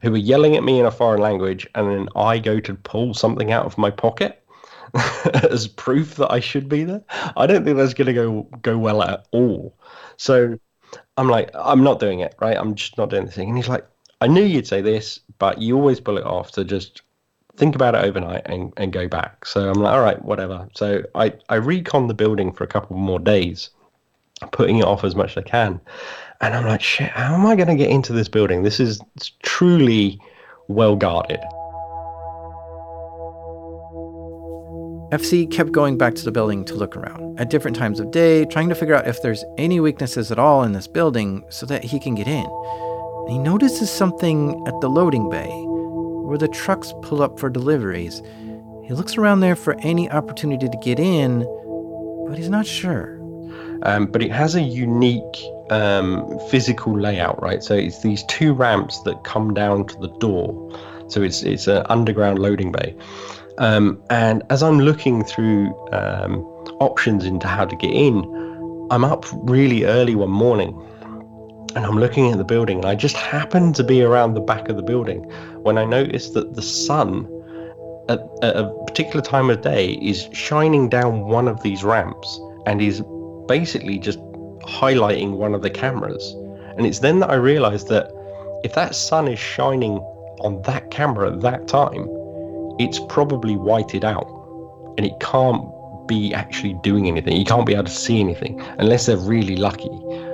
who 0.00 0.12
are 0.12 0.18
yelling 0.18 0.56
at 0.56 0.64
me 0.64 0.80
in 0.80 0.86
a 0.86 0.90
foreign 0.90 1.20
language, 1.20 1.66
and 1.76 1.88
then 1.88 2.08
I 2.16 2.38
go 2.40 2.58
to 2.58 2.74
pull 2.74 3.14
something 3.14 3.52
out 3.52 3.66
of 3.66 3.78
my 3.78 3.90
pocket 3.90 4.42
as 5.34 5.68
proof 5.68 6.16
that 6.16 6.32
I 6.32 6.40
should 6.40 6.68
be 6.68 6.82
there. 6.82 7.02
I 7.36 7.46
don't 7.46 7.64
think 7.64 7.76
that's 7.76 7.94
going 7.94 8.06
to 8.08 8.12
go 8.12 8.42
go 8.62 8.76
well 8.76 9.02
at 9.02 9.26
all. 9.30 9.78
So 10.16 10.58
I'm 11.16 11.28
like, 11.28 11.50
I'm 11.54 11.84
not 11.84 12.00
doing 12.00 12.20
it, 12.20 12.34
right? 12.40 12.56
I'm 12.56 12.74
just 12.74 12.98
not 12.98 13.10
doing 13.10 13.26
the 13.26 13.32
thing. 13.32 13.48
And 13.48 13.56
he's 13.56 13.68
like, 13.68 13.86
I 14.20 14.26
knew 14.26 14.42
you'd 14.42 14.66
say 14.66 14.80
this, 14.80 15.20
but 15.38 15.60
you 15.62 15.76
always 15.76 16.00
pull 16.00 16.18
it 16.18 16.24
off. 16.24 16.52
So 16.52 16.64
just 16.64 17.02
think 17.56 17.74
about 17.74 17.94
it 17.94 18.04
overnight 18.04 18.42
and, 18.46 18.72
and 18.76 18.92
go 18.92 19.08
back. 19.08 19.44
So 19.44 19.68
I'm 19.68 19.80
like, 19.80 19.92
all 19.92 20.00
right, 20.00 20.22
whatever. 20.24 20.68
So 20.74 21.02
I, 21.14 21.34
I 21.48 21.56
recon 21.56 22.08
the 22.08 22.14
building 22.14 22.52
for 22.52 22.64
a 22.64 22.66
couple 22.66 22.96
more 22.96 23.18
days, 23.18 23.70
putting 24.52 24.78
it 24.78 24.84
off 24.84 25.04
as 25.04 25.14
much 25.14 25.36
as 25.36 25.44
I 25.44 25.48
can. 25.48 25.80
And 26.40 26.54
I'm 26.54 26.66
like, 26.66 26.82
shit, 26.82 27.10
how 27.10 27.34
am 27.34 27.46
I 27.46 27.54
going 27.54 27.68
to 27.68 27.76
get 27.76 27.90
into 27.90 28.12
this 28.12 28.28
building? 28.28 28.62
This 28.62 28.80
is 28.80 29.00
truly 29.42 30.20
well 30.68 30.96
guarded. 30.96 31.40
FC 35.12 35.48
kept 35.50 35.72
going 35.72 35.98
back 35.98 36.14
to 36.14 36.24
the 36.24 36.32
building 36.32 36.64
to 36.64 36.74
look 36.74 36.96
around 36.96 37.38
at 37.38 37.50
different 37.50 37.76
times 37.76 38.00
of 38.00 38.10
day, 38.10 38.46
trying 38.46 38.70
to 38.70 38.74
figure 38.74 38.94
out 38.94 39.06
if 39.06 39.20
there's 39.20 39.44
any 39.58 39.78
weaknesses 39.78 40.32
at 40.32 40.38
all 40.38 40.62
in 40.62 40.72
this 40.72 40.88
building 40.88 41.44
so 41.50 41.66
that 41.66 41.84
he 41.84 42.00
can 42.00 42.14
get 42.14 42.26
in. 42.26 42.46
And 42.46 43.30
he 43.30 43.38
notices 43.38 43.90
something 43.90 44.50
at 44.66 44.80
the 44.80 44.88
loading 44.88 45.28
bay 45.28 45.50
where 46.32 46.38
the 46.38 46.48
trucks 46.48 46.94
pull 47.02 47.20
up 47.20 47.38
for 47.38 47.50
deliveries. 47.50 48.22
He 48.84 48.94
looks 48.94 49.18
around 49.18 49.40
there 49.40 49.54
for 49.54 49.76
any 49.80 50.10
opportunity 50.10 50.66
to 50.66 50.76
get 50.78 50.98
in, 50.98 51.40
but 52.26 52.38
he's 52.38 52.48
not 52.48 52.66
sure. 52.66 53.20
Um, 53.82 54.06
but 54.06 54.22
it 54.22 54.32
has 54.32 54.54
a 54.54 54.62
unique 54.62 55.36
um, 55.68 56.38
physical 56.48 56.98
layout, 56.98 57.42
right? 57.42 57.62
So 57.62 57.74
it's 57.74 58.00
these 58.00 58.24
two 58.28 58.54
ramps 58.54 59.02
that 59.02 59.24
come 59.24 59.52
down 59.52 59.86
to 59.88 59.98
the 59.98 60.08
door. 60.20 60.48
So 61.08 61.20
it's 61.20 61.42
it's 61.42 61.66
an 61.66 61.84
underground 61.90 62.38
loading 62.38 62.72
bay. 62.72 62.96
Um, 63.58 64.02
and 64.08 64.42
as 64.48 64.62
I'm 64.62 64.80
looking 64.80 65.24
through 65.24 65.66
um, 65.92 66.38
options 66.80 67.26
into 67.26 67.46
how 67.46 67.66
to 67.66 67.76
get 67.76 67.90
in, 67.90 68.16
I'm 68.90 69.04
up 69.04 69.26
really 69.34 69.84
early 69.84 70.14
one 70.14 70.30
morning 70.30 70.72
and 71.74 71.86
I'm 71.86 71.98
looking 71.98 72.30
at 72.30 72.38
the 72.38 72.44
building, 72.44 72.78
and 72.78 72.86
I 72.86 72.94
just 72.94 73.16
happen 73.16 73.72
to 73.74 73.84
be 73.84 74.02
around 74.02 74.34
the 74.34 74.40
back 74.40 74.68
of 74.68 74.76
the 74.76 74.82
building 74.82 75.30
when 75.62 75.78
I 75.78 75.84
noticed 75.84 76.34
that 76.34 76.54
the 76.54 76.62
sun 76.62 77.28
at, 78.08 78.20
at 78.42 78.56
a 78.56 78.72
particular 78.86 79.22
time 79.22 79.50
of 79.50 79.62
day 79.62 79.92
is 80.02 80.28
shining 80.32 80.88
down 80.88 81.26
one 81.26 81.48
of 81.48 81.62
these 81.62 81.84
ramps 81.84 82.40
and 82.66 82.80
is 82.80 83.02
basically 83.46 83.98
just 83.98 84.18
highlighting 84.62 85.32
one 85.32 85.54
of 85.54 85.62
the 85.62 85.70
cameras. 85.70 86.34
And 86.76 86.86
it's 86.86 87.00
then 87.00 87.20
that 87.20 87.30
I 87.30 87.34
realized 87.34 87.88
that 87.88 88.10
if 88.64 88.74
that 88.74 88.94
sun 88.94 89.28
is 89.28 89.38
shining 89.38 89.98
on 90.40 90.62
that 90.62 90.90
camera 90.90 91.32
at 91.32 91.40
that 91.40 91.68
time, 91.68 92.08
it's 92.78 92.98
probably 93.08 93.56
whited 93.56 94.04
out 94.04 94.28
and 94.96 95.06
it 95.06 95.18
can't 95.20 95.64
be 96.06 96.34
actually 96.34 96.74
doing 96.82 97.06
anything. 97.08 97.36
You 97.36 97.44
can't 97.44 97.66
be 97.66 97.74
able 97.74 97.84
to 97.84 97.90
see 97.90 98.20
anything 98.20 98.60
unless 98.78 99.06
they're 99.06 99.16
really 99.16 99.56
lucky 99.56 99.90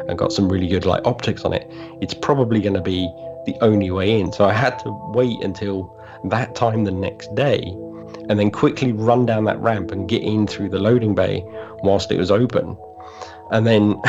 and 0.09 0.17
got 0.17 0.33
some 0.33 0.49
really 0.49 0.69
good 0.69 0.87
like 0.87 1.07
optics 1.07 1.45
on 1.45 1.53
it. 1.53 1.67
It's 2.01 2.14
probably 2.14 2.61
going 2.61 2.75
to 2.75 2.81
be 2.81 3.12
the 3.49 3.65
only 3.65 3.91
way 3.91 4.21
in. 4.21 4.33
So 4.33 4.45
I 4.45 4.53
had 4.53 4.79
to 4.81 4.91
wait 5.15 5.43
until 5.43 5.97
that 6.25 6.55
time 6.55 6.85
the 6.85 6.91
next 6.91 7.35
day 7.35 7.61
and 8.29 8.39
then 8.39 8.51
quickly 8.51 8.93
run 8.93 9.25
down 9.25 9.45
that 9.45 9.59
ramp 9.61 9.91
and 9.91 10.09
get 10.09 10.23
in 10.23 10.47
through 10.47 10.69
the 10.69 10.79
loading 10.79 11.15
bay 11.15 11.43
whilst 11.83 12.13
it 12.13 12.19
was 12.19 12.31
open. 12.31 12.77
And 13.51 13.67
then 13.67 13.97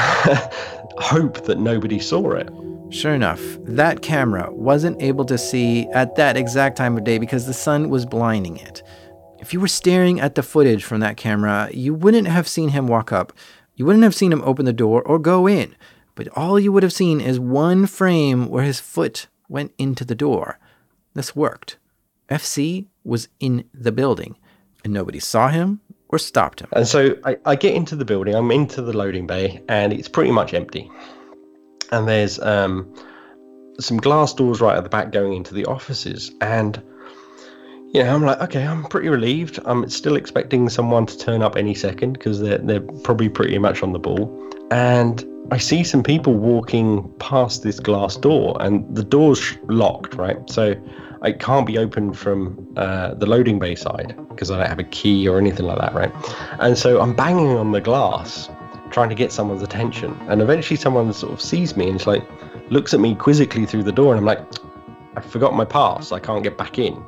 hope 0.98 1.46
that 1.46 1.60
nobody 1.60 2.00
saw 2.00 2.32
it. 2.32 2.50
Sure 2.90 3.14
enough, 3.14 3.42
that 3.62 4.02
camera 4.02 4.52
wasn't 4.52 5.02
able 5.02 5.24
to 5.26 5.38
see 5.38 5.88
at 5.94 6.16
that 6.16 6.36
exact 6.36 6.76
time 6.76 6.98
of 6.98 7.04
day 7.04 7.18
because 7.18 7.46
the 7.46 7.54
sun 7.54 7.90
was 7.90 8.06
blinding 8.06 8.58
it. 8.58 8.84
If 9.40 9.54
you 9.54 9.62
were 9.62 9.70
staring 9.70 10.20
at 10.20 10.36
the 10.36 10.44
footage 10.44 10.84
from 10.84 11.00
that 11.00 11.16
camera, 11.16 11.70
you 11.72 11.94
wouldn't 11.94 12.28
have 12.28 12.48
seen 12.48 12.70
him 12.70 12.88
walk 12.88 13.14
up. 13.14 13.32
You 13.76 13.86
wouldn't 13.86 14.04
have 14.04 14.16
seen 14.16 14.34
him 14.34 14.42
open 14.44 14.66
the 14.66 14.74
door 14.74 15.02
or 15.04 15.18
go 15.18 15.48
in. 15.48 15.76
But 16.20 16.28
all 16.36 16.60
you 16.60 16.74
would 16.74 16.84
have 16.84 16.92
seen 16.92 17.22
is 17.22 17.40
one 17.40 17.86
frame 17.86 18.50
where 18.50 18.66
his 18.66 18.82
foot 18.82 19.28
went 19.48 19.72
into 19.78 20.04
the 20.04 20.16
door. 20.16 20.60
This 21.14 21.34
worked. 21.34 21.78
FC 22.28 22.88
was 23.06 23.30
in 23.40 23.64
the 23.74 23.94
building, 23.94 24.36
and 24.84 24.92
nobody 24.92 25.20
saw 25.20 25.48
him 25.48 25.80
or 26.10 26.20
stopped 26.20 26.60
him. 26.60 26.68
And 26.74 26.86
so 26.86 27.16
I, 27.24 27.38
I 27.46 27.56
get 27.56 27.74
into 27.74 27.96
the 27.96 28.04
building, 28.04 28.36
I'm 28.36 28.52
into 28.52 28.82
the 28.82 28.92
loading 28.92 29.28
bay, 29.28 29.64
and 29.70 29.94
it's 29.94 30.10
pretty 30.10 30.32
much 30.32 30.54
empty. 30.54 30.92
And 31.94 32.06
there's 32.06 32.38
um, 32.42 32.94
some 33.80 33.96
glass 33.96 34.34
doors 34.34 34.60
right 34.60 34.76
at 34.76 34.84
the 34.84 34.90
back 34.90 35.14
going 35.14 35.32
into 35.32 35.54
the 35.54 35.64
offices. 35.68 36.32
And 36.42 36.84
yeah, 37.94 38.14
I'm 38.14 38.26
like, 38.26 38.42
okay, 38.42 38.68
I'm 38.68 38.84
pretty 38.84 39.08
relieved. 39.08 39.58
I'm 39.64 39.88
still 39.90 40.18
expecting 40.18 40.68
someone 40.68 41.06
to 41.06 41.18
turn 41.18 41.42
up 41.42 41.56
any 41.56 41.76
second 41.76 42.12
because 42.12 42.42
they're 42.42 42.58
they're 42.58 42.82
probably 43.06 43.30
pretty 43.30 43.58
much 43.58 43.82
on 43.84 43.94
the 43.94 44.00
ball. 44.00 44.36
And 44.70 45.26
I 45.52 45.58
see 45.58 45.84
some 45.84 46.04
people 46.04 46.34
walking 46.36 47.12
past 47.20 47.64
this 47.64 47.80
glass 47.80 48.16
door, 48.16 48.56
and 48.60 48.86
the 48.96 49.04
door's 49.04 49.58
locked, 49.64 50.16
right? 50.16 50.38
So 50.50 50.76
it 51.24 51.40
can't 51.40 51.66
be 51.66 51.78
opened 51.78 52.18
from 52.18 52.68
uh, 52.78 53.16
the 53.16 53.26
loading 53.26 53.60
bay 53.60 53.76
side 53.76 54.16
because 54.30 54.52
I 54.52 54.58
don't 54.58 54.68
have 54.68 54.80
a 54.80 54.84
key 54.84 55.28
or 55.28 55.38
anything 55.38 55.66
like 55.66 55.80
that, 55.80 55.94
right? 55.94 56.12
And 56.60 56.78
so 56.78 57.02
I'm 57.02 57.16
banging 57.16 57.58
on 57.58 57.72
the 57.72 57.82
glass, 57.82 58.50
trying 58.92 59.10
to 59.10 59.16
get 59.16 59.32
someone's 59.32 59.64
attention. 59.64 60.18
And 60.30 60.42
eventually 60.42 60.78
someone 60.78 61.12
sort 61.14 61.34
of 61.34 61.42
sees 61.42 61.76
me 61.76 61.90
and 61.90 62.06
like, 62.06 62.24
looks 62.72 62.94
at 62.94 63.00
me 63.00 63.16
quizzically 63.16 63.66
through 63.66 63.84
the 63.84 63.92
door. 63.92 64.16
And 64.16 64.20
I'm 64.20 64.26
like, 64.26 64.46
I 65.16 65.22
forgot 65.22 65.54
my 65.56 65.66
pass. 65.66 66.12
I 66.12 66.20
can't 66.20 66.44
get 66.44 66.58
back 66.58 66.78
in. 66.78 67.04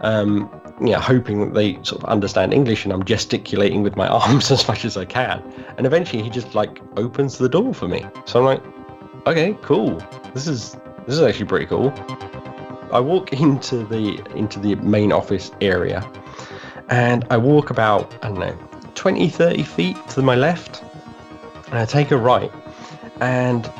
Um, 0.00 0.48
yeah, 0.86 1.00
hoping 1.00 1.40
that 1.40 1.54
they 1.54 1.74
sort 1.82 2.02
of 2.02 2.04
understand 2.08 2.52
English 2.52 2.84
and 2.84 2.92
I'm 2.92 3.04
gesticulating 3.04 3.82
with 3.82 3.96
my 3.96 4.08
arms 4.20 4.50
as 4.50 4.66
much 4.68 4.84
as 4.84 4.96
I 4.96 5.04
can. 5.04 5.42
And 5.76 5.86
eventually 5.86 6.22
he 6.22 6.30
just 6.30 6.54
like 6.54 6.80
opens 6.96 7.38
the 7.38 7.48
door 7.48 7.74
for 7.74 7.88
me. 7.88 8.04
So 8.24 8.38
I'm 8.38 8.44
like, 8.44 8.62
okay, 9.26 9.56
cool. 9.62 10.02
This 10.34 10.46
is 10.46 10.76
this 11.06 11.16
is 11.16 11.22
actually 11.22 11.46
pretty 11.46 11.66
cool. 11.66 11.92
I 12.92 13.00
walk 13.00 13.32
into 13.40 13.84
the 13.84 14.22
into 14.36 14.58
the 14.58 14.74
main 14.76 15.12
office 15.12 15.50
area 15.60 16.08
and 16.88 17.24
I 17.30 17.36
walk 17.36 17.70
about, 17.70 18.12
I 18.22 18.28
don't 18.28 18.40
know, 18.40 18.58
20, 18.94 19.28
30 19.28 19.62
feet 19.62 20.08
to 20.10 20.22
my 20.22 20.34
left 20.34 20.82
and 21.66 21.78
I 21.78 21.86
take 21.86 22.10
a 22.10 22.16
right 22.16 22.52
and 23.20 23.70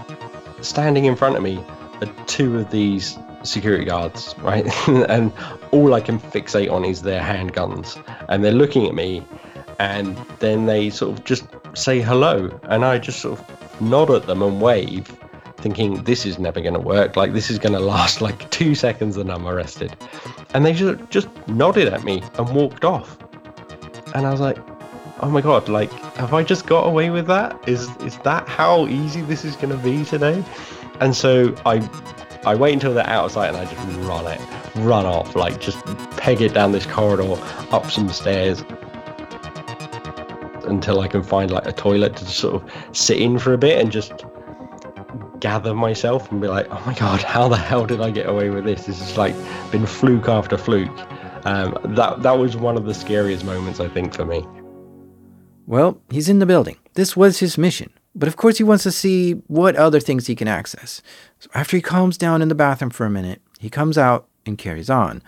standing 0.61 1.05
in 1.05 1.17
front 1.17 1.37
of 1.37 1.43
me 1.43 1.63
are 2.01 2.07
two 2.27 2.59
of 2.59 2.71
these 2.71 3.19
security 3.43 3.85
guards, 3.85 4.35
right? 4.39 4.67
and 4.89 5.33
all 5.71 5.95
I 5.95 6.01
can 6.01 6.19
fixate 6.19 6.71
on 6.71 6.85
is 6.85 7.03
their 7.03 7.21
handguns. 7.21 8.03
And 8.29 8.45
they're 8.45 8.53
looking 8.53 8.87
at 8.87 8.95
me 8.95 9.25
and 9.79 10.17
then 10.39 10.67
they 10.67 10.91
sort 10.91 11.19
of 11.19 11.25
just 11.25 11.45
say 11.75 12.01
hello. 12.01 12.59
And 12.65 12.85
I 12.85 12.99
just 12.99 13.21
sort 13.21 13.39
of 13.39 13.81
nod 13.81 14.11
at 14.11 14.27
them 14.27 14.43
and 14.43 14.61
wave 14.61 15.17
thinking 15.57 16.03
this 16.03 16.27
is 16.27 16.39
never 16.39 16.61
going 16.61 16.75
to 16.75 16.81
work. 16.81 17.17
Like 17.17 17.33
this 17.33 17.51
is 17.51 17.59
going 17.59 17.73
to 17.79 17.81
last 17.81 18.21
like 18.21 18.51
two 18.51 18.75
seconds 18.75 19.17
and 19.17 19.31
I'm 19.31 19.47
arrested. 19.47 19.97
And 20.55 20.65
they 20.65 20.73
just 20.73 21.11
just 21.11 21.29
nodded 21.49 21.89
at 21.89 22.05
me 22.05 22.23
and 22.39 22.49
walked 22.55 22.85
off. 22.85 23.19
And 24.15 24.27
I 24.27 24.31
was 24.31 24.41
like, 24.41 24.59
oh 25.21 25.31
my 25.31 25.41
god, 25.41 25.69
like 25.69 25.93
have 26.17 26.35
I 26.35 26.43
just 26.43 26.67
got 26.67 26.87
away 26.87 27.11
with 27.11 27.27
that? 27.27 27.69
Is 27.69 27.89
is 27.99 28.19
that 28.19 28.49
how 28.49 28.87
easy 28.87 29.23
this 29.23 29.45
is 29.45 29.57
going 29.57 29.71
to 29.71 29.83
be 29.83 30.05
today? 30.05 30.45
And 31.01 31.17
so 31.17 31.55
I 31.65 31.79
I 32.45 32.55
wait 32.57 32.73
until 32.73 32.93
they're 32.93 33.07
out 33.07 33.27
of 33.27 33.33
sight 33.33 33.49
and 33.49 33.57
I 33.57 33.65
just 33.65 33.99
run 33.99 34.27
it, 34.27 34.41
run 34.77 35.07
off, 35.07 35.37
like 35.37 35.61
just 35.61 35.85
peg 36.17 36.41
it 36.43 36.55
down 36.55 36.73
this 36.73 36.87
corridor, 36.87 37.37
up 37.71 37.91
some 37.91 38.09
stairs 38.09 38.65
until 40.65 41.01
I 41.01 41.09
can 41.09 41.23
find 41.23 41.51
like 41.51 41.67
a 41.67 41.73
toilet 41.73 42.17
to 42.17 42.25
sort 42.25 42.63
of 42.63 42.97
sit 42.97 43.21
in 43.21 43.39
for 43.39 43.53
a 43.53 43.59
bit 43.59 43.81
and 43.81 43.93
just 43.93 44.25
gather 45.39 45.75
myself 45.75 46.31
and 46.33 46.41
be 46.41 46.49
like, 46.49 46.67
oh 46.71 46.83
my 46.87 46.95
god, 46.95 47.23
how 47.23 47.49
the 47.49 47.57
hell 47.57 47.87
did 47.87 48.01
I 48.01 48.11
get 48.11 48.29
away 48.29 48.51
with 48.51 48.65
this? 48.65 48.87
This 48.87 48.99
has 49.01 49.17
like 49.17 49.35
been 49.71 49.87
fluke 49.87 50.29
after 50.29 50.59
fluke. 50.59 50.91
Um, 51.45 51.77
that 51.97 52.23
that 52.23 52.39
was 52.39 52.57
one 52.57 52.77
of 52.77 52.85
the 52.87 52.95
scariest 52.95 53.45
moments 53.45 53.81
I 53.81 53.89
think 53.89 54.15
for 54.15 54.25
me. 54.25 54.47
Well, 55.67 56.01
he's 56.11 56.29
in 56.29 56.39
the 56.39 56.47
building. 56.47 56.77
This 56.95 57.17
was 57.17 57.39
his 57.39 57.57
mission. 57.57 57.93
But 58.15 58.29
of 58.29 58.37
course, 58.37 58.59
he 58.59 58.65
wants 58.65 58.85
to 58.85 58.93
see 58.93 59.33
what 59.47 59.77
other 59.77 60.01
things 60.01 60.27
he 60.27 60.35
can 60.35 60.49
access. 60.49 61.01
So 61.39 61.51
after 61.55 61.77
he 61.77 61.83
calms 61.83 62.19
down 62.19 62.43
in 62.43 62.49
the 62.49 62.55
bathroom 62.55 62.91
for 62.91 63.07
a 63.07 63.11
minute, 63.11 63.41
he 63.59 63.71
comes 63.71 63.97
out 63.97 64.27
and 64.45 64.59
carries 64.59 64.91
on 64.91 65.23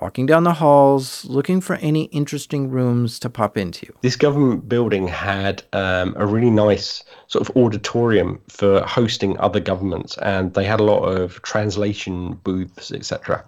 walking 0.00 0.26
down 0.26 0.44
the 0.44 0.54
halls, 0.54 1.24
looking 1.24 1.60
for 1.60 1.76
any 1.76 2.04
interesting 2.04 2.70
rooms 2.70 3.18
to 3.18 3.30
pop 3.30 3.56
into. 3.56 3.92
This 4.02 4.16
government 4.16 4.68
building 4.68 5.08
had 5.08 5.62
um, 5.72 6.14
a 6.16 6.26
really 6.26 6.50
nice 6.50 7.02
sort 7.26 7.48
of 7.48 7.56
auditorium 7.56 8.40
for 8.48 8.80
hosting 8.82 9.38
other 9.38 9.60
governments, 9.60 10.16
and 10.18 10.54
they 10.54 10.64
had 10.64 10.80
a 10.80 10.84
lot 10.84 11.02
of 11.02 11.42
translation 11.42 12.34
booths, 12.44 12.92
etc. 12.92 13.44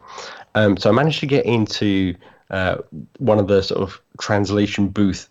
Um, 0.55 0.77
so 0.77 0.91
I 0.91 0.93
managed 0.93 1.21
to 1.21 1.27
get 1.27 1.47
into 1.47 2.15
uh, 2.51 2.79
one 3.19 3.39
of 3.39 3.47
the 3.47 3.63
sort 3.63 3.81
of 3.81 4.01
translation 4.21 4.89
booth 4.89 5.29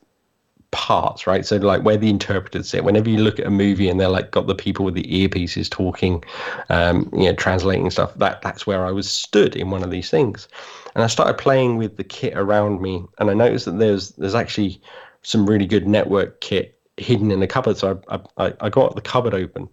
parts, 0.71 1.25
right? 1.25 1.45
So 1.45 1.57
like 1.57 1.83
where 1.83 1.97
the 1.97 2.09
interpreters 2.09 2.69
sit. 2.69 2.83
Whenever 2.83 3.09
you 3.09 3.19
look 3.19 3.39
at 3.39 3.47
a 3.47 3.51
movie 3.51 3.89
and 3.89 3.99
they're 3.99 4.09
like 4.09 4.31
got 4.31 4.47
the 4.47 4.55
people 4.55 4.85
with 4.85 4.93
the 4.93 5.03
earpieces 5.03 5.69
talking, 5.69 6.23
um, 6.69 7.09
you 7.13 7.25
know, 7.25 7.33
translating 7.33 7.89
stuff. 7.89 8.13
That 8.15 8.41
that's 8.41 8.67
where 8.67 8.85
I 8.85 8.91
was 8.91 9.09
stood 9.09 9.55
in 9.55 9.71
one 9.71 9.83
of 9.83 9.91
these 9.91 10.09
things, 10.09 10.47
and 10.93 11.03
I 11.03 11.07
started 11.07 11.37
playing 11.37 11.77
with 11.77 11.97
the 11.97 12.03
kit 12.03 12.33
around 12.35 12.81
me, 12.81 13.03
and 13.17 13.29
I 13.29 13.33
noticed 13.33 13.65
that 13.65 13.79
there's 13.79 14.11
there's 14.11 14.35
actually 14.35 14.81
some 15.21 15.45
really 15.45 15.65
good 15.65 15.87
network 15.87 16.41
kit 16.41 16.79
hidden 16.97 17.31
in 17.31 17.39
the 17.39 17.47
cupboard. 17.47 17.77
So 17.77 18.01
I 18.09 18.19
I, 18.37 18.53
I 18.61 18.69
got 18.69 18.95
the 18.95 19.01
cupboard 19.01 19.33
open, 19.33 19.69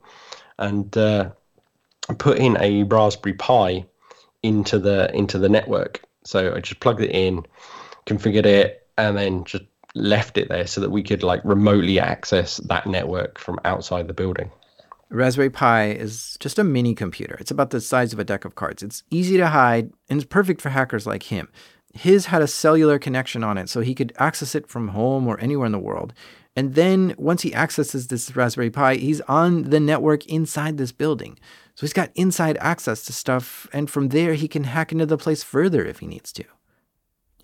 and 0.59 0.97
uh, 0.97 1.31
put 2.19 2.39
in 2.39 2.57
a 2.61 2.85
Raspberry 2.85 3.35
Pi 3.35 3.85
into 4.43 4.79
the 4.79 5.15
into 5.15 5.39
the 5.39 5.49
network. 5.49 6.03
So 6.25 6.55
I 6.55 6.61
just 6.61 6.81
plugged 6.81 7.03
it 7.03 7.11
in, 7.11 7.45
configured 8.07 8.47
it, 8.47 8.89
and 8.99 9.17
then 9.17 9.45
just 9.45 9.65
left 9.97 10.39
it 10.39 10.49
there 10.49 10.67
so 10.67 10.81
that 10.81 10.91
we 10.91 11.03
could 11.03 11.23
like 11.23 11.41
remotely 11.45 11.99
access 11.99 12.59
that 12.59 12.87
network 12.87 13.39
from 13.39 13.59
outside 13.65 14.09
the 14.09 14.15
building. 14.15 14.51
Raspberry 15.09 15.51
Pi 15.51 15.91
is 15.91 16.37
just 16.41 16.59
a 16.59 16.65
mini 16.65 16.95
computer. 16.95 17.37
It's 17.39 17.51
about 17.51 17.71
the 17.71 17.81
size 17.81 18.13
of 18.13 18.19
a 18.19 18.25
deck 18.25 18.45
of 18.45 18.57
cards. 18.57 18.83
It's 18.83 19.05
easy 19.11 19.37
to 19.37 19.49
hide 19.49 19.93
and 20.09 20.21
it's 20.21 20.29
perfect 20.29 20.61
for 20.61 20.71
hackers 20.71 21.07
like 21.07 21.25
him. 21.25 21.49
His 21.95 22.27
had 22.27 22.43
a 22.43 22.47
cellular 22.47 22.99
connection 22.99 23.43
on 23.43 23.57
it, 23.57 23.71
so 23.71 23.81
he 23.81 23.95
could 23.95 24.13
access 24.19 24.55
it 24.55 24.69
from 24.69 24.89
home 24.89 25.27
or 25.27 25.41
anywhere 25.41 25.65
in 25.65 25.73
the 25.73 25.79
world. 25.79 26.13
And 26.55 26.75
then 26.75 27.15
once 27.17 27.43
he 27.43 27.55
accesses 27.55 28.09
this 28.09 28.37
Raspberry 28.37 28.71
Pi, 28.71 28.97
he's 28.97 29.23
on 29.23 29.71
the 29.71 29.81
network 29.81 30.27
inside 30.27 30.77
this 30.77 30.93
building. 30.93 31.39
So 31.75 31.87
he's 31.87 31.95
got 31.95 32.11
inside 32.15 32.59
access 32.61 33.03
to 33.05 33.13
stuff, 33.15 33.67
and 33.73 33.89
from 33.89 34.09
there 34.09 34.35
he 34.35 34.49
can 34.49 34.65
hack 34.65 34.93
into 34.93 35.07
the 35.07 35.17
place 35.17 35.43
further 35.43 35.85
if 35.87 36.01
he 36.01 36.07
needs 36.07 36.33
to. 36.33 36.45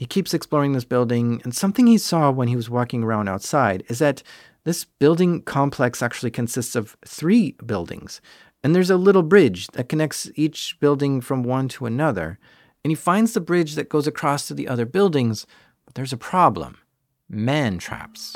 He 0.03 0.07
keeps 0.07 0.35
exploring 0.35 0.73
this 0.73 0.85
building, 0.85 1.41
and 1.45 1.55
something 1.55 1.87
he 1.87 1.97
saw 1.97 2.33
when 2.33 2.49
he 2.49 2.57
was 2.57 2.69
walking 2.69 3.05
around 3.05 3.29
outside 3.29 3.85
is 3.87 4.01
that 4.01 4.25
this 4.65 4.85
building 4.85 5.43
complex 5.43 6.03
actually 6.03 6.33
consists 6.33 6.75
of 6.75 6.97
three 7.07 7.53
buildings, 7.65 8.21
and 8.65 8.75
there's 8.75 8.91
a 8.91 8.97
little 8.97 9.23
bridge 9.23 9.69
that 9.75 9.89
connects 9.89 10.29
each 10.35 10.77
building 10.81 11.21
from 11.21 11.45
one 11.45 11.69
to 11.69 11.87
another. 11.87 12.41
And 12.83 12.91
he 12.91 12.97
finds 12.97 13.33
the 13.33 13.41
bridge 13.41 13.77
that 13.77 13.91
goes 13.91 14.09
across 14.09 14.49
to 14.49 14.55
the 14.55 14.67
other 14.67 14.87
buildings, 14.87 15.47
but 15.85 15.95
there's 15.95 16.13
a 16.13 16.17
problem 16.17 16.79
man 17.29 17.79
traps. 17.79 18.35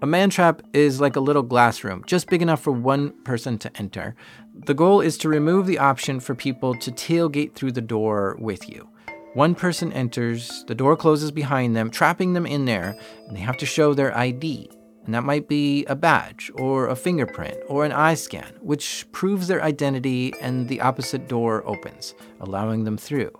A 0.00 0.06
man 0.06 0.30
trap 0.30 0.62
is 0.72 1.00
like 1.00 1.16
a 1.16 1.20
little 1.20 1.42
glass 1.42 1.82
room, 1.82 2.04
just 2.06 2.28
big 2.28 2.40
enough 2.40 2.62
for 2.62 2.70
one 2.70 3.20
person 3.24 3.58
to 3.58 3.76
enter. 3.76 4.14
The 4.54 4.74
goal 4.74 5.00
is 5.00 5.18
to 5.18 5.28
remove 5.28 5.66
the 5.66 5.80
option 5.80 6.20
for 6.20 6.36
people 6.36 6.76
to 6.76 6.92
tailgate 6.92 7.54
through 7.54 7.72
the 7.72 7.80
door 7.80 8.36
with 8.38 8.68
you. 8.68 8.88
One 9.34 9.54
person 9.54 9.92
enters, 9.92 10.64
the 10.66 10.74
door 10.74 10.96
closes 10.96 11.30
behind 11.30 11.76
them, 11.76 11.88
trapping 11.88 12.32
them 12.32 12.46
in 12.46 12.64
there, 12.64 12.98
and 13.28 13.36
they 13.36 13.40
have 13.40 13.56
to 13.58 13.66
show 13.66 13.94
their 13.94 14.16
ID. 14.16 14.68
And 15.04 15.14
that 15.14 15.22
might 15.22 15.46
be 15.46 15.84
a 15.84 15.94
badge, 15.94 16.50
or 16.56 16.88
a 16.88 16.96
fingerprint, 16.96 17.58
or 17.68 17.84
an 17.84 17.92
eye 17.92 18.14
scan, 18.14 18.52
which 18.60 19.06
proves 19.12 19.46
their 19.46 19.62
identity, 19.62 20.34
and 20.40 20.68
the 20.68 20.80
opposite 20.80 21.28
door 21.28 21.62
opens, 21.64 22.14
allowing 22.40 22.82
them 22.82 22.96
through. 22.96 23.30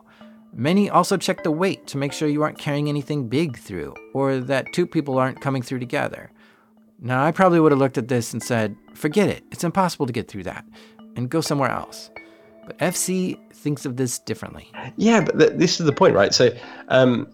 Many 0.53 0.89
also 0.89 1.17
check 1.17 1.43
the 1.43 1.51
weight 1.51 1.89
to 1.89 1.99
make 1.99 2.13
sure 2.13 2.29
you 2.29 2.43
aren't 2.43 2.59
carrying 2.59 2.89
anything 2.89 3.29
big 3.29 3.59
through, 3.59 3.95
or 4.15 4.39
that 4.39 4.73
two 4.73 4.87
people 4.87 5.19
aren't 5.19 5.41
coming 5.41 5.63
through 5.63 5.81
together. 5.81 6.31
Now, 7.01 7.25
I 7.25 7.33
probably 7.33 7.59
would 7.59 7.73
have 7.73 7.81
looked 7.81 7.99
at 7.99 8.09
this 8.09 8.33
and 8.33 8.43
said, 8.43 8.77
forget 8.95 9.29
it, 9.29 9.43
it's 9.51 9.65
impossible 9.65 10.07
to 10.07 10.13
get 10.13 10.29
through 10.29 10.45
that, 10.45 10.65
and 11.17 11.29
go 11.29 11.41
somewhere 11.41 11.71
else. 11.71 12.11
But 12.71 12.79
FC 12.79 13.37
thinks 13.53 13.85
of 13.85 13.97
this 13.97 14.21
differently. 14.21 14.71
Yeah, 14.97 15.25
but 15.25 15.41
th- 15.41 15.53
this 15.57 15.81
is 15.81 15.87
the 15.87 15.93
point, 15.93 16.15
right? 16.15 16.33
So, 16.33 16.51
um, 16.87 17.27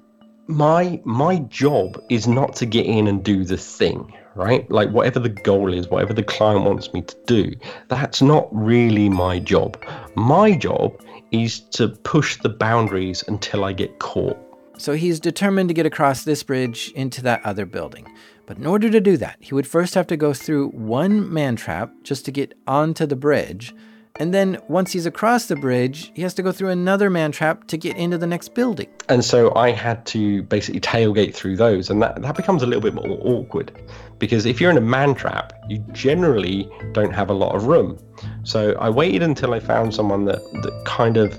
my 0.47 0.99
my 1.05 1.41
job 1.41 2.03
is 2.09 2.27
not 2.27 2.57
to 2.57 2.65
get 2.65 2.87
in 2.87 3.07
and 3.07 3.23
do 3.23 3.45
the 3.45 3.59
thing, 3.59 4.15
right? 4.35 4.71
Like 4.71 4.89
whatever 4.93 5.19
the 5.19 5.29
goal 5.29 5.75
is, 5.75 5.89
whatever 5.89 6.15
the 6.15 6.23
client 6.23 6.65
wants 6.65 6.91
me 6.95 7.03
to 7.03 7.17
do, 7.27 7.53
that's 7.89 8.23
not 8.23 8.49
really 8.51 9.11
my 9.11 9.39
job. 9.39 9.77
My 10.15 10.57
job 10.57 10.99
is 11.33 11.61
to 11.73 11.89
push 11.89 12.39
the 12.39 12.49
boundaries 12.49 13.23
until 13.29 13.63
I 13.63 13.75
get 13.75 13.99
caught. 13.99 14.39
So 14.79 14.95
he's 14.95 15.21
determined 15.21 15.69
to 15.69 15.75
get 15.75 15.85
across 15.85 16.25
this 16.25 16.43
bridge 16.43 16.93
into 16.93 17.21
that 17.25 17.45
other 17.45 17.67
building. 17.67 18.11
But 18.47 18.57
in 18.57 18.65
order 18.65 18.89
to 18.89 19.01
do 19.01 19.19
that, 19.19 19.37
he 19.41 19.53
would 19.53 19.67
first 19.67 19.93
have 19.97 20.07
to 20.07 20.17
go 20.17 20.33
through 20.33 20.69
one 20.69 21.31
man 21.31 21.57
trap 21.57 21.93
just 22.05 22.25
to 22.25 22.31
get 22.31 22.55
onto 22.67 23.05
the 23.05 23.17
bridge 23.17 23.75
and 24.19 24.33
then 24.33 24.59
once 24.69 24.93
he's 24.93 25.07
across 25.07 25.47
the 25.47 25.57
bridge, 25.57 26.11
he 26.15 26.23
has 26.23 26.35
to 26.35 26.43
go 26.43 26.53
through 26.53 26.71
another 26.71 27.11
man 27.11 27.33
trap 27.33 27.67
to 27.69 27.77
get 27.77 27.97
into 27.97 28.19
the 28.19 28.27
next 28.27 28.55
building. 28.55 28.89
And 29.09 29.25
so 29.25 29.55
I 29.55 29.71
had 29.71 30.05
to 30.07 30.43
basically 30.45 30.81
tailgate 30.81 31.35
through 31.35 31.57
those. 31.57 31.91
And 31.91 32.03
that, 32.03 32.23
that 32.23 32.37
becomes 32.37 32.63
a 32.63 32.67
little 32.67 32.81
bit 32.81 32.95
more 32.95 33.19
awkward 33.23 33.73
because 34.19 34.47
if 34.47 34.61
you're 34.61 34.71
in 34.71 34.77
a 34.79 34.83
man 34.83 35.15
trap, 35.15 35.53
you 35.69 35.79
generally 35.93 36.69
don't 36.93 37.13
have 37.13 37.31
a 37.31 37.35
lot 37.35 37.55
of 37.55 37.67
room. 37.67 37.99
So 38.45 38.73
I 38.81 38.89
waited 38.89 39.23
until 39.23 39.53
I 39.53 39.61
found 39.61 39.95
someone 39.95 40.25
that, 40.25 40.39
that 40.63 40.83
kind 40.87 41.17
of 41.17 41.39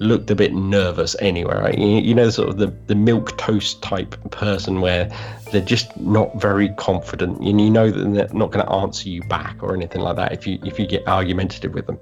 looked 0.00 0.30
a 0.30 0.34
bit 0.34 0.52
nervous 0.54 1.16
anyway, 1.20 1.54
right? 1.54 1.78
You, 1.78 1.86
you 1.86 2.14
know, 2.14 2.30
sort 2.30 2.48
of 2.48 2.58
the, 2.58 2.68
the 2.86 2.94
milquetoast 2.94 3.80
type 3.80 4.16
person 4.30 4.80
where 4.80 5.10
they're 5.52 5.60
just 5.60 5.96
not 5.96 6.40
very 6.40 6.68
confident, 6.70 7.38
and 7.38 7.60
you 7.60 7.70
know 7.70 7.90
that 7.90 8.12
they're 8.12 8.38
not 8.38 8.50
going 8.50 8.64
to 8.64 8.72
answer 8.72 9.08
you 9.08 9.22
back 9.24 9.62
or 9.62 9.74
anything 9.74 10.02
like 10.02 10.16
that 10.16 10.32
if 10.32 10.46
you 10.46 10.58
if 10.64 10.78
you 10.78 10.86
get 10.86 11.06
argumentative 11.08 11.74
with 11.74 11.86
them. 11.86 11.98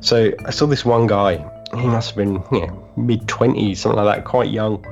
So 0.00 0.32
I 0.44 0.50
saw 0.50 0.66
this 0.66 0.84
one 0.84 1.06
guy 1.06 1.44
he 1.76 1.86
must 1.86 2.10
have 2.10 2.16
been 2.16 2.42
mid 2.96 3.20
20s, 3.22 3.76
something 3.76 4.02
like 4.02 4.16
that, 4.16 4.24
quite 4.24 4.50
young. 4.50 4.84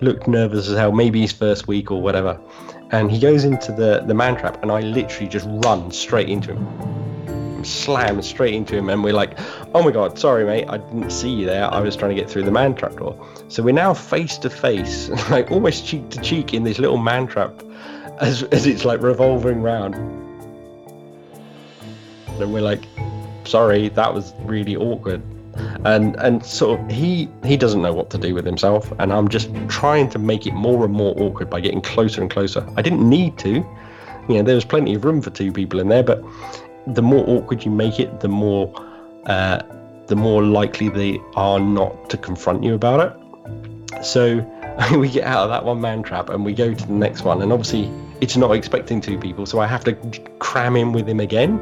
Looked 0.00 0.26
nervous 0.26 0.68
as 0.68 0.76
hell, 0.76 0.92
maybe 0.92 1.20
his 1.20 1.32
first 1.32 1.68
week 1.68 1.90
or 1.90 2.00
whatever. 2.00 2.40
And 2.90 3.10
he 3.10 3.18
goes 3.18 3.44
into 3.44 3.72
the, 3.72 4.02
the 4.06 4.14
man 4.14 4.36
trap, 4.36 4.62
and 4.62 4.70
I 4.70 4.80
literally 4.80 5.28
just 5.28 5.46
run 5.64 5.90
straight 5.90 6.28
into 6.28 6.54
him. 6.54 7.13
Slam 7.64 8.22
straight 8.22 8.54
into 8.54 8.76
him, 8.76 8.88
and 8.88 9.02
we're 9.02 9.12
like, 9.12 9.38
oh 9.74 9.82
my 9.82 9.90
god, 9.90 10.18
sorry, 10.18 10.44
mate, 10.44 10.66
I 10.68 10.78
didn't 10.78 11.10
see 11.10 11.30
you 11.30 11.46
there. 11.46 11.72
I 11.72 11.80
was 11.80 11.96
trying 11.96 12.14
to 12.14 12.20
get 12.20 12.30
through 12.30 12.44
the 12.44 12.50
man 12.50 12.74
trap 12.74 12.96
door. 12.96 13.16
So 13.48 13.62
we're 13.62 13.74
now 13.74 13.94
face 13.94 14.38
to 14.38 14.50
face, 14.50 15.08
like 15.30 15.50
almost 15.50 15.86
cheek 15.86 16.08
to 16.10 16.20
cheek 16.20 16.54
in 16.54 16.64
this 16.64 16.78
little 16.78 16.98
man 16.98 17.26
trap 17.26 17.62
as, 18.20 18.42
as 18.52 18.66
it's 18.66 18.84
like 18.84 19.00
revolving 19.02 19.62
round. 19.62 19.94
And 22.40 22.52
we're 22.52 22.62
like, 22.62 22.82
sorry, 23.44 23.88
that 23.90 24.12
was 24.12 24.32
really 24.44 24.76
awkward 24.76 25.22
and 25.84 26.16
and 26.16 26.42
of 26.62 26.90
he 26.90 27.28
he 27.44 27.56
doesn't 27.56 27.82
know 27.82 27.92
what 27.92 28.10
to 28.10 28.18
do 28.18 28.34
with 28.34 28.44
himself 28.44 28.92
and 28.98 29.12
i'm 29.12 29.28
just 29.28 29.50
trying 29.68 30.08
to 30.08 30.18
make 30.18 30.46
it 30.46 30.54
more 30.54 30.84
and 30.84 30.92
more 30.92 31.14
awkward 31.16 31.48
by 31.48 31.60
getting 31.60 31.80
closer 31.80 32.20
and 32.20 32.30
closer 32.30 32.66
i 32.76 32.82
didn't 32.82 33.08
need 33.08 33.36
to 33.38 33.64
you 34.28 34.36
know 34.36 34.42
there 34.42 34.54
was 34.54 34.64
plenty 34.64 34.94
of 34.94 35.04
room 35.04 35.20
for 35.20 35.30
two 35.30 35.52
people 35.52 35.78
in 35.80 35.88
there 35.88 36.02
but 36.02 36.22
the 36.86 37.02
more 37.02 37.24
awkward 37.28 37.64
you 37.64 37.70
make 37.70 37.98
it 37.98 38.20
the 38.20 38.28
more 38.28 38.72
uh, 39.26 39.60
the 40.06 40.16
more 40.16 40.42
likely 40.42 40.88
they 40.88 41.18
are 41.34 41.58
not 41.58 42.10
to 42.10 42.16
confront 42.16 42.62
you 42.62 42.74
about 42.74 43.00
it 43.00 44.04
so 44.04 44.38
we 44.98 45.08
get 45.08 45.24
out 45.24 45.44
of 45.44 45.48
that 45.50 45.64
one 45.64 45.80
man 45.80 46.02
trap 46.02 46.28
and 46.28 46.44
we 46.44 46.52
go 46.52 46.74
to 46.74 46.86
the 46.86 46.92
next 46.92 47.22
one 47.22 47.40
and 47.42 47.52
obviously 47.52 47.90
it's 48.20 48.36
not 48.36 48.52
expecting 48.52 49.00
two 49.00 49.18
people 49.18 49.46
so 49.46 49.60
i 49.60 49.66
have 49.66 49.84
to 49.84 49.94
cram 50.38 50.76
in 50.76 50.92
with 50.92 51.08
him 51.08 51.20
again 51.20 51.58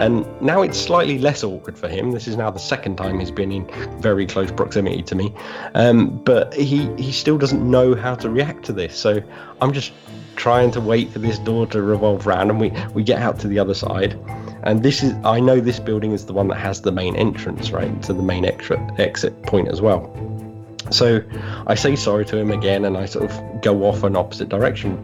and 0.00 0.24
now 0.40 0.62
it's 0.62 0.78
slightly 0.78 1.18
less 1.18 1.44
awkward 1.44 1.76
for 1.76 1.86
him. 1.86 2.12
This 2.12 2.26
is 2.26 2.34
now 2.34 2.50
the 2.50 2.58
second 2.58 2.96
time 2.96 3.20
he's 3.20 3.30
been 3.30 3.52
in 3.52 3.66
very 4.00 4.24
close 4.24 4.50
proximity 4.50 5.02
to 5.02 5.14
me. 5.14 5.34
Um, 5.74 6.22
but 6.24 6.54
he, 6.54 6.90
he 6.96 7.12
still 7.12 7.36
doesn't 7.36 7.70
know 7.70 7.94
how 7.94 8.14
to 8.14 8.30
react 8.30 8.64
to 8.66 8.72
this. 8.72 8.96
So 8.96 9.22
I'm 9.60 9.74
just 9.74 9.92
trying 10.36 10.70
to 10.70 10.80
wait 10.80 11.10
for 11.10 11.18
this 11.18 11.38
door 11.38 11.66
to 11.66 11.82
revolve 11.82 12.26
around 12.26 12.48
and 12.48 12.58
we, 12.58 12.72
we 12.94 13.02
get 13.02 13.20
out 13.20 13.38
to 13.40 13.48
the 13.48 13.58
other 13.58 13.74
side. 13.74 14.18
And 14.62 14.82
this 14.82 15.02
is, 15.02 15.14
I 15.24 15.40
know 15.40 15.60
this 15.60 15.80
building 15.80 16.12
is 16.12 16.26
the 16.26 16.32
one 16.32 16.48
that 16.48 16.58
has 16.58 16.82
the 16.82 16.92
main 16.92 17.16
entrance, 17.16 17.70
right, 17.70 18.02
to 18.02 18.12
the 18.12 18.22
main 18.22 18.44
extra 18.44 18.78
exit 18.98 19.42
point 19.44 19.68
as 19.68 19.80
well. 19.80 20.14
So 20.90 21.22
I 21.66 21.74
say 21.74 21.96
sorry 21.96 22.24
to 22.26 22.36
him 22.36 22.50
again 22.50 22.84
and 22.84 22.96
I 22.96 23.06
sort 23.06 23.30
of 23.30 23.62
go 23.62 23.84
off 23.84 24.02
an 24.02 24.16
opposite 24.16 24.48
direction 24.48 24.98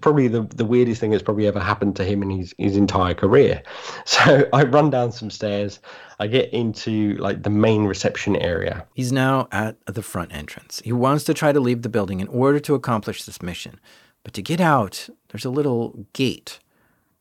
probably 0.00 0.28
the, 0.28 0.42
the 0.42 0.64
weirdest 0.64 1.00
thing 1.00 1.10
that's 1.10 1.22
probably 1.22 1.46
ever 1.46 1.60
happened 1.60 1.96
to 1.96 2.04
him 2.04 2.22
in 2.22 2.30
his, 2.30 2.54
his 2.58 2.76
entire 2.76 3.14
career. 3.14 3.62
So 4.06 4.48
I 4.52 4.64
run 4.64 4.90
down 4.90 5.12
some 5.12 5.30
stairs. 5.30 5.78
I 6.18 6.26
get 6.26 6.52
into 6.52 7.16
like 7.18 7.42
the 7.42 7.50
main 7.50 7.84
reception 7.84 8.34
area. 8.36 8.84
He's 8.94 9.12
now 9.12 9.46
at 9.52 9.76
the 9.86 10.02
front 10.02 10.34
entrance. 10.34 10.82
He 10.84 10.92
wants 10.92 11.24
to 11.24 11.34
try 11.34 11.52
to 11.52 11.60
leave 11.60 11.82
the 11.82 11.88
building 11.88 12.20
in 12.20 12.28
order 12.28 12.58
to 12.60 12.74
accomplish 12.74 13.22
this 13.22 13.40
mission. 13.40 13.78
But 14.24 14.34
to 14.34 14.42
get 14.42 14.60
out, 14.60 15.08
there's 15.28 15.44
a 15.44 15.50
little 15.50 16.06
gate. 16.12 16.58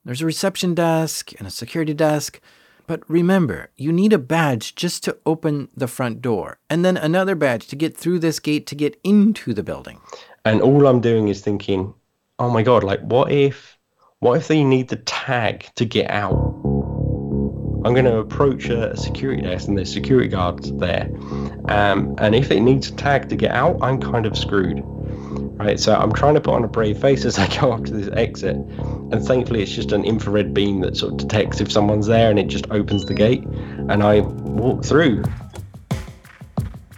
There's 0.09 0.23
a 0.23 0.25
reception 0.25 0.73
desk 0.73 1.33
and 1.37 1.47
a 1.47 1.51
security 1.51 1.93
desk. 1.93 2.41
But 2.87 3.07
remember, 3.07 3.69
you 3.77 3.91
need 3.91 4.11
a 4.11 4.17
badge 4.17 4.73
just 4.73 5.03
to 5.03 5.15
open 5.23 5.69
the 5.77 5.85
front 5.87 6.19
door, 6.19 6.57
and 6.67 6.83
then 6.83 6.97
another 6.97 7.35
badge 7.35 7.67
to 7.67 7.75
get 7.75 7.95
through 7.95 8.17
this 8.17 8.39
gate 8.39 8.65
to 8.65 8.75
get 8.75 8.99
into 9.03 9.53
the 9.53 9.61
building. 9.61 9.99
And 10.43 10.63
all 10.63 10.87
I'm 10.87 10.99
doing 10.99 11.27
is 11.27 11.41
thinking, 11.41 11.93
oh 12.39 12.49
my 12.49 12.63
god, 12.63 12.83
like 12.83 13.01
what 13.01 13.31
if 13.31 13.77
what 14.17 14.35
if 14.37 14.47
they 14.47 14.63
need 14.63 14.87
the 14.87 14.95
tag 14.95 15.67
to 15.75 15.85
get 15.85 16.09
out? 16.09 16.33
I'm 17.85 17.93
going 17.93 18.05
to 18.05 18.17
approach 18.17 18.67
a 18.67 18.97
security 18.97 19.43
desk 19.43 19.67
and 19.67 19.77
there's 19.77 19.93
security 19.93 20.27
guards 20.27 20.75
there. 20.77 21.07
Um, 21.65 22.15
and 22.17 22.33
if 22.33 22.49
it 22.49 22.61
needs 22.61 22.89
a 22.89 22.95
tag 22.95 23.29
to 23.29 23.35
get 23.35 23.51
out, 23.51 23.77
I'm 23.83 24.01
kind 24.01 24.25
of 24.25 24.35
screwed. 24.35 24.83
Right, 25.59 25.77
so 25.77 25.93
I'm 25.93 26.13
trying 26.13 26.35
to 26.35 26.39
put 26.39 26.53
on 26.53 26.63
a 26.63 26.69
brave 26.69 27.01
face 27.01 27.25
as 27.25 27.37
I 27.37 27.45
go 27.59 27.71
up 27.73 27.83
to 27.83 27.91
this 27.91 28.09
exit. 28.13 28.55
And 28.55 29.21
thankfully, 29.21 29.61
it's 29.61 29.73
just 29.73 29.91
an 29.91 30.05
infrared 30.05 30.53
beam 30.53 30.79
that 30.81 30.95
sort 30.95 31.11
of 31.11 31.17
detects 31.17 31.59
if 31.59 31.69
someone's 31.69 32.07
there 32.07 32.29
and 32.29 32.39
it 32.39 32.47
just 32.47 32.65
opens 32.71 33.05
the 33.05 33.13
gate. 33.13 33.43
And 33.43 34.01
I 34.01 34.21
walk 34.21 34.85
through 34.85 35.21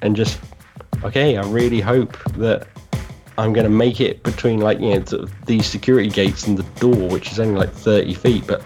and 0.04 0.16
just, 0.16 0.40
okay, 1.04 1.38
I 1.38 1.46
really 1.48 1.82
hope 1.82 2.16
that 2.34 2.68
I'm 3.40 3.52
going 3.52 3.64
to 3.64 3.72
make 3.72 4.00
it 4.00 4.22
between 4.22 4.60
like 4.60 4.80
you 4.80 5.00
know 5.00 5.28
these 5.48 5.66
security 5.66 6.10
gates 6.10 6.46
and 6.46 6.56
the 6.56 6.80
door, 6.80 7.10
which 7.10 7.32
is 7.32 7.40
only 7.40 7.60
like 7.60 7.72
30 7.72 8.14
feet. 8.14 8.46
But 8.46 8.64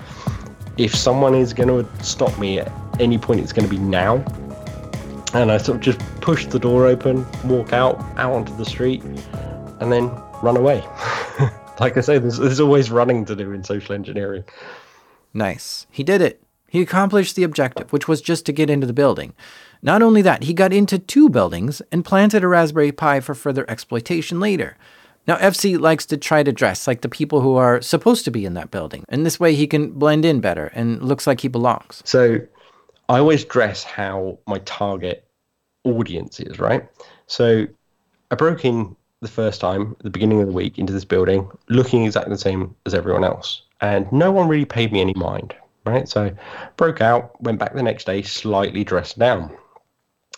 if 0.77 0.93
someone 0.93 1.35
is 1.35 1.53
going 1.53 1.69
to 1.69 2.03
stop 2.03 2.37
me 2.37 2.59
at 2.59 2.69
any 2.99 3.17
point, 3.17 3.39
it's 3.39 3.53
going 3.53 3.69
to 3.69 3.73
be 3.73 3.81
now. 3.81 4.15
And 5.33 5.53
I 5.53 5.57
sort 5.57 5.77
of 5.77 5.81
just 5.81 5.99
push 6.19 6.47
the 6.47 6.59
door 6.59 6.85
open, 6.85 7.25
walk 7.45 7.71
out 7.71 8.01
out 8.17 8.33
onto 8.33 8.55
the 8.57 8.65
street, 8.65 9.01
and 9.79 9.91
then 9.91 10.09
run 10.41 10.57
away. 10.57 10.83
like 11.79 11.97
I 11.97 12.01
say, 12.01 12.17
there's, 12.17 12.37
there's 12.37 12.59
always 12.59 12.91
running 12.91 13.25
to 13.25 13.35
do 13.35 13.51
in 13.51 13.63
social 13.63 13.95
engineering. 13.95 14.43
Nice. 15.33 15.85
He 15.91 16.03
did 16.03 16.21
it. 16.21 16.41
He 16.67 16.81
accomplished 16.81 17.35
the 17.35 17.43
objective, 17.43 17.93
which 17.93 18.07
was 18.07 18.21
just 18.21 18.45
to 18.45 18.51
get 18.51 18.69
into 18.69 18.87
the 18.87 18.93
building. 18.93 19.33
Not 19.81 20.01
only 20.01 20.21
that, 20.23 20.43
he 20.43 20.53
got 20.53 20.73
into 20.73 20.97
two 20.97 21.29
buildings 21.29 21.81
and 21.91 22.03
planted 22.03 22.43
a 22.43 22.47
Raspberry 22.47 22.91
Pi 22.91 23.19
for 23.19 23.35
further 23.35 23.69
exploitation 23.69 24.39
later. 24.39 24.77
Now, 25.27 25.37
FC 25.37 25.79
likes 25.79 26.05
to 26.07 26.17
try 26.17 26.43
to 26.43 26.51
dress 26.51 26.87
like 26.87 27.01
the 27.01 27.09
people 27.09 27.41
who 27.41 27.55
are 27.55 27.81
supposed 27.81 28.25
to 28.25 28.31
be 28.31 28.45
in 28.45 28.53
that 28.53 28.71
building, 28.71 29.05
and 29.09 29.25
this 29.25 29.39
way 29.39 29.55
he 29.55 29.67
can 29.67 29.91
blend 29.91 30.23
in 30.23 30.39
better 30.39 30.67
and 30.73 31.01
looks 31.01 31.25
like 31.25 31.41
he 31.41 31.47
belongs. 31.47 32.01
So, 32.05 32.39
I 33.09 33.19
always 33.19 33.43
dress 33.43 33.83
how 33.83 34.39
my 34.47 34.59
target 34.59 35.25
audience 35.83 36.39
is, 36.39 36.59
right? 36.59 36.87
So, 37.27 37.65
I 38.31 38.35
broke 38.35 38.65
in 38.65 38.95
the 39.25 39.31
first 39.31 39.61
time 39.61 39.95
at 39.99 40.03
the 40.03 40.09
beginning 40.09 40.41
of 40.41 40.47
the 40.47 40.53
week 40.53 40.77
into 40.77 40.93
this 40.93 41.05
building 41.05 41.49
looking 41.67 42.05
exactly 42.05 42.33
the 42.33 42.39
same 42.39 42.75
as 42.85 42.93
everyone 42.93 43.23
else, 43.23 43.63
and 43.81 44.11
no 44.11 44.31
one 44.31 44.47
really 44.47 44.65
paid 44.65 44.91
me 44.91 45.01
any 45.01 45.13
mind, 45.15 45.55
right? 45.85 46.07
So, 46.07 46.31
broke 46.77 47.01
out, 47.01 47.41
went 47.41 47.59
back 47.59 47.73
the 47.73 47.83
next 47.83 48.05
day 48.05 48.21
slightly 48.21 48.83
dressed 48.83 49.19
down 49.19 49.51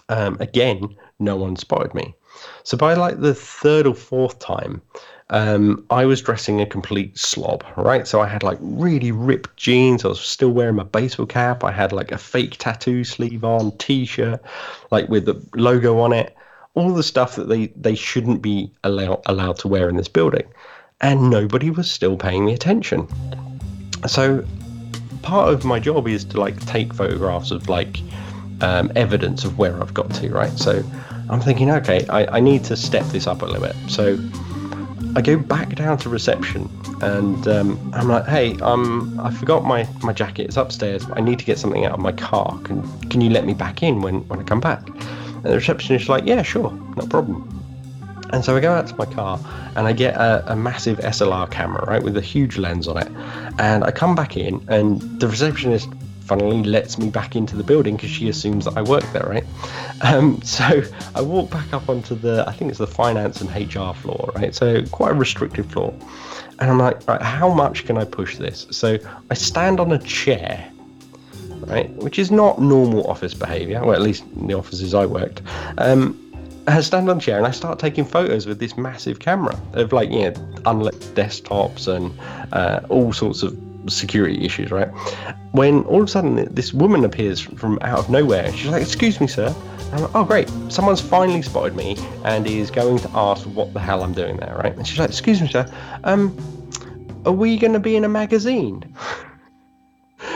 um, 0.09 0.37
again, 0.39 0.95
no 1.19 1.35
one 1.35 1.55
spotted 1.55 1.93
me. 1.93 2.15
So 2.63 2.77
by 2.77 2.93
like 2.93 3.19
the 3.19 3.33
third 3.33 3.87
or 3.87 3.95
fourth 3.95 4.39
time, 4.39 4.81
um, 5.29 5.85
I 5.89 6.05
was 6.05 6.21
dressing 6.21 6.61
a 6.61 6.65
complete 6.65 7.17
slob, 7.17 7.63
right? 7.75 8.07
So 8.07 8.21
I 8.21 8.27
had 8.27 8.43
like 8.43 8.59
really 8.61 9.11
ripped 9.11 9.57
jeans. 9.57 10.05
I 10.05 10.09
was 10.09 10.21
still 10.21 10.51
wearing 10.51 10.75
my 10.75 10.83
baseball 10.83 11.25
cap. 11.25 11.63
I 11.63 11.71
had 11.71 11.91
like 11.91 12.11
a 12.11 12.17
fake 12.17 12.57
tattoo 12.57 13.03
sleeve 13.03 13.43
on, 13.43 13.75
t-shirt, 13.77 14.41
like 14.91 15.09
with 15.09 15.25
the 15.25 15.43
logo 15.55 15.99
on 15.99 16.13
it. 16.13 16.35
All 16.77 16.93
the 16.93 17.03
stuff 17.03 17.35
that 17.35 17.47
they 17.49 17.67
they 17.87 17.95
shouldn't 17.95 18.41
be 18.41 18.71
allowed 18.83 19.21
allowed 19.25 19.57
to 19.59 19.67
wear 19.67 19.89
in 19.89 19.97
this 19.97 20.07
building, 20.07 20.47
and 21.01 21.29
nobody 21.29 21.69
was 21.71 21.89
still 21.89 22.15
paying 22.15 22.45
me 22.45 22.53
attention. 22.53 23.07
So 24.05 24.45
part 25.23 25.53
of 25.53 25.65
my 25.65 25.79
job 25.79 26.07
is 26.07 26.23
to 26.25 26.39
like 26.39 26.57
take 26.65 26.93
photographs 26.93 27.51
of 27.51 27.67
like 27.67 27.99
um, 28.61 28.91
evidence 28.95 29.43
of 29.43 29.57
where 29.57 29.81
I've 29.81 29.93
got 29.93 30.13
to, 30.15 30.29
right? 30.29 30.55
So 30.57 30.83
I'm 31.29 31.41
thinking, 31.41 31.71
okay, 31.71 32.05
I, 32.07 32.37
I 32.37 32.39
need 32.39 32.63
to 32.65 32.75
step 32.75 33.05
this 33.07 33.27
up 33.27 33.41
a 33.41 33.45
little 33.45 33.61
bit. 33.61 33.75
So 33.89 34.17
I 35.15 35.21
go 35.21 35.37
back 35.37 35.75
down 35.75 35.97
to 35.99 36.09
reception 36.09 36.69
and 37.01 37.47
um, 37.47 37.91
I'm 37.93 38.07
like, 38.07 38.25
hey, 38.25 38.55
um, 38.59 39.19
I 39.19 39.31
forgot 39.31 39.65
my, 39.65 39.87
my 40.03 40.13
jacket. 40.13 40.43
It's 40.43 40.57
upstairs. 40.57 41.05
I 41.13 41.21
need 41.21 41.39
to 41.39 41.45
get 41.45 41.57
something 41.57 41.85
out 41.85 41.93
of 41.93 41.99
my 41.99 42.11
car. 42.11 42.59
Can 42.63 42.77
can 43.09 43.21
you 43.21 43.29
let 43.29 43.45
me 43.45 43.53
back 43.53 43.83
in 43.83 44.01
when, 44.01 44.27
when 44.27 44.39
I 44.39 44.43
come 44.43 44.59
back? 44.59 44.81
And 45.47 45.53
the 45.53 45.59
receptionist 45.59 46.03
is 46.03 46.09
like, 46.09 46.25
yeah, 46.25 46.41
sure, 46.41 46.73
no 46.97 47.07
problem. 47.07 47.57
And 48.33 48.43
so 48.43 48.57
I 48.57 48.59
go 48.59 48.73
out 48.73 48.85
to 48.87 48.95
my 48.97 49.05
car 49.05 49.39
and 49.77 49.87
I 49.87 49.93
get 49.93 50.15
a, 50.15 50.51
a, 50.51 50.55
massive 50.57 50.97
SLR 50.97 51.49
camera, 51.49 51.85
right, 51.87 52.03
with 52.03 52.17
a 52.17 52.21
huge 52.21 52.57
lens 52.57 52.85
on 52.85 52.97
it. 52.97 53.09
And 53.57 53.85
I 53.85 53.91
come 53.91 54.13
back 54.13 54.35
in 54.35 54.61
and 54.67 54.99
the 55.21 55.29
receptionist 55.29 55.87
funnily 56.25 56.63
lets 56.63 56.97
me 56.97 57.09
back 57.09 57.37
into 57.37 57.55
the 57.55 57.63
building 57.63 57.95
because 57.95 58.09
she 58.09 58.27
assumes 58.27 58.65
that 58.65 58.75
I 58.75 58.81
work 58.81 59.05
there, 59.13 59.23
right? 59.23 59.45
Um, 60.01 60.41
so 60.43 60.81
I 61.15 61.21
walk 61.21 61.49
back 61.49 61.71
up 61.71 61.87
onto 61.87 62.15
the, 62.15 62.43
I 62.45 62.51
think 62.51 62.69
it's 62.71 62.79
the 62.79 62.87
finance 62.87 63.39
and 63.39 63.49
HR 63.49 63.93
floor, 63.93 64.33
right? 64.35 64.53
So 64.53 64.85
quite 64.87 65.11
a 65.11 65.15
restricted 65.15 65.71
floor. 65.71 65.93
And 66.59 66.69
I'm 66.69 66.79
like, 66.79 67.07
right, 67.07 67.21
how 67.21 67.53
much 67.53 67.85
can 67.85 67.97
I 67.97 68.03
push 68.03 68.35
this? 68.35 68.67
So 68.71 68.97
I 69.31 69.33
stand 69.35 69.79
on 69.79 69.93
a 69.93 69.99
chair, 69.99 70.69
right, 71.67 71.89
which 71.97 72.17
is 72.17 72.31
not 72.31 72.59
normal 72.59 73.05
office 73.07 73.33
behavior, 73.33 73.83
well, 73.83 73.93
at 73.93 74.01
least 74.01 74.23
in 74.35 74.47
the 74.47 74.53
offices 74.53 74.93
I 74.93 75.05
worked. 75.05 75.41
Um, 75.77 76.23
I 76.67 76.81
stand 76.81 77.09
on 77.09 77.19
chair 77.19 77.37
and 77.37 77.47
I 77.47 77.51
start 77.51 77.79
taking 77.79 78.03
photos 78.03 78.45
with 78.45 78.59
this 78.59 78.77
massive 78.77 79.19
camera 79.19 79.57
of 79.73 79.93
like, 79.93 80.09
you 80.09 80.31
know, 80.31 80.33
unlit 80.65 80.99
desktops 81.15 81.87
and 81.87 82.17
uh, 82.51 82.81
all 82.89 83.13
sorts 83.13 83.41
of 83.41 83.57
security 83.87 84.43
issues, 84.43 84.69
right? 84.69 84.89
When 85.51 85.83
all 85.83 86.01
of 86.01 86.07
a 86.07 86.11
sudden 86.11 86.53
this 86.53 86.73
woman 86.73 87.05
appears 87.05 87.39
from 87.39 87.79
out 87.81 87.99
of 87.99 88.09
nowhere, 88.09 88.51
she's 88.51 88.69
like, 88.69 88.81
"Excuse 88.81 89.21
me, 89.21 89.27
sir." 89.27 89.55
Like, 89.93 90.13
"Oh, 90.13 90.25
great! 90.25 90.51
Someone's 90.67 90.99
finally 90.99 91.41
spotted 91.41 91.75
me 91.75 91.95
and 92.25 92.45
is 92.45 92.69
going 92.69 92.99
to 92.99 93.09
ask 93.15 93.45
what 93.47 93.73
the 93.73 93.79
hell 93.79 94.03
I'm 94.03 94.13
doing 94.13 94.35
there, 94.37 94.55
right?" 94.57 94.75
And 94.75 94.85
she's 94.85 94.99
like, 94.99 95.09
"Excuse 95.09 95.41
me, 95.41 95.47
sir. 95.47 95.65
Um, 96.03 96.35
are 97.25 97.31
we 97.31 97.57
going 97.57 97.73
to 97.73 97.79
be 97.79 97.95
in 97.95 98.03
a 98.03 98.09
magazine?" 98.09 98.83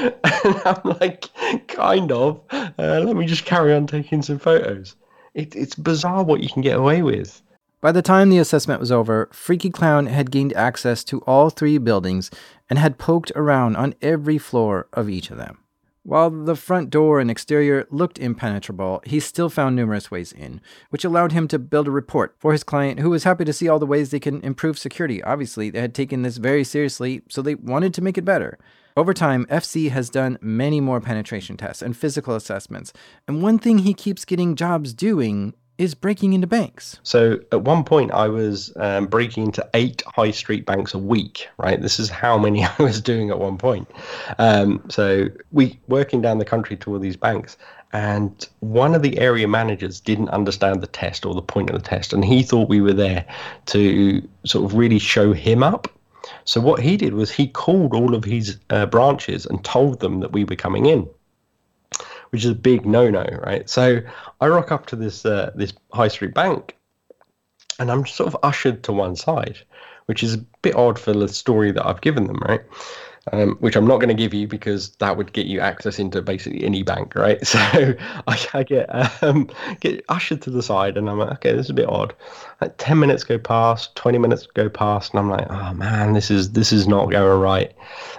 And 0.01 0.15
I'm 0.65 0.97
like, 0.99 1.29
kind 1.67 2.11
of. 2.11 2.41
Uh, 2.51 3.01
let 3.05 3.15
me 3.15 3.25
just 3.25 3.45
carry 3.45 3.73
on 3.73 3.87
taking 3.87 4.21
some 4.21 4.39
photos. 4.39 4.95
It, 5.33 5.55
it's 5.55 5.75
bizarre 5.75 6.23
what 6.23 6.41
you 6.41 6.49
can 6.49 6.61
get 6.61 6.77
away 6.77 7.01
with. 7.01 7.41
By 7.81 7.91
the 7.91 8.01
time 8.01 8.29
the 8.29 8.37
assessment 8.37 8.79
was 8.79 8.91
over, 8.91 9.27
Freakyclown 9.33 10.07
had 10.07 10.29
gained 10.29 10.53
access 10.53 11.03
to 11.05 11.19
all 11.21 11.49
three 11.49 11.77
buildings 11.77 12.29
and 12.69 12.77
had 12.77 12.99
poked 12.99 13.31
around 13.35 13.75
on 13.75 13.95
every 14.01 14.37
floor 14.37 14.87
of 14.93 15.09
each 15.09 15.31
of 15.31 15.37
them. 15.37 15.57
While 16.03 16.31
the 16.31 16.55
front 16.55 16.89
door 16.89 17.19
and 17.19 17.29
exterior 17.29 17.85
looked 17.91 18.17
impenetrable, 18.17 19.01
he 19.05 19.19
still 19.19 19.49
found 19.49 19.75
numerous 19.75 20.09
ways 20.09 20.31
in, 20.31 20.59
which 20.89 21.05
allowed 21.05 21.31
him 21.31 21.47
to 21.49 21.59
build 21.59 21.87
a 21.87 21.91
report 21.91 22.35
for 22.39 22.51
his 22.51 22.63
client, 22.63 22.99
who 22.99 23.11
was 23.11 23.23
happy 23.23 23.45
to 23.45 23.53
see 23.53 23.67
all 23.67 23.77
the 23.77 23.85
ways 23.85 24.09
they 24.09 24.19
can 24.19 24.41
improve 24.41 24.79
security. 24.79 25.23
Obviously, 25.23 25.69
they 25.69 25.79
had 25.79 25.93
taken 25.93 26.23
this 26.23 26.37
very 26.37 26.63
seriously, 26.63 27.21
so 27.29 27.41
they 27.41 27.53
wanted 27.53 27.93
to 27.93 28.01
make 28.01 28.17
it 28.17 28.25
better. 28.25 28.57
Over 28.97 29.13
time, 29.13 29.45
FC 29.45 29.89
has 29.89 30.09
done 30.09 30.37
many 30.41 30.81
more 30.81 30.99
penetration 30.99 31.55
tests 31.55 31.81
and 31.81 31.95
physical 31.95 32.35
assessments, 32.35 32.91
and 33.27 33.41
one 33.41 33.57
thing 33.57 33.79
he 33.79 33.93
keeps 33.93 34.25
getting 34.25 34.55
jobs 34.55 34.93
doing 34.93 35.53
is 35.77 35.95
breaking 35.95 36.33
into 36.33 36.45
banks. 36.45 36.99
So 37.01 37.39
at 37.51 37.63
one 37.63 37.83
point, 37.83 38.11
I 38.11 38.27
was 38.27 38.71
um, 38.75 39.07
breaking 39.07 39.45
into 39.45 39.67
eight 39.73 40.03
high 40.05 40.31
street 40.31 40.65
banks 40.65 40.93
a 40.93 40.99
week. 40.99 41.47
Right, 41.57 41.81
this 41.81 41.99
is 41.99 42.09
how 42.09 42.37
many 42.37 42.65
I 42.79 42.83
was 42.83 43.01
doing 43.01 43.29
at 43.29 43.39
one 43.39 43.57
point. 43.57 43.89
Um, 44.37 44.83
so 44.89 45.27
we 45.51 45.79
working 45.87 46.21
down 46.21 46.37
the 46.37 46.45
country 46.45 46.75
to 46.77 46.91
all 46.93 46.99
these 46.99 47.17
banks, 47.17 47.57
and 47.93 48.47
one 48.59 48.93
of 48.93 49.01
the 49.01 49.17
area 49.19 49.47
managers 49.47 49.99
didn't 49.99 50.29
understand 50.29 50.81
the 50.81 50.87
test 50.87 51.25
or 51.25 51.33
the 51.33 51.41
point 51.41 51.69
of 51.69 51.81
the 51.81 51.87
test, 51.87 52.11
and 52.11 52.25
he 52.25 52.43
thought 52.43 52.69
we 52.69 52.81
were 52.81 52.93
there 52.93 53.25
to 53.67 54.27
sort 54.45 54.65
of 54.65 54.77
really 54.77 54.99
show 54.99 55.31
him 55.31 55.63
up. 55.63 55.87
So 56.45 56.61
what 56.61 56.81
he 56.81 56.97
did 56.97 57.13
was 57.13 57.31
he 57.31 57.47
called 57.47 57.93
all 57.93 58.15
of 58.15 58.23
his 58.23 58.57
uh, 58.69 58.85
branches 58.85 59.45
and 59.45 59.63
told 59.63 59.99
them 59.99 60.19
that 60.19 60.31
we 60.31 60.43
were 60.43 60.55
coming 60.55 60.85
in 60.85 61.09
which 62.31 62.45
is 62.45 62.51
a 62.51 62.55
big 62.55 62.85
no-no, 62.85 63.25
right? 63.45 63.69
So 63.69 64.01
I 64.39 64.47
rock 64.47 64.71
up 64.71 64.87
to 64.87 64.95
this 64.95 65.25
uh, 65.25 65.51
this 65.53 65.73
high 65.93 66.07
street 66.07 66.33
bank, 66.33 66.75
and 67.79 67.91
I'm 67.91 68.05
sort 68.05 68.33
of 68.33 68.39
ushered 68.43 68.83
to 68.83 68.93
one 68.93 69.15
side, 69.15 69.57
which 70.05 70.23
is 70.23 70.35
a 70.35 70.45
bit 70.61 70.75
odd 70.75 70.97
for 70.97 71.13
the 71.13 71.27
story 71.27 71.71
that 71.71 71.85
I've 71.85 72.01
given 72.01 72.25
them, 72.27 72.39
right? 72.47 72.61
Um, 73.31 73.51
which 73.59 73.75
I'm 73.75 73.85
not 73.85 73.97
going 73.97 74.09
to 74.09 74.15
give 74.15 74.33
you 74.33 74.47
because 74.47 74.95
that 74.95 75.15
would 75.15 75.31
get 75.31 75.45
you 75.45 75.59
access 75.59 75.99
into 75.99 76.23
basically 76.23 76.63
any 76.63 76.81
bank, 76.81 77.13
right? 77.13 77.37
So 77.51 77.59
I, 77.59 78.47
I 78.53 78.63
get 78.63 78.89
um, 79.23 79.47
get 79.79 80.03
ushered 80.09 80.41
to 80.43 80.49
the 80.49 80.63
side, 80.63 80.97
and 80.97 81.07
I'm 81.07 81.19
like, 81.19 81.33
okay, 81.33 81.51
this 81.51 81.67
is 81.67 81.69
a 81.69 81.75
bit 81.75 81.87
odd. 81.87 82.15
Like 82.61 82.73
ten 82.77 82.97
minutes 82.97 83.23
go 83.23 83.37
past, 83.37 83.95
twenty 83.95 84.17
minutes 84.17 84.47
go 84.47 84.69
past, 84.69 85.11
and 85.11 85.19
I'm 85.19 85.29
like, 85.29 85.45
oh 85.51 85.73
man, 85.75 86.13
this 86.13 86.31
is 86.31 86.53
this 86.53 86.73
is 86.73 86.87
not 86.87 87.11
going 87.11 87.39
right. 87.39 87.71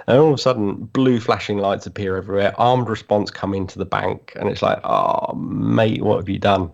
And 0.07 0.19
all 0.19 0.29
of 0.29 0.35
a 0.35 0.37
sudden, 0.37 0.75
blue 0.75 1.19
flashing 1.19 1.57
lights 1.57 1.85
appear 1.85 2.15
everywhere. 2.15 2.53
Armed 2.57 2.87
response 2.87 3.29
come 3.29 3.53
into 3.53 3.77
the 3.79 3.85
bank, 3.85 4.31
and 4.37 4.47
it's 4.47 4.61
like, 4.61 4.79
oh 4.85 5.33
mate, 5.35 6.01
what 6.01 6.17
have 6.17 6.29
you 6.29 6.39
done? 6.39 6.71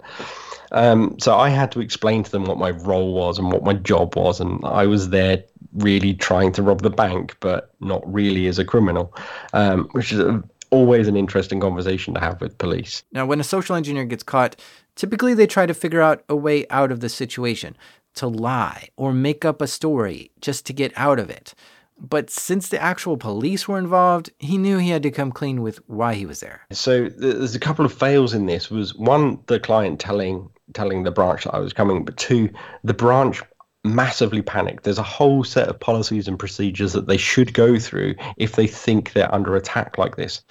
Um, 0.72 1.18
so 1.20 1.36
I 1.36 1.50
had 1.50 1.72
to 1.74 1.82
explain 1.82 2.24
to 2.24 2.32
them 2.32 2.46
what 2.46 2.58
my 2.58 2.72
role 2.72 3.14
was 3.14 3.40
and 3.40 3.52
what 3.52 3.64
my 3.64 3.74
job 3.74 4.16
was, 4.16 4.40
and 4.40 4.64
I 4.64 4.86
was 4.86 5.10
there 5.10 5.44
really 5.74 6.14
trying 6.14 6.52
to 6.54 6.64
rob 6.64 6.82
the 6.82 6.90
bank, 6.90 7.36
but 7.40 7.74
not 7.80 8.02
really 8.12 8.48
as 8.48 8.60
a 8.60 8.66
criminal, 8.66 9.16
um, 9.54 9.88
which 9.92 10.12
is 10.12 10.20
a, 10.20 10.44
always 10.72 11.08
an 11.08 11.16
interesting 11.16 11.60
conversation 11.60 12.14
to 12.14 12.20
have 12.20 12.42
with 12.42 12.58
police. 12.58 13.04
Now, 13.12 13.26
when 13.26 13.40
a 13.40 13.44
social 13.44 13.76
engineer 13.76 14.06
gets 14.06 14.24
caught, 14.24 14.56
typically 14.96 15.34
they 15.34 15.48
try 15.48 15.66
to 15.66 15.74
figure 15.74 16.02
out 16.02 16.24
a 16.30 16.36
way 16.36 16.66
out 16.70 16.92
of 16.92 17.00
the 17.00 17.10
situation, 17.10 17.76
to 18.16 18.28
lie 18.28 18.90
or 18.98 19.14
make 19.14 19.46
up 19.46 19.62
a 19.62 19.68
story 19.68 20.32
just 20.42 20.66
to 20.66 20.74
get 20.74 20.92
out 20.96 21.20
of 21.20 21.30
it. 21.30 21.54
But 22.00 22.30
since 22.30 22.70
the 22.70 22.82
actual 22.82 23.18
police 23.18 23.68
were 23.68 23.78
involved, 23.78 24.30
he 24.40 24.58
knew 24.58 24.78
he 24.78 24.90
had 24.90 25.04
to 25.04 25.12
come 25.12 25.32
clean 25.32 25.62
with 25.62 25.78
why 25.88 26.14
he 26.14 26.26
was 26.26 26.40
there. 26.40 26.62
So 26.72 27.10
there's 27.10 27.56
a 27.56 27.60
couple 27.60 27.86
of 27.86 27.94
fails 27.94 28.34
in 28.34 28.46
this. 28.46 28.72
Was 28.72 28.96
one 28.96 29.40
the 29.48 29.60
client 29.60 30.00
telling 30.00 30.50
telling 30.74 31.04
the 31.04 31.12
branch 31.12 31.44
that 31.44 31.56
I 31.56 31.60
was 31.60 31.74
coming, 31.74 32.06
but 32.06 32.18
two 32.18 32.50
the 32.84 32.94
branch 32.94 33.42
massively 33.84 34.42
panicked. 34.42 34.84
There's 34.84 34.98
a 34.98 35.04
whole 35.04 35.44
set 35.44 35.70
of 35.70 35.80
policies 35.80 36.28
and 36.28 36.38
procedures 36.38 36.94
that 36.94 37.08
they 37.08 37.18
should 37.18 37.54
go 37.54 37.80
through 37.80 38.16
if 38.38 38.56
they 38.56 38.68
think 38.68 39.14
they're 39.14 39.34
under 39.34 39.56
attack 39.56 39.98
like 39.98 40.18
this. 40.18 40.42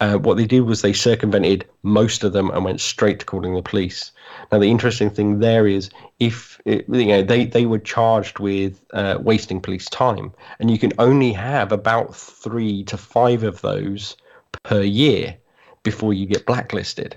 Uh, 0.00 0.16
what 0.16 0.36
they 0.36 0.46
did 0.46 0.60
was 0.60 0.80
they 0.80 0.92
circumvented 0.92 1.66
most 1.82 2.22
of 2.22 2.32
them 2.32 2.50
and 2.50 2.64
went 2.64 2.80
straight 2.80 3.18
to 3.18 3.26
calling 3.26 3.54
the 3.54 3.62
police. 3.62 4.12
Now, 4.52 4.58
the 4.58 4.70
interesting 4.70 5.10
thing 5.10 5.40
there 5.40 5.66
is 5.66 5.90
if 6.20 6.60
it, 6.64 6.84
you 6.88 7.06
know 7.06 7.22
they, 7.22 7.46
they 7.46 7.66
were 7.66 7.80
charged 7.80 8.38
with 8.38 8.84
uh, 8.92 9.18
wasting 9.20 9.60
police 9.60 9.88
time, 9.88 10.32
and 10.60 10.70
you 10.70 10.78
can 10.78 10.92
only 10.98 11.32
have 11.32 11.72
about 11.72 12.14
three 12.14 12.84
to 12.84 12.96
five 12.96 13.42
of 13.42 13.60
those 13.60 14.16
per 14.62 14.82
year 14.82 15.36
before 15.82 16.14
you 16.14 16.26
get 16.26 16.46
blacklisted. 16.46 17.16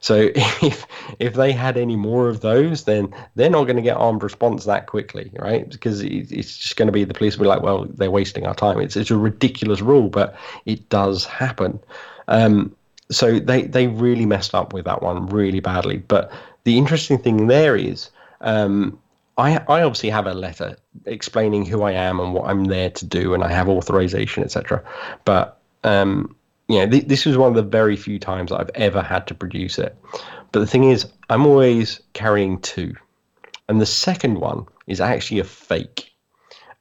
So 0.00 0.30
if 0.34 0.86
if 1.18 1.34
they 1.34 1.52
had 1.52 1.76
any 1.76 1.96
more 1.96 2.28
of 2.28 2.40
those, 2.40 2.84
then 2.84 3.14
they're 3.34 3.50
not 3.50 3.64
going 3.64 3.76
to 3.76 3.82
get 3.82 3.96
armed 3.96 4.22
response 4.22 4.64
that 4.64 4.86
quickly, 4.86 5.30
right? 5.38 5.68
Because 5.68 6.02
it's 6.02 6.56
just 6.56 6.76
going 6.76 6.86
to 6.86 6.92
be 6.92 7.04
the 7.04 7.14
police 7.14 7.36
will 7.36 7.44
be 7.44 7.48
like, 7.48 7.62
well, 7.62 7.84
they're 7.84 8.10
wasting 8.10 8.46
our 8.46 8.54
time. 8.54 8.80
It's 8.80 8.96
it's 8.96 9.10
a 9.10 9.16
ridiculous 9.16 9.80
rule, 9.80 10.08
but 10.08 10.36
it 10.64 10.88
does 10.88 11.24
happen. 11.24 11.80
Um, 12.28 12.74
so 13.10 13.38
they 13.38 13.62
they 13.62 13.86
really 13.86 14.26
messed 14.26 14.54
up 14.54 14.72
with 14.72 14.84
that 14.84 15.02
one 15.02 15.26
really 15.26 15.60
badly. 15.60 15.98
But 15.98 16.32
the 16.64 16.78
interesting 16.78 17.18
thing 17.18 17.46
there 17.46 17.76
is. 17.76 18.10
Um, 18.40 18.98
I, 19.38 19.58
I 19.68 19.82
obviously 19.82 20.08
have 20.10 20.26
a 20.26 20.32
letter 20.32 20.76
explaining 21.04 21.66
who 21.66 21.82
I 21.82 21.92
am 21.92 22.20
and 22.20 22.32
what 22.32 22.48
I'm 22.48 22.64
there 22.64 22.90
to 22.90 23.04
do, 23.04 23.34
and 23.34 23.44
I 23.44 23.52
have 23.52 23.68
authorization, 23.68 24.42
etc. 24.42 24.82
But 25.26 25.60
um, 25.84 26.35
you 26.68 26.78
know, 26.78 26.90
th- 26.90 27.06
this 27.06 27.24
was 27.24 27.36
one 27.36 27.48
of 27.48 27.54
the 27.54 27.62
very 27.62 27.96
few 27.96 28.18
times 28.18 28.52
I've 28.52 28.70
ever 28.74 29.02
had 29.02 29.26
to 29.28 29.34
produce 29.34 29.78
it. 29.78 29.96
But 30.52 30.60
the 30.60 30.66
thing 30.66 30.84
is, 30.84 31.06
I'm 31.30 31.46
always 31.46 32.00
carrying 32.12 32.60
two. 32.60 32.94
And 33.68 33.80
the 33.80 33.86
second 33.86 34.38
one 34.38 34.66
is 34.86 35.00
actually 35.00 35.40
a 35.40 35.44
fake. 35.44 36.12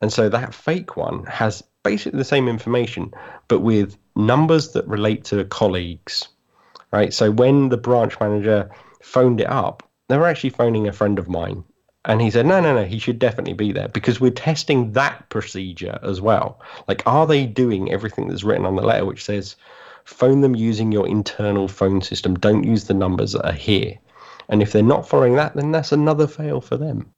And 0.02 0.12
so 0.12 0.30
that 0.30 0.54
fake 0.54 0.98
one 0.98 1.26
has 1.26 1.64
basically 1.84 2.18
the 2.18 2.24
same 2.24 2.48
information, 2.48 3.14
but 3.48 3.60
with 3.60 3.98
numbers 4.16 4.74
that 4.74 4.88
relate 4.88 5.24
to 5.26 5.44
colleagues. 5.46 6.28
Right. 6.92 7.14
So 7.14 7.32
when 7.32 7.70
the 7.70 7.78
branch 7.78 8.20
manager 8.20 8.70
phoned 9.02 9.42
it 9.42 9.50
up, 9.50 9.84
they 10.08 10.18
were 10.18 10.28
actually 10.28 10.52
phoning 10.52 10.88
a 10.88 10.94
friend 10.94 11.20
of 11.20 11.28
mine 11.28 11.64
and 12.06 12.22
he 12.22 12.30
said, 12.30 12.46
no, 12.46 12.60
no, 12.60 12.76
no, 12.76 12.86
he 12.86 13.00
should 13.00 13.20
definitely 13.20 13.54
be 13.54 13.72
there 13.72 13.88
because 13.88 14.22
we're 14.22 14.32
testing 14.32 14.92
that 14.94 15.28
procedure 15.30 16.00
as 16.04 16.22
well. 16.22 16.62
Like, 16.88 17.02
are 17.06 17.26
they 17.26 17.46
doing 17.46 17.92
everything 17.92 18.28
that's 18.28 18.44
written 18.44 18.66
on 18.66 18.76
the 18.76 18.84
letter, 18.84 19.06
which 19.06 19.24
says, 19.24 19.56
phone 20.06 20.42
them 20.42 20.56
using 20.56 20.92
your 20.92 21.08
internal 21.08 21.68
phone 21.68 22.02
system? 22.02 22.36
Don't 22.36 22.64
use 22.64 22.86
the 22.86 22.94
numbers 22.94 23.34
that 23.34 23.46
are 23.46 23.54
here. 23.54 24.00
And 24.50 24.62
if 24.62 24.72
they're 24.72 24.84
not 24.84 25.08
following 25.08 25.36
that, 25.36 25.56
then 25.56 25.72
that's 25.72 25.92
another 25.92 26.28
fail 26.28 26.62
for 26.62 26.78
them. 26.78 27.12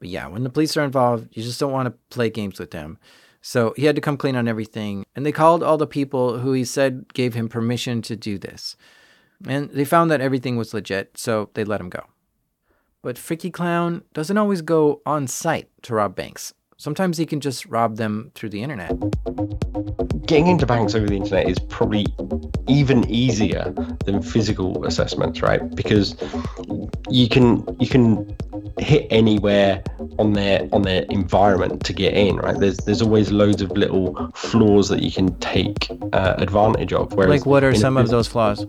Yeah, 0.00 0.26
when 0.26 0.42
the 0.42 0.50
police 0.50 0.76
are 0.76 0.84
involved, 0.84 1.28
you 1.32 1.42
just 1.42 1.60
don't 1.60 1.72
want 1.72 1.86
to 1.86 2.14
play 2.14 2.30
games 2.30 2.58
with 2.58 2.70
them. 2.70 2.98
So 3.40 3.74
he 3.76 3.84
had 3.84 3.94
to 3.94 4.00
come 4.00 4.16
clean 4.16 4.36
on 4.36 4.48
everything. 4.48 5.04
And 5.14 5.24
they 5.24 5.32
called 5.32 5.62
all 5.62 5.76
the 5.76 5.86
people 5.86 6.38
who 6.38 6.52
he 6.52 6.64
said 6.64 7.12
gave 7.12 7.34
him 7.34 7.48
permission 7.48 8.02
to 8.02 8.16
do 8.16 8.38
this. 8.38 8.76
And 9.46 9.70
they 9.70 9.84
found 9.84 10.10
that 10.10 10.20
everything 10.20 10.56
was 10.56 10.72
legit, 10.72 11.18
so 11.18 11.50
they 11.54 11.64
let 11.64 11.80
him 11.80 11.90
go. 11.90 12.04
But 13.02 13.16
Freakyclown 13.16 14.02
doesn't 14.14 14.38
always 14.38 14.62
go 14.62 15.02
on 15.04 15.26
site 15.26 15.68
to 15.82 15.94
rob 15.94 16.16
banks. 16.16 16.54
Sometimes 16.84 17.16
he 17.16 17.24
can 17.24 17.40
just 17.40 17.64
rob 17.64 17.96
them 17.96 18.30
through 18.34 18.50
the 18.50 18.62
internet. 18.62 18.92
Getting 20.26 20.48
into 20.48 20.66
banks 20.66 20.94
over 20.94 21.06
the 21.06 21.16
internet 21.16 21.48
is 21.48 21.58
probably 21.58 22.04
even 22.68 23.08
easier 23.10 23.72
than 24.04 24.20
physical 24.20 24.84
assessments, 24.84 25.40
right? 25.40 25.62
Because 25.74 26.14
you 27.08 27.26
can 27.30 27.64
you 27.80 27.88
can 27.88 28.36
hit 28.78 29.06
anywhere 29.08 29.82
on 30.18 30.34
their 30.34 30.68
on 30.74 30.82
their 30.82 31.04
environment 31.04 31.82
to 31.86 31.94
get 31.94 32.12
in, 32.12 32.36
right? 32.36 32.58
There's 32.58 32.76
there's 32.76 33.00
always 33.00 33.32
loads 33.32 33.62
of 33.62 33.70
little 33.70 34.30
flaws 34.34 34.90
that 34.90 35.02
you 35.02 35.10
can 35.10 35.34
take 35.38 35.88
uh, 36.12 36.34
advantage 36.36 36.92
of. 36.92 37.14
Whereas 37.14 37.30
like 37.30 37.46
what 37.46 37.64
are 37.64 37.74
some 37.74 37.96
of 37.96 38.10
those 38.10 38.28
flaws? 38.28 38.66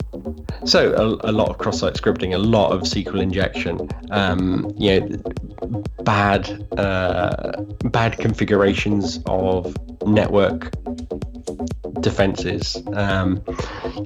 So 0.64 0.94
a, 0.94 1.32
a 1.32 1.34
lot 1.34 1.50
of 1.50 1.58
cross-site 1.58 1.96
scripting, 1.96 2.34
a 2.34 2.38
lot 2.38 2.72
of 2.72 2.84
SQL 2.84 3.22
injection, 3.22 3.90
um, 4.12 4.74
you 4.78 5.02
know, 5.02 5.22
bad 6.04 6.68
uh, 6.78 7.62
bad 7.86 8.18
configurations 8.18 9.20
of 9.26 9.76
network 10.08 10.72
defenses, 12.02 12.82
um, 12.94 13.44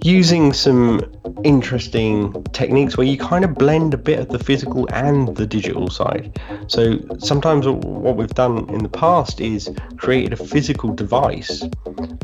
using 0.04 0.54
some 0.54 1.02
interesting 1.44 2.44
techniques 2.54 2.98
where 2.98 3.08
you 3.08 3.18
kind 3.18 3.44
of 3.44 3.56
blend 3.56 3.94
a 3.94 3.98
bit 3.98 4.20
of 4.20 4.30
the 4.30 4.40
physical 4.40 4.88
and 4.94 5.36
the 5.36 5.46
digital 5.46 5.90
side. 5.90 6.40
So 6.68 7.00
sometimes 7.20 7.68
what 7.68 8.16
we've 8.16 8.34
done 8.34 8.70
in 8.70 8.84
the 8.84 8.90
past 8.90 9.42
is 9.42 9.70
created 9.98 10.34
a 10.34 10.38
physical 10.38 10.94
device 10.94 11.64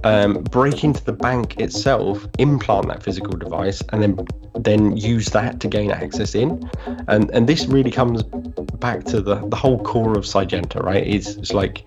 um, 0.05 0.43
break 0.43 0.83
into 0.83 1.03
the 1.03 1.11
bank 1.11 1.59
itself, 1.59 2.25
implant 2.37 2.87
that 2.87 3.03
physical 3.03 3.33
device, 3.37 3.81
and 3.91 4.01
then 4.01 4.27
then 4.57 4.95
use 4.95 5.25
that 5.27 5.59
to 5.59 5.67
gain 5.67 5.91
access 5.91 6.35
in. 6.35 6.69
And 7.07 7.29
and 7.31 7.49
this 7.49 7.65
really 7.65 7.91
comes 7.91 8.23
back 8.79 9.03
to 9.05 9.19
the, 9.19 9.35
the 9.47 9.55
whole 9.55 9.79
core 9.83 10.17
of 10.17 10.25
Cygenta, 10.25 10.83
right? 10.83 11.05
It's, 11.05 11.35
it's 11.35 11.53
like 11.53 11.83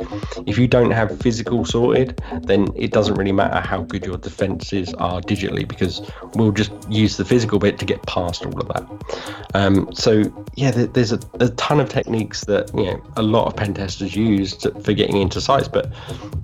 if 0.47 0.59
you 0.59 0.67
don't 0.67 0.91
have 0.91 1.17
physical 1.21 1.65
sorted, 1.65 2.21
then 2.43 2.69
it 2.75 2.93
doesn't 2.93 3.15
really 3.15 3.33
matter 3.33 3.61
how 3.61 3.83
good 3.83 4.05
your 4.05 4.17
defenses 4.17 4.93
are 4.95 5.21
digitally 5.21 5.67
because 5.67 6.03
we'll 6.35 6.51
just 6.53 6.73
use 6.91 7.17
the 7.17 7.25
physical 7.25 7.59
bit 7.59 7.79
to 7.79 7.85
get 7.85 8.03
past 8.07 8.45
all 8.45 8.59
of 8.59 8.69
that. 8.69 9.49
Um, 9.55 9.93
so 9.93 10.25
yeah, 10.57 10.73
there, 10.73 10.87
there's 10.87 11.13
a, 11.13 11.21
a 11.41 11.51
ton 11.51 11.79
of 11.79 11.89
techniques 11.89 12.45
that 12.47 12.75
you 12.75 12.85
know 12.85 13.03
a 13.17 13.23
lot 13.23 13.47
of 13.47 13.55
pen 13.55 13.75
testers 13.75 14.17
use 14.17 14.57
to, 14.57 14.73
for 14.81 14.93
getting 14.93 15.17
into 15.17 15.41
sites, 15.41 15.69
but 15.69 15.93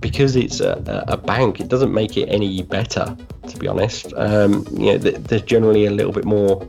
because 0.01 0.37
it's 0.37 0.61
a, 0.61 1.05
a 1.09 1.16
bank, 1.16 1.64
it 1.65 1.71
doesn't 1.71 1.93
make 1.93 2.17
it 2.17 2.27
any 2.29 2.62
better. 2.62 3.17
To 3.49 3.59
be 3.59 3.67
honest, 3.67 4.12
um, 4.17 4.67
you 4.73 4.93
know, 4.93 4.99
th- 4.99 5.17
there's 5.17 5.43
generally 5.43 5.87
a 5.87 5.91
little 5.91 6.12
bit 6.12 6.25
more 6.25 6.69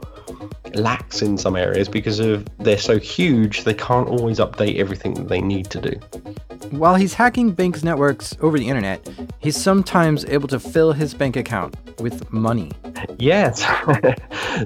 lax 0.74 1.22
in 1.22 1.38
some 1.38 1.56
areas 1.56 1.88
because 1.88 2.20
of 2.20 2.48
they're 2.60 2.78
so 2.78 2.98
huge 2.98 3.64
they 3.64 3.74
can't 3.74 4.08
always 4.08 4.40
update 4.40 4.78
everything 4.78 5.14
that 5.14 5.28
they 5.28 5.42
need 5.42 5.70
to 5.72 5.82
do. 5.82 6.00
While 6.72 6.96
he's 6.96 7.14
hacking 7.14 7.52
banks 7.52 7.84
networks 7.84 8.36
over 8.42 8.58
the 8.58 8.68
internet, 8.68 9.08
he's 9.40 9.56
sometimes 9.56 10.26
able 10.26 10.48
to 10.48 10.60
fill 10.60 10.94
his 10.94 11.14
bank 11.14 11.36
account 11.36 11.76
with 12.00 12.32
money. 12.32 12.72
Yes. 13.18 13.66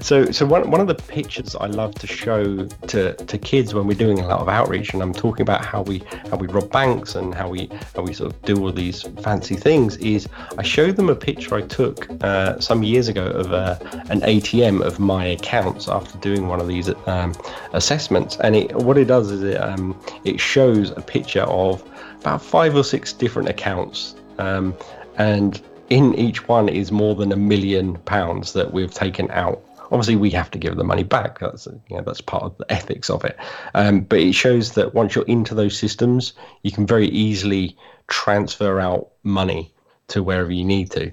so 0.00 0.30
so 0.30 0.46
one, 0.46 0.70
one 0.70 0.80
of 0.80 0.86
the 0.86 0.94
pictures 0.94 1.54
I 1.54 1.66
love 1.66 1.94
to 1.96 2.06
show 2.06 2.66
to, 2.66 3.14
to 3.14 3.38
kids 3.38 3.74
when 3.74 3.86
we're 3.86 3.98
doing 3.98 4.18
a 4.18 4.26
lot 4.26 4.40
of 4.40 4.48
outreach 4.48 4.92
and 4.92 5.02
I'm 5.02 5.12
talking 5.12 5.42
about 5.42 5.64
how 5.64 5.82
we 5.82 6.02
how 6.30 6.36
we 6.36 6.46
rob 6.46 6.70
banks 6.70 7.14
and 7.14 7.34
how 7.34 7.48
we 7.48 7.68
how 7.94 8.02
we 8.02 8.12
sort 8.12 8.32
of 8.32 8.42
do 8.42 8.56
all 8.56 8.72
these 8.72 9.02
fancy 9.22 9.56
things 9.56 9.96
is 9.98 10.28
I 10.58 10.62
showed 10.62 10.96
them 10.96 11.08
a 11.08 11.14
picture 11.14 11.54
I 11.54 11.62
took 11.62 12.08
uh, 12.22 12.58
some 12.60 12.82
years 12.82 13.08
ago 13.08 13.26
of 13.26 13.52
uh, 13.52 13.78
an 14.08 14.20
ATM 14.20 14.80
of 14.82 14.98
my 14.98 15.24
accounts 15.26 15.88
after 15.90 16.16
doing 16.18 16.48
one 16.48 16.60
of 16.60 16.68
these 16.68 16.90
um, 17.06 17.34
assessments 17.72 18.36
and 18.38 18.56
it 18.56 18.74
what 18.76 18.96
it 18.96 19.06
does 19.06 19.30
is 19.30 19.42
it 19.42 19.56
um, 19.56 19.98
it 20.24 20.40
shows 20.40 20.90
a 20.92 21.00
picture 21.00 21.42
of 21.42 21.82
about 22.20 22.42
five 22.42 22.74
or 22.74 22.84
six 22.84 23.12
different 23.12 23.48
accounts 23.48 24.14
um, 24.38 24.74
and 25.18 25.62
in 25.90 26.14
each 26.14 26.48
one 26.48 26.68
is 26.68 26.90
more 26.90 27.14
than 27.14 27.32
a 27.32 27.36
million 27.36 27.96
pounds 27.98 28.52
that 28.54 28.72
we've 28.72 28.94
taken 28.94 29.30
out. 29.32 29.62
Obviously, 29.90 30.14
we 30.14 30.30
have 30.30 30.50
to 30.52 30.58
give 30.58 30.76
the 30.76 30.84
money 30.84 31.02
back. 31.02 31.40
That's 31.40 31.66
you 31.66 31.96
know, 31.96 32.02
that's 32.02 32.20
part 32.20 32.44
of 32.44 32.56
the 32.58 32.72
ethics 32.72 33.10
of 33.10 33.24
it. 33.24 33.36
Um, 33.74 34.02
but 34.02 34.20
it 34.20 34.32
shows 34.32 34.72
that 34.72 34.94
once 34.94 35.16
you're 35.16 35.24
into 35.24 35.54
those 35.54 35.76
systems, 35.76 36.32
you 36.62 36.70
can 36.70 36.86
very 36.86 37.08
easily 37.08 37.76
transfer 38.06 38.80
out 38.80 39.08
money 39.24 39.74
to 40.08 40.22
wherever 40.22 40.52
you 40.52 40.64
need 40.64 40.92
to. 40.92 41.12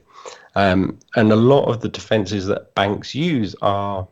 Um, 0.55 0.99
and 1.15 1.31
a 1.31 1.35
lot 1.35 1.65
of 1.65 1.81
the 1.81 1.89
defenses 1.89 2.45
that 2.47 2.75
banks 2.75 3.15
use 3.15 3.55
are 3.61 4.07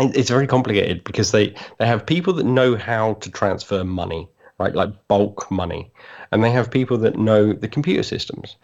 it's 0.00 0.30
very 0.30 0.46
complicated 0.46 1.04
because 1.04 1.32
they, 1.32 1.54
they 1.78 1.86
have 1.86 2.06
people 2.06 2.32
that 2.34 2.46
know 2.46 2.76
how 2.76 3.14
to 3.14 3.30
transfer 3.30 3.84
money, 3.84 4.28
right? 4.58 4.74
Like 4.74 4.90
bulk 5.08 5.50
money. 5.50 5.90
And 6.30 6.44
they 6.44 6.50
have 6.50 6.70
people 6.70 6.98
that 6.98 7.16
know 7.16 7.52
the 7.52 7.68
computer 7.68 8.02
systems 8.02 8.56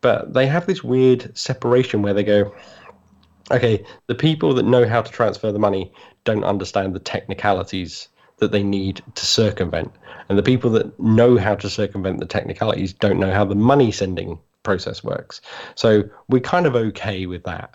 but 0.00 0.32
they 0.32 0.46
have 0.46 0.66
this 0.66 0.84
weird 0.84 1.36
separation 1.36 2.02
where 2.02 2.14
they 2.14 2.22
go, 2.22 2.54
okay, 3.50 3.84
the 4.06 4.14
people 4.14 4.54
that 4.54 4.64
know 4.64 4.86
how 4.86 5.02
to 5.02 5.10
transfer 5.10 5.50
the 5.50 5.58
money 5.58 5.92
don't 6.24 6.44
understand 6.44 6.94
the 6.94 7.00
technicalities 7.00 8.08
that 8.38 8.52
they 8.52 8.62
need 8.62 9.02
to 9.16 9.26
circumvent. 9.26 9.90
And 10.28 10.38
the 10.38 10.42
people 10.42 10.70
that 10.70 10.98
know 11.00 11.36
how 11.36 11.56
to 11.56 11.68
circumvent 11.68 12.20
the 12.20 12.26
technicalities 12.26 12.92
don't 12.92 13.18
know 13.18 13.32
how 13.32 13.44
the 13.44 13.54
money 13.54 13.90
sending 13.90 14.38
process 14.62 15.02
works. 15.02 15.40
So 15.74 16.04
we're 16.28 16.40
kind 16.40 16.66
of 16.66 16.76
okay 16.76 17.26
with 17.26 17.42
that. 17.44 17.74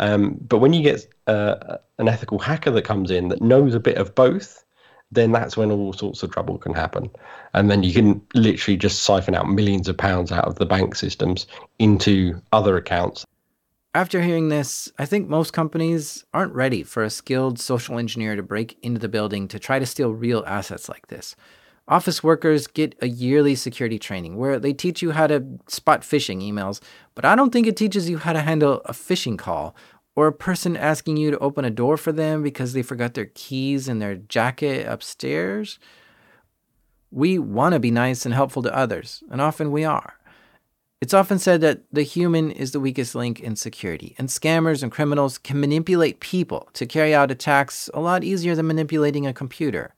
Um, 0.00 0.38
but 0.40 0.58
when 0.58 0.72
you 0.72 0.82
get 0.82 1.06
uh, 1.26 1.76
an 1.98 2.08
ethical 2.08 2.38
hacker 2.38 2.70
that 2.70 2.82
comes 2.82 3.10
in 3.10 3.28
that 3.28 3.42
knows 3.42 3.74
a 3.74 3.80
bit 3.80 3.98
of 3.98 4.14
both, 4.14 4.64
then 5.12 5.30
that's 5.30 5.56
when 5.56 5.70
all 5.70 5.92
sorts 5.92 6.22
of 6.22 6.30
trouble 6.30 6.56
can 6.56 6.72
happen. 6.72 7.10
And 7.52 7.70
then 7.70 7.82
you 7.82 7.92
can 7.92 8.22
literally 8.34 8.78
just 8.78 9.02
siphon 9.02 9.34
out 9.34 9.48
millions 9.48 9.88
of 9.88 9.98
pounds 9.98 10.32
out 10.32 10.46
of 10.46 10.56
the 10.56 10.66
bank 10.66 10.94
systems 10.94 11.46
into 11.78 12.40
other 12.52 12.76
accounts. 12.78 13.26
After 13.94 14.22
hearing 14.22 14.48
this, 14.48 14.90
I 14.98 15.04
think 15.04 15.28
most 15.28 15.52
companies 15.52 16.24
aren't 16.32 16.54
ready 16.54 16.82
for 16.82 17.02
a 17.02 17.10
skilled 17.10 17.58
social 17.58 17.98
engineer 17.98 18.36
to 18.36 18.42
break 18.42 18.78
into 18.82 19.00
the 19.00 19.08
building 19.08 19.48
to 19.48 19.58
try 19.58 19.78
to 19.78 19.86
steal 19.86 20.14
real 20.14 20.44
assets 20.46 20.88
like 20.88 21.08
this. 21.08 21.36
Office 21.88 22.22
workers 22.22 22.68
get 22.68 22.94
a 23.02 23.08
yearly 23.08 23.56
security 23.56 23.98
training 23.98 24.36
where 24.36 24.60
they 24.60 24.72
teach 24.72 25.02
you 25.02 25.10
how 25.10 25.26
to 25.26 25.44
spot 25.66 26.02
phishing 26.02 26.40
emails, 26.40 26.80
but 27.20 27.28
I 27.28 27.34
don't 27.34 27.52
think 27.52 27.66
it 27.66 27.76
teaches 27.76 28.08
you 28.08 28.16
how 28.16 28.32
to 28.32 28.40
handle 28.40 28.80
a 28.86 28.94
phishing 28.94 29.36
call 29.36 29.76
or 30.16 30.26
a 30.26 30.32
person 30.32 30.74
asking 30.74 31.18
you 31.18 31.30
to 31.30 31.38
open 31.40 31.66
a 31.66 31.70
door 31.70 31.98
for 31.98 32.12
them 32.12 32.42
because 32.42 32.72
they 32.72 32.80
forgot 32.80 33.12
their 33.12 33.30
keys 33.34 33.88
in 33.88 33.98
their 33.98 34.14
jacket 34.14 34.86
upstairs. 34.86 35.78
We 37.10 37.38
want 37.38 37.74
to 37.74 37.78
be 37.78 37.90
nice 37.90 38.24
and 38.24 38.34
helpful 38.34 38.62
to 38.62 38.74
others, 38.74 39.22
and 39.30 39.38
often 39.38 39.70
we 39.70 39.84
are. 39.84 40.14
It's 41.02 41.12
often 41.12 41.38
said 41.38 41.60
that 41.60 41.82
the 41.92 42.04
human 42.04 42.50
is 42.52 42.72
the 42.72 42.80
weakest 42.80 43.14
link 43.14 43.38
in 43.38 43.54
security, 43.54 44.14
and 44.16 44.30
scammers 44.30 44.82
and 44.82 44.90
criminals 44.90 45.36
can 45.36 45.60
manipulate 45.60 46.20
people 46.20 46.70
to 46.72 46.86
carry 46.86 47.14
out 47.14 47.30
attacks 47.30 47.90
a 47.92 48.00
lot 48.00 48.24
easier 48.24 48.54
than 48.54 48.66
manipulating 48.66 49.26
a 49.26 49.34
computer. 49.34 49.92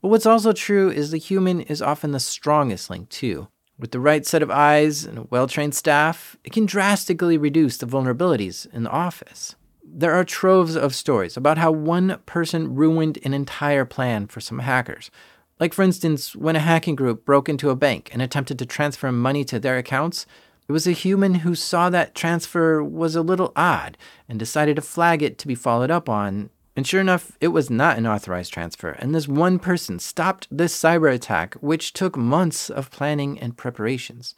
But 0.00 0.08
what's 0.08 0.24
also 0.24 0.54
true 0.54 0.90
is 0.90 1.10
the 1.10 1.18
human 1.18 1.60
is 1.60 1.82
often 1.82 2.12
the 2.12 2.20
strongest 2.20 2.88
link, 2.88 3.10
too. 3.10 3.48
With 3.78 3.90
the 3.90 4.00
right 4.00 4.24
set 4.24 4.42
of 4.42 4.50
eyes 4.50 5.04
and 5.04 5.18
a 5.18 5.26
well 5.30 5.46
trained 5.46 5.74
staff, 5.74 6.36
it 6.44 6.52
can 6.52 6.66
drastically 6.66 7.36
reduce 7.36 7.76
the 7.76 7.86
vulnerabilities 7.86 8.72
in 8.72 8.84
the 8.84 8.90
office. 8.90 9.56
There 9.82 10.12
are 10.12 10.24
troves 10.24 10.76
of 10.76 10.94
stories 10.94 11.36
about 11.36 11.58
how 11.58 11.72
one 11.72 12.18
person 12.24 12.74
ruined 12.74 13.18
an 13.24 13.34
entire 13.34 13.84
plan 13.84 14.26
for 14.28 14.40
some 14.40 14.60
hackers. 14.60 15.10
Like, 15.60 15.72
for 15.72 15.82
instance, 15.82 16.34
when 16.34 16.56
a 16.56 16.60
hacking 16.60 16.96
group 16.96 17.24
broke 17.24 17.48
into 17.48 17.70
a 17.70 17.76
bank 17.76 18.10
and 18.12 18.20
attempted 18.20 18.58
to 18.58 18.66
transfer 18.66 19.10
money 19.12 19.44
to 19.44 19.58
their 19.60 19.76
accounts, 19.76 20.26
it 20.68 20.72
was 20.72 20.86
a 20.86 20.92
human 20.92 21.36
who 21.36 21.54
saw 21.54 21.90
that 21.90 22.14
transfer 22.14 22.82
was 22.82 23.14
a 23.14 23.22
little 23.22 23.52
odd 23.54 23.98
and 24.28 24.38
decided 24.38 24.76
to 24.76 24.82
flag 24.82 25.22
it 25.22 25.36
to 25.38 25.46
be 25.46 25.54
followed 25.54 25.90
up 25.90 26.08
on 26.08 26.50
and 26.76 26.86
sure 26.86 27.00
enough, 27.00 27.36
it 27.40 27.48
was 27.48 27.70
not 27.70 27.98
an 27.98 28.06
authorized 28.06 28.52
transfer, 28.52 28.90
and 28.90 29.14
this 29.14 29.28
one 29.28 29.58
person 29.58 29.98
stopped 29.98 30.48
this 30.50 30.76
cyber 30.76 31.12
attack, 31.12 31.54
which 31.54 31.92
took 31.92 32.16
months 32.16 32.68
of 32.68 32.90
planning 32.90 33.38
and 33.38 33.56
preparations. 33.56 34.34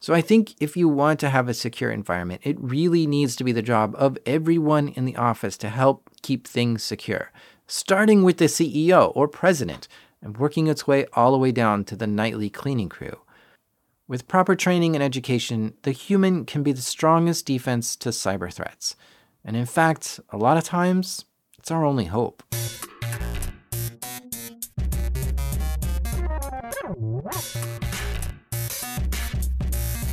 So 0.00 0.14
I 0.14 0.20
think 0.20 0.54
if 0.60 0.76
you 0.76 0.88
want 0.88 1.18
to 1.20 1.30
have 1.30 1.48
a 1.48 1.54
secure 1.54 1.90
environment, 1.90 2.42
it 2.44 2.56
really 2.60 3.06
needs 3.06 3.34
to 3.36 3.44
be 3.44 3.52
the 3.52 3.62
job 3.62 3.94
of 3.98 4.18
everyone 4.26 4.88
in 4.88 5.06
the 5.06 5.16
office 5.16 5.56
to 5.58 5.68
help 5.68 6.10
keep 6.22 6.46
things 6.46 6.82
secure, 6.82 7.32
starting 7.66 8.22
with 8.22 8.36
the 8.36 8.44
CEO 8.44 9.10
or 9.14 9.26
president 9.26 9.88
and 10.22 10.36
working 10.36 10.66
its 10.66 10.86
way 10.86 11.06
all 11.14 11.32
the 11.32 11.38
way 11.38 11.52
down 11.52 11.84
to 11.84 11.96
the 11.96 12.06
nightly 12.06 12.50
cleaning 12.50 12.88
crew. 12.88 13.20
With 14.06 14.28
proper 14.28 14.54
training 14.54 14.94
and 14.94 15.02
education, 15.02 15.74
the 15.82 15.92
human 15.92 16.44
can 16.44 16.62
be 16.62 16.72
the 16.72 16.80
strongest 16.80 17.46
defense 17.46 17.96
to 17.96 18.10
cyber 18.10 18.52
threats. 18.52 18.96
And 19.44 19.56
in 19.56 19.66
fact, 19.66 20.20
a 20.30 20.36
lot 20.36 20.56
of 20.56 20.64
times, 20.64 21.24
it's 21.68 21.72
our 21.72 21.84
only 21.84 22.06
hope. 22.06 22.42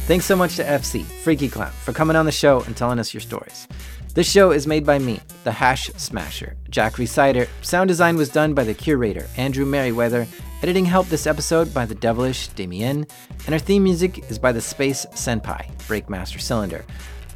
Thanks 0.06 0.26
so 0.26 0.36
much 0.36 0.58
to 0.58 0.66
FC, 0.66 1.04
Freakyclown, 1.24 1.70
for 1.70 1.94
coming 1.94 2.18
on 2.18 2.26
the 2.26 2.32
show 2.34 2.60
and 2.64 2.76
telling 2.76 3.00
us 3.00 3.14
your 3.14 3.22
stories. 3.22 3.70
This 4.14 4.30
show 4.30 4.52
is 4.52 4.68
made 4.68 4.86
by 4.86 5.00
me, 5.00 5.22
the 5.46 5.52
Hash 5.52 5.90
Smasher, 5.96 6.58
Jack 6.70 6.96
Rhysider. 6.96 7.48
Sound 7.62 7.88
design 7.88 8.18
was 8.18 8.28
done 8.28 8.54
by 8.54 8.66
the 8.66 8.74
curator, 8.74 9.26
Andrew 9.38 9.66
Meriwether. 9.66 10.28
Editing 10.62 10.84
help 10.84 11.08
this 11.08 11.26
episode 11.26 11.74
by 11.74 11.86
the 11.86 11.96
devilish 11.96 12.50
Damien. 12.50 13.08
And 13.46 13.54
our 13.54 13.60
theme 13.60 13.84
music 13.84 14.30
is 14.30 14.38
by 14.38 14.52
the 14.52 14.60
Space 14.60 15.06
Senpai, 15.12 15.74
Breakmaster 15.88 16.42
Cylinder. 16.42 16.84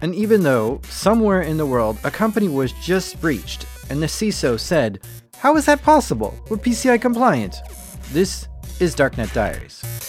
And 0.02 0.14
even 0.14 0.44
though 0.44 0.82
somewhere 0.90 1.42
in 1.42 1.56
the 1.56 1.66
world 1.66 1.98
a 2.04 2.12
company 2.12 2.50
was 2.50 2.74
just 2.74 3.20
breached 3.22 3.66
and 3.90 4.02
the 4.02 4.08
CISO 4.08 4.60
said, 4.60 5.00
How 5.38 5.56
is 5.58 5.66
that 5.66 5.82
possible? 5.82 6.34
We're 6.50 6.58
PCI 6.58 7.02
compliant. 7.02 7.58
This 8.12 8.48
is 8.80 8.96
Darknet 8.96 9.34
Diaries. 9.34 10.09